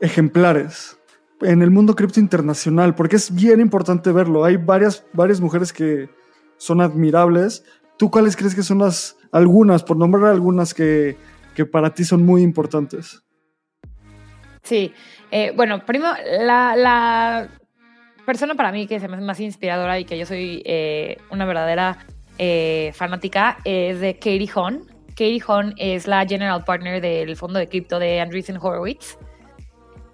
ejemplares 0.00 0.98
en 1.40 1.62
el 1.62 1.70
mundo 1.70 1.94
cripto 1.94 2.20
internacional? 2.20 2.94
Porque 2.94 3.16
es 3.16 3.34
bien 3.34 3.60
importante 3.60 4.12
verlo. 4.12 4.44
Hay 4.44 4.56
varias, 4.56 5.04
varias 5.12 5.40
mujeres 5.40 5.72
que 5.72 6.08
son 6.56 6.80
admirables. 6.80 7.64
¿Tú 7.96 8.10
cuáles 8.10 8.36
crees 8.36 8.54
que 8.54 8.62
son 8.62 8.78
las, 8.78 9.16
algunas, 9.32 9.82
por 9.82 9.96
nombrar 9.96 10.26
algunas 10.26 10.74
que, 10.74 11.16
que 11.54 11.64
para 11.64 11.94
ti 11.94 12.04
son 12.04 12.24
muy 12.24 12.42
importantes? 12.42 13.22
Sí, 14.62 14.92
eh, 15.30 15.52
bueno, 15.54 15.84
primero, 15.86 16.12
la, 16.40 17.48
persona 18.26 18.56
para 18.56 18.72
mí 18.72 18.88
que 18.88 18.96
hace 18.96 19.06
más 19.06 19.38
inspiradora 19.38 20.00
y 20.00 20.04
que 20.04 20.18
yo 20.18 20.26
soy 20.26 20.62
eh, 20.66 21.18
una 21.30 21.44
verdadera 21.44 21.98
eh, 22.38 22.92
fanática 22.94 23.58
es 23.64 24.00
de 24.00 24.14
Katie 24.14 24.50
Hon. 24.54 24.86
Katie 25.10 25.42
Hon 25.46 25.74
es 25.76 26.06
la 26.06 26.26
general 26.26 26.64
partner 26.64 27.00
del 27.00 27.36
fondo 27.36 27.58
de 27.58 27.68
cripto 27.68 27.98
de 27.98 28.20
Andreessen 28.20 28.58
Horowitz. 28.58 29.18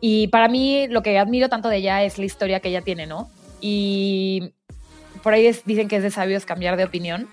Y 0.01 0.29
para 0.29 0.49
mí 0.49 0.89
lo 0.89 1.03
que 1.03 1.18
admiro 1.18 1.49
tanto 1.49 1.68
de 1.68 1.77
ella 1.77 2.03
es 2.03 2.18
la 2.18 2.25
historia 2.25 2.61
que 2.61 2.68
ella 2.68 2.83
tiene, 2.83 3.07
¿no? 3.07 3.31
Y 3.61 4.53
por 5.23 5.33
ahí 5.33 5.51
dicen 5.64 5.89
que 5.89 5.97
es 5.97 6.03
de 6.03 6.11
sabios 6.11 6.45
cambiar 6.45 6.77
de 6.77 6.85
opinión. 6.85 7.29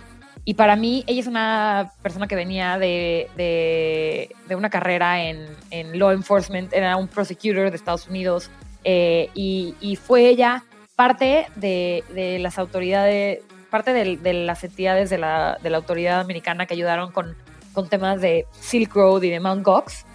Y 0.45 0.53
para 0.55 0.75
mí, 0.75 1.03
ella 1.05 1.19
es 1.19 1.27
una 1.27 1.91
persona 2.01 2.27
que 2.27 2.35
venía 2.35 2.79
de, 2.79 3.29
de, 3.35 4.55
una 4.55 4.69
carrera 4.69 5.23
en, 5.23 5.45
en, 5.69 5.99
law 5.99 6.11
enforcement, 6.11 6.73
era 6.73 6.95
un 6.95 7.07
prosecutor 7.07 7.69
de 7.69 7.75
Estados 7.75 8.07
Unidos, 8.07 8.49
eh, 8.83 9.29
y, 9.35 9.97
fue 10.01 10.29
ella 10.29 10.63
parte 10.95 11.47
de 11.55 12.37
las 12.41 12.57
autoridades, 12.57 13.39
parte 13.69 13.93
de, 13.93 14.33
las 14.33 14.63
entidades 14.63 15.09
de 15.09 15.17
la, 15.17 15.57
de 15.61 15.69
la, 15.69 15.77
autoridad 15.77 16.19
americana 16.19 16.65
que 16.65 16.73
ayudaron 16.73 17.11
con, 17.11 17.35
con 17.73 17.87
temas 17.89 18.21
de 18.21 18.45
Silk 18.59 18.93
Road 18.93 19.23
y 19.23 19.29
de 19.29 19.39
Mount 19.39 19.63
Gox. 19.63 20.05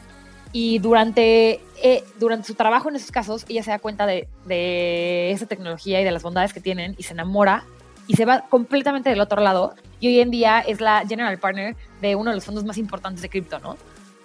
Y 0.53 0.79
durante, 0.79 1.61
eh, 1.83 2.05
durante 2.21 2.47
su 2.47 2.55
trabajo 2.55 2.89
en 2.89 2.97
esos 2.97 3.11
casos, 3.11 3.45
ella 3.49 3.63
se 3.63 3.71
da 3.71 3.79
cuenta 3.79 4.07
de, 4.07 4.29
de 4.45 5.33
esa 5.33 5.47
tecnología 5.47 6.01
y 6.01 6.05
de 6.05 6.13
las 6.13 6.23
bondades 6.23 6.53
que 6.53 6.61
tienen 6.61 6.95
y 6.97 7.03
se 7.03 7.13
enamora 7.13 7.65
y 8.07 8.15
se 8.15 8.25
va 8.25 8.43
completamente 8.49 9.11
del 9.11 9.21
otro 9.21 9.41
lado 9.41 9.75
y 10.01 10.09
hoy 10.09 10.21
en 10.21 10.31
día 10.31 10.61
es 10.61 10.81
la 10.81 11.05
general 11.07 11.39
partner 11.39 11.77
de 12.03 12.15
uno 12.15 12.31
de 12.31 12.37
los 12.37 12.45
fondos 12.45 12.65
más 12.65 12.77
importantes 12.77 13.23
de 13.23 13.29
cripto, 13.29 13.59
¿no? 13.59 13.77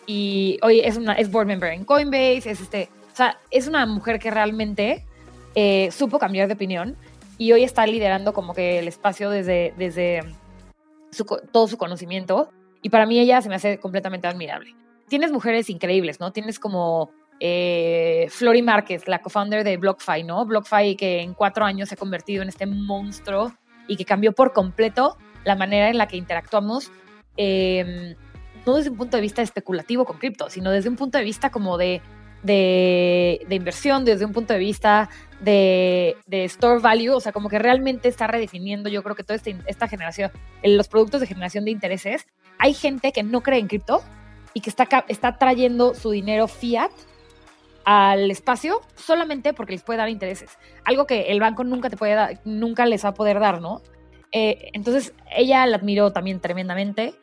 Y 0.06 0.60
hoy 0.62 0.82
es, 0.82 0.98
una, 0.98 1.14
es 1.14 1.32
board 1.32 1.48
member 1.48 1.72
en 1.72 1.86
Coinbase, 1.86 2.50
es 2.50 2.60
este, 2.60 2.90
o 3.14 3.16
sea, 3.16 3.38
es 3.50 3.68
una 3.68 3.86
mujer 3.86 4.20
que 4.20 4.30
realmente 4.32 5.06
eh, 5.56 5.90
supo 5.92 6.20
cambiar 6.20 6.48
de 6.48 6.56
opinión 6.56 6.98
y 7.40 7.54
hoy 7.54 7.64
está 7.64 7.88
liderando 7.88 8.34
como 8.34 8.54
que 8.54 8.78
el 8.78 8.88
espacio 8.88 9.32
desde, 9.32 9.74
desde 9.78 10.22
todo 11.52 11.68
su 11.68 11.78
conocimiento 11.78 12.52
y 12.82 12.90
para 12.90 13.06
mí 13.06 13.18
ella 13.18 13.42
se 13.42 13.50
me 13.50 13.56
hace 13.56 13.80
completamente 13.80 14.28
admirable. 14.28 14.76
Tienes 15.08 15.32
mujeres 15.32 15.70
increíbles, 15.70 16.20
¿no? 16.20 16.32
Tienes 16.34 16.60
como 16.60 17.12
eh, 17.40 18.28
Flori 18.30 18.62
Márquez, 18.62 19.08
la 19.08 19.22
co-founder 19.22 19.64
de 19.64 19.78
BlockFi, 19.78 20.24
¿no? 20.24 20.46
BlockFi 20.46 20.98
que 20.98 21.22
en 21.22 21.34
cuatro 21.34 21.64
años 21.64 21.90
se 21.90 21.96
ha 21.96 21.98
convertido 21.98 22.44
en 22.44 22.50
este 22.50 22.66
monstruo 22.66 23.54
y 23.88 23.96
que 23.96 24.04
cambió 24.04 24.34
por 24.34 24.52
completo 24.52 25.18
la 25.46 25.56
manera 25.56 25.90
en 25.90 25.98
la 25.98 26.08
que 26.08 26.18
interactuamos, 26.18 26.92
em, 27.38 28.16
no 28.66 28.76
desde 28.76 28.90
un 28.90 28.98
punto 28.98 29.16
de 29.16 29.22
vista 29.22 29.42
especulativo 29.42 30.04
con 30.04 30.18
cripto, 30.18 30.50
sino 30.50 30.72
desde 30.72 30.90
un 30.90 30.98
punto 30.98 31.18
de 31.18 31.24
vista 31.24 31.50
como 31.50 31.78
de, 31.78 32.02
de, 32.44 33.46
inversión, 33.50 34.06
desde 34.06 34.26
un 34.26 34.34
punto 34.34 34.54
de 34.54 34.60
vista 34.60 35.10
de, 35.42 36.16
de, 36.28 36.46
store 36.46 36.80
value, 36.80 37.14
o 37.14 37.20
sea, 37.20 37.32
como 37.32 37.50
que 37.50 37.60
realmente 37.60 38.08
está 38.08 38.28
redefiniendo, 38.28 38.90
yo 38.90 39.04
creo 39.04 39.16
que 39.16 39.24
toda 39.24 39.36
este, 39.36 39.58
esta 39.68 39.88
generación, 39.88 40.32
los 40.64 40.88
productos 40.88 41.22
de 41.22 41.28
generación 41.28 41.66
de 41.66 41.72
intereses, 41.72 42.28
hay 42.58 42.74
gente 42.74 43.12
que 43.12 43.24
no 43.24 43.42
cree 43.42 43.60
en 43.60 43.68
cripto 43.68 44.02
y 44.54 44.62
que 44.62 44.70
está, 44.70 44.88
está 45.08 45.38
trayendo 45.38 45.94
su 45.94 46.12
dinero 46.12 46.48
fiat 46.48 46.92
al 47.86 48.30
espacio 48.30 48.82
solamente 48.96 49.54
porque 49.54 49.74
les 49.74 49.84
puede 49.84 49.98
dar 49.98 50.10
intereses. 50.10 50.58
Algo 50.86 51.08
que 51.08 51.32
el 51.32 51.40
banco 51.40 51.64
nunca 51.64 51.90
te 51.90 51.98
puede 51.98 52.14
dar, 52.14 52.40
nunca 52.46 52.86
les 52.86 53.04
va 53.04 53.10
a 53.10 53.14
poder 53.14 53.40
dar, 53.40 53.62
¿no? 53.62 53.82
Eh, 54.32 54.70
entonces, 54.74 55.14
ella 55.36 55.66
la 55.66 55.78
admiró 55.78 56.12
también 56.12 56.40
tremendamente. 56.40 57.16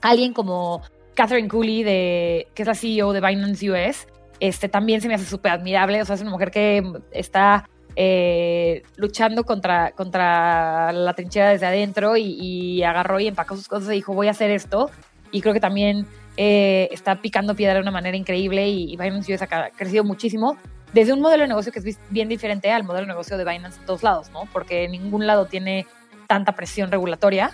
Alguien 0.00 0.32
como 0.32 0.82
Catherine 1.14 1.48
Cooley, 1.48 1.82
de, 1.82 2.48
que 2.54 2.62
es 2.62 2.68
la 2.68 2.74
CEO 2.74 3.12
de 3.12 3.20
Binance 3.20 3.70
US, 3.70 4.08
este, 4.48 4.68
también 4.68 5.00
se 5.00 5.08
me 5.08 5.14
hace 5.14 5.24
súper 5.24 5.52
admirable. 5.52 6.02
O 6.02 6.04
sea, 6.04 6.16
es 6.16 6.20
una 6.20 6.30
mujer 6.30 6.50
que 6.50 6.82
está 7.12 7.66
eh, 7.96 8.82
luchando 8.96 9.44
contra, 9.44 9.92
contra 9.92 10.92
la 10.92 11.14
trinchera 11.14 11.48
desde 11.48 11.64
adentro 11.64 12.18
y, 12.18 12.82
agarró 12.82 13.18
y 13.20 13.26
empacó 13.26 13.56
sus 13.56 13.68
cosas 13.68 13.88
y 13.88 13.94
dijo, 13.94 14.12
voy 14.12 14.28
a 14.28 14.32
hacer 14.32 14.50
esto. 14.50 14.90
Y 15.30 15.40
creo 15.40 15.54
que 15.54 15.60
también 15.60 16.06
eh, 16.36 16.90
está 16.92 17.22
picando 17.22 17.54
piedra 17.56 17.76
de 17.76 17.80
una 17.80 17.90
manera 17.90 18.18
increíble 18.18 18.68
y, 18.68 18.92
y 18.92 18.96
Binance 18.98 19.32
US 19.32 19.42
ha 19.42 19.70
crecido 19.70 20.04
muchísimo 20.04 20.58
desde 20.92 21.14
un 21.14 21.20
modelo 21.22 21.42
de 21.42 21.48
negocio 21.48 21.72
que 21.72 21.78
es 21.78 21.98
bien 22.10 22.28
diferente 22.28 22.70
al 22.70 22.84
modelo 22.84 23.06
de 23.06 23.12
negocio 23.12 23.38
de 23.38 23.44
Binance 23.44 23.80
en 23.80 23.86
todos 23.86 24.02
lados, 24.02 24.30
¿no? 24.30 24.46
Porque 24.52 24.86
ningún 24.88 25.26
lado 25.26 25.46
tiene 25.46 25.86
tanta 26.28 26.52
presión 26.52 26.90
regulatoria. 26.90 27.50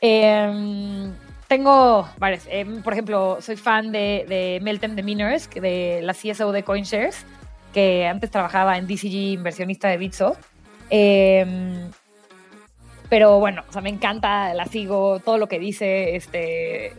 Em, 0.00 1.12
tengo 1.54 2.08
varias. 2.18 2.48
Em, 2.50 2.82
por 2.82 2.94
ejemplo, 2.94 3.38
soy 3.40 3.54
fan 3.54 3.92
de, 3.92 4.26
de 4.28 4.58
Meltem 4.60 4.96
Deminers, 4.96 5.48
de 5.50 6.00
la 6.02 6.12
CSO 6.12 6.50
de 6.50 6.64
CoinShares, 6.64 7.24
que 7.72 8.08
antes 8.08 8.32
trabajaba 8.32 8.76
en 8.76 8.88
DCG, 8.88 9.34
inversionista 9.34 9.86
de 9.86 9.96
Bitso. 9.96 10.36
Em, 10.90 11.92
pero 13.08 13.38
bueno, 13.38 13.62
o 13.68 13.72
sea, 13.72 13.82
me 13.82 13.90
encanta, 13.90 14.52
la 14.52 14.66
sigo, 14.66 15.20
todo 15.20 15.38
lo 15.38 15.46
que 15.46 15.60
dice, 15.60 16.16
este, 16.16 16.92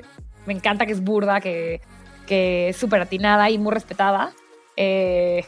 me 0.45 0.53
encanta 0.53 0.85
que 0.85 0.93
es 0.93 1.03
burda, 1.03 1.41
que, 1.41 1.81
que 2.25 2.69
es 2.69 2.77
súper 2.77 3.01
atinada 3.01 3.49
y 3.49 3.57
muy 3.57 3.73
respetada. 3.73 4.31
Eh, 4.77 5.43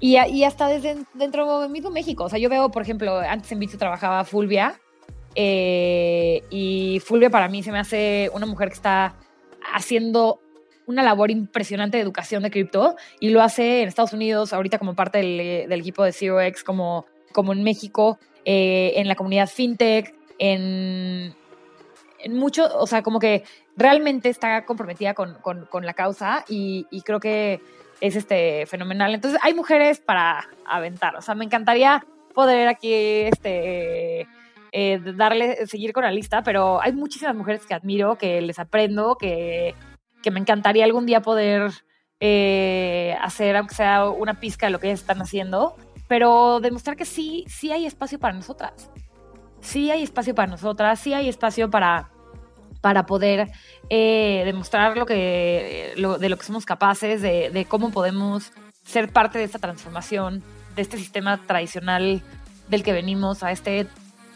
y, 0.00 0.18
y, 0.18 0.42
hasta 0.42 0.66
desde 0.66 0.96
dentro 1.14 1.60
del 1.60 1.70
mismo 1.70 1.90
México. 1.90 2.24
O 2.24 2.28
sea, 2.28 2.40
yo 2.40 2.48
veo, 2.48 2.72
por 2.72 2.82
ejemplo, 2.82 3.20
antes 3.20 3.52
en 3.52 3.60
Bitso 3.60 3.78
trabajaba 3.78 4.24
Fulvia. 4.24 4.80
Eh, 5.40 6.42
y 6.50 7.00
Fulvia 7.04 7.30
para 7.30 7.48
mí 7.48 7.62
se 7.62 7.70
me 7.70 7.78
hace 7.78 8.28
una 8.34 8.44
mujer 8.44 8.70
que 8.70 8.74
está 8.74 9.14
haciendo 9.72 10.40
una 10.86 11.04
labor 11.04 11.30
impresionante 11.30 11.96
de 11.96 12.02
educación 12.02 12.42
de 12.42 12.50
cripto 12.50 12.96
y 13.20 13.28
lo 13.28 13.40
hace 13.40 13.82
en 13.82 13.88
Estados 13.88 14.12
Unidos, 14.12 14.52
ahorita 14.52 14.80
como 14.80 14.96
parte 14.96 15.18
del, 15.18 15.70
equipo 15.70 16.02
de 16.02 16.12
ZeroX, 16.12 16.64
como, 16.64 17.06
como 17.32 17.52
en 17.52 17.62
México, 17.62 18.18
eh, 18.44 18.94
en 18.96 19.06
la 19.06 19.14
comunidad 19.14 19.48
fintech, 19.48 20.12
en, 20.40 21.36
en 22.18 22.34
mucho, 22.34 22.76
o 22.76 22.88
sea, 22.88 23.04
como 23.04 23.20
que 23.20 23.44
realmente 23.76 24.30
está 24.30 24.64
comprometida 24.64 25.14
con, 25.14 25.34
con, 25.34 25.66
con 25.66 25.86
la 25.86 25.94
causa 25.94 26.44
y, 26.48 26.88
y 26.90 27.02
creo 27.02 27.20
que 27.20 27.60
es 28.00 28.16
este 28.16 28.66
fenomenal. 28.66 29.14
Entonces 29.14 29.38
hay 29.44 29.54
mujeres 29.54 30.00
para 30.00 30.48
aventar. 30.66 31.14
O 31.14 31.22
sea, 31.22 31.36
me 31.36 31.44
encantaría 31.44 32.04
poder 32.34 32.66
aquí 32.66 32.92
este 32.92 34.26
eh, 34.72 35.00
darle, 35.14 35.66
seguir 35.66 35.92
con 35.92 36.04
la 36.04 36.10
lista, 36.10 36.42
pero 36.42 36.80
hay 36.80 36.92
muchísimas 36.92 37.34
mujeres 37.34 37.66
que 37.66 37.74
admiro, 37.74 38.16
que 38.16 38.40
les 38.40 38.58
aprendo, 38.58 39.16
que, 39.16 39.74
que 40.22 40.30
me 40.30 40.40
encantaría 40.40 40.84
algún 40.84 41.06
día 41.06 41.22
poder 41.22 41.70
eh, 42.20 43.16
hacer, 43.20 43.56
aunque 43.56 43.74
sea 43.74 44.08
una 44.08 44.40
pizca 44.40 44.66
de 44.66 44.72
lo 44.72 44.80
que 44.80 44.88
ellas 44.88 45.00
están 45.00 45.20
haciendo, 45.22 45.76
pero 46.08 46.60
demostrar 46.60 46.96
que 46.96 47.04
sí, 47.04 47.44
sí 47.48 47.72
hay 47.72 47.86
espacio 47.86 48.18
para 48.18 48.34
nosotras. 48.34 48.90
Sí 49.60 49.90
hay 49.90 50.02
espacio 50.02 50.34
para 50.34 50.48
nosotras, 50.48 51.00
sí 51.00 51.12
hay 51.12 51.28
espacio 51.28 51.68
para 51.70 52.10
para 52.80 53.06
poder 53.06 53.50
eh, 53.90 54.42
demostrar 54.44 54.96
lo 54.96 55.06
que, 55.06 55.94
de 55.96 56.28
lo 56.28 56.36
que 56.36 56.44
somos 56.44 56.64
capaces, 56.64 57.22
de, 57.22 57.66
cómo 57.68 57.90
podemos 57.90 58.52
ser 58.84 59.12
parte 59.12 59.38
de 59.38 59.44
esta 59.44 59.58
transformación, 59.58 60.42
de 60.76 60.82
este 60.82 60.96
sistema 60.96 61.38
tradicional 61.38 62.22
del 62.68 62.82
que 62.82 62.92
venimos 62.92 63.42
a 63.42 63.50
este 63.52 63.86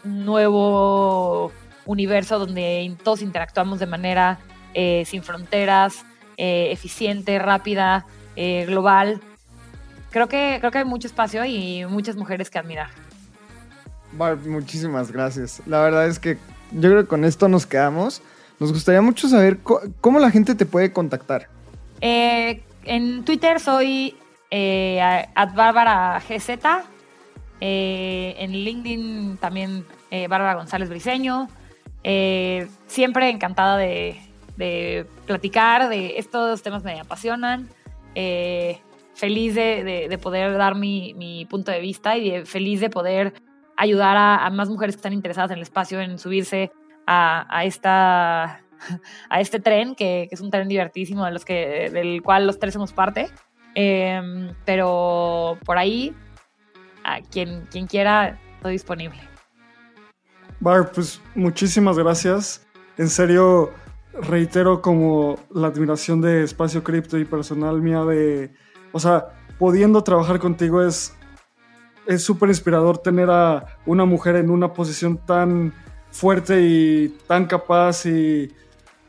nuevo 0.03 1.51
universo 1.85 2.39
donde 2.39 2.95
todos 3.03 3.21
interactuamos 3.21 3.79
de 3.79 3.85
manera 3.85 4.39
eh, 4.73 5.03
sin 5.05 5.23
fronteras, 5.23 6.05
eh, 6.37 6.69
eficiente, 6.71 7.39
rápida, 7.39 8.05
eh, 8.35 8.65
global. 8.67 9.21
Creo 10.09 10.27
que, 10.27 10.57
creo 10.59 10.71
que 10.71 10.79
hay 10.79 10.85
mucho 10.85 11.07
espacio 11.07 11.43
y 11.45 11.85
muchas 11.85 12.15
mujeres 12.15 12.49
que 12.49 12.59
admirar. 12.59 12.89
Barb, 14.13 14.45
muchísimas 14.47 15.11
gracias. 15.11 15.61
La 15.65 15.81
verdad 15.81 16.07
es 16.07 16.19
que 16.19 16.37
yo 16.71 16.89
creo 16.89 17.01
que 17.01 17.07
con 17.07 17.25
esto 17.25 17.47
nos 17.47 17.65
quedamos. 17.65 18.21
Nos 18.59 18.71
gustaría 18.71 19.01
mucho 19.01 19.27
saber 19.27 19.59
cómo 20.01 20.19
la 20.19 20.31
gente 20.31 20.55
te 20.55 20.65
puede 20.65 20.93
contactar. 20.93 21.49
en 21.99 23.25
Twitter 23.25 23.59
soy 23.59 24.15
eh, 24.55 25.27
Bárbara 25.55 26.21
GZ. 26.29 26.59
En 27.65 28.51
LinkedIn 28.51 29.37
también 29.37 29.85
Bárbara 30.11 30.55
González 30.55 30.89
Briseño. 30.89 31.47
siempre 32.87 33.29
encantada 33.29 33.77
de, 33.77 34.19
de 34.57 35.05
platicar, 35.25 35.89
de 35.89 36.17
estos 36.17 36.61
temas 36.61 36.83
me 36.83 36.99
apasionan. 36.99 37.69
Eh, 38.15 38.79
feliz 39.15 39.55
de, 39.55 40.19
poder 40.21 40.57
dar 40.57 40.75
mi, 40.75 41.45
punto 41.49 41.71
de 41.71 41.79
vista 41.79 42.17
y 42.17 42.45
feliz 42.45 42.79
de 42.79 42.89
poder 42.89 43.33
ayudar 43.77 44.17
a, 44.17 44.49
más 44.49 44.69
mujeres 44.69 44.95
que 44.95 44.99
están 44.99 45.13
interesadas 45.13 45.51
en 45.51 45.57
el 45.57 45.63
espacio 45.63 46.01
en 46.01 46.19
subirse 46.19 46.71
a, 47.05 47.63
esta 47.63 48.61
a 49.29 49.39
este 49.39 49.59
tren 49.59 49.95
que, 49.95 50.27
es 50.29 50.41
un 50.41 50.51
tren 50.51 50.67
divertísimo 50.67 51.25
de 51.25 51.31
los 51.31 51.45
que 51.45 51.89
del 51.91 52.21
cual 52.21 52.47
los 52.47 52.59
tres 52.59 52.73
somos 52.73 52.91
parte 52.91 53.29
em, 53.75 54.53
pero 54.65 55.57
por 55.65 55.77
ahí 55.77 56.13
a 57.03 57.21
quien, 57.21 57.67
quien 57.71 57.87
quiera 57.87 58.39
estoy 58.55 58.73
disponible 58.73 59.19
Bar, 60.59 60.91
pues 60.91 61.21
muchísimas 61.35 61.97
gracias 61.97 62.65
en 62.97 63.09
serio 63.09 63.71
reitero 64.13 64.81
como 64.81 65.37
la 65.53 65.67
admiración 65.67 66.21
de 66.21 66.43
Espacio 66.43 66.83
Cripto 66.83 67.17
y 67.17 67.25
personal 67.25 67.81
mía 67.81 68.03
de, 68.05 68.53
o 68.91 68.99
sea, 68.99 69.29
pudiendo 69.57 70.03
trabajar 70.03 70.39
contigo 70.39 70.81
es 70.83 71.15
es 72.05 72.23
súper 72.23 72.49
inspirador 72.49 72.97
tener 72.97 73.29
a 73.29 73.77
una 73.85 74.05
mujer 74.05 74.35
en 74.35 74.49
una 74.49 74.73
posición 74.73 75.17
tan 75.17 75.73
fuerte 76.11 76.61
y 76.61 77.09
tan 77.27 77.45
capaz 77.45 78.05
y 78.05 78.53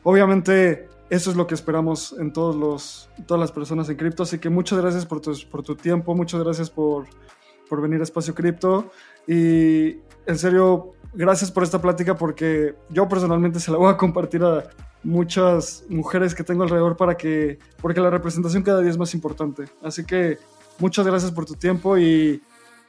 obviamente 0.03 0.87
eso 1.09 1.29
es 1.29 1.37
lo 1.37 1.45
que 1.45 1.53
esperamos 1.53 2.15
en 2.17 2.33
todos 2.33 2.55
los, 2.55 3.09
todas 3.27 3.39
las 3.39 3.51
personas 3.51 3.89
en 3.89 3.97
cripto. 3.97 4.23
Así 4.23 4.39
que 4.39 4.49
muchas 4.49 4.79
gracias 4.79 5.05
por 5.05 5.21
tu, 5.21 5.33
por 5.51 5.61
tu 5.61 5.75
tiempo, 5.75 6.15
muchas 6.15 6.41
gracias 6.41 6.69
por, 6.69 7.05
por 7.69 7.81
venir 7.81 7.99
a 7.99 8.03
Espacio 8.03 8.33
Cripto 8.33 8.91
y 9.27 9.97
en 10.27 10.37
serio, 10.37 10.93
gracias 11.13 11.51
por 11.51 11.63
esta 11.63 11.81
plática 11.81 12.15
porque 12.15 12.75
yo 12.89 13.07
personalmente 13.07 13.59
se 13.59 13.71
la 13.71 13.77
voy 13.77 13.91
a 13.91 13.97
compartir 13.97 14.43
a, 14.43 14.69
muchas 15.05 15.85
mujeres 15.87 16.35
que 16.35 16.43
tengo 16.43 16.63
alrededor 16.63 16.97
para 16.97 17.15
que, 17.15 17.59
porque 17.79 18.01
la 18.01 18.09
representación 18.09 18.63
cada 18.63 18.81
día 18.81 18.89
es 18.89 18.97
más 18.97 19.13
importante. 19.13 19.65
Así 19.83 20.03
que 20.03 20.39
muchas 20.79 21.05
gracias 21.05 21.31
por 21.31 21.45
tu 21.45 21.53
tiempo 21.53 21.97
y 21.97 22.41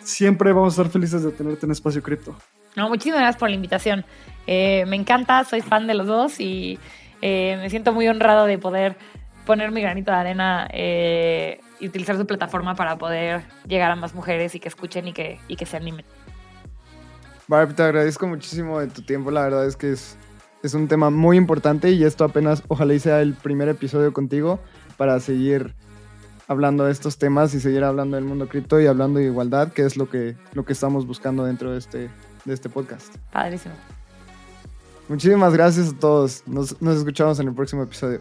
siempre 0.03 0.53
vamos 0.53 0.77
a 0.77 0.83
estar 0.83 0.93
felices 0.93 1.23
de 1.23 1.31
tenerte 1.31 1.67
en 1.67 1.73
Espacio 1.73 2.03
Cripto. 2.03 2.35
No, 2.75 2.89
muchísimas 2.89 3.21
gracias 3.21 3.39
por 3.39 3.51
la 3.51 3.55
invitación. 3.55 4.05
Eh, 4.47 4.85
me 4.87 4.97
encanta, 4.97 5.45
soy 5.45 5.61
fan 5.61 5.87
de 5.87 5.95
los 5.95 6.07
dos 6.07 6.41
y 6.41 6.79
eh, 7.23 7.59
me 7.61 7.71
siento 7.71 7.93
muy 7.93 8.09
honrado 8.09 8.47
de 8.47 8.59
poder 8.59 8.97
poner 9.47 9.71
mi 9.71 9.81
granito 9.81 10.11
de 10.11 10.17
arena 10.19 10.69
eh, 10.73 11.61
y 11.81 11.87
utilizar 11.89 12.17
su 12.17 12.27
plataforma 12.27 12.75
para 12.75 12.99
poder 12.99 13.45
llegar 13.67 13.91
a 13.91 13.97
más 13.97 14.15
mujeres 14.15 14.55
y 14.55 14.61
que 14.61 14.69
escuchen 14.69 15.09
y 15.09 15.13
que, 15.15 15.39
y 15.49 15.57
que 15.57 15.65
se 15.65 15.79
animen. 15.79 16.05
Barb, 17.49 17.75
te 17.75 17.83
agradezco 17.83 18.27
muchísimo 18.27 18.81
de 18.81 18.89
tu 18.89 19.03
tiempo. 19.03 19.31
La 19.31 19.43
verdad 19.43 19.67
es 19.67 19.77
que 19.77 19.93
es 19.93 20.19
es 20.67 20.75
un 20.75 20.89
tema 20.89 21.11
muy 21.11 21.37
importante 21.37 21.91
y 21.91 22.05
esto 22.05 22.25
apenas, 22.25 22.63
ojalá 22.69 22.95
y 22.95 22.99
sea 22.99 23.23
el 23.23 23.35
primer 23.35 23.69
episodio 23.69 24.13
contigo 24.13 24.59
para 24.97 25.19
seguir 25.21 25.75
hablando 26.49 26.85
de 26.85 26.93
estos 26.93 27.19
temas 27.19 27.55
y 27.55 27.61
seguir 27.61 27.85
hablando 27.85 28.17
del 28.17 28.25
mundo 28.25 28.49
cripto 28.49 28.81
y 28.81 28.87
hablando 28.87 29.19
de 29.19 29.27
igualdad, 29.27 29.73
que 29.73 29.83
es 29.83 29.97
lo 29.97 30.09
que, 30.09 30.37
lo 30.53 30.65
que 30.65 30.73
estamos 30.73 31.07
buscando 31.07 31.45
dentro 31.45 31.73
de 31.73 31.79
este, 31.79 32.11
de 32.45 32.55
este 32.55 32.69
podcast. 32.69 33.15
Padrísimo. 33.33 33.75
Muchísimas 35.09 35.53
gracias 35.53 35.91
a 35.93 35.99
todos. 35.99 36.43
Nos, 36.47 36.81
nos 36.83 36.99
escuchamos 36.99 37.39
en 37.39 37.49
el 37.49 37.55
próximo 37.55 37.83
episodio. 37.83 38.21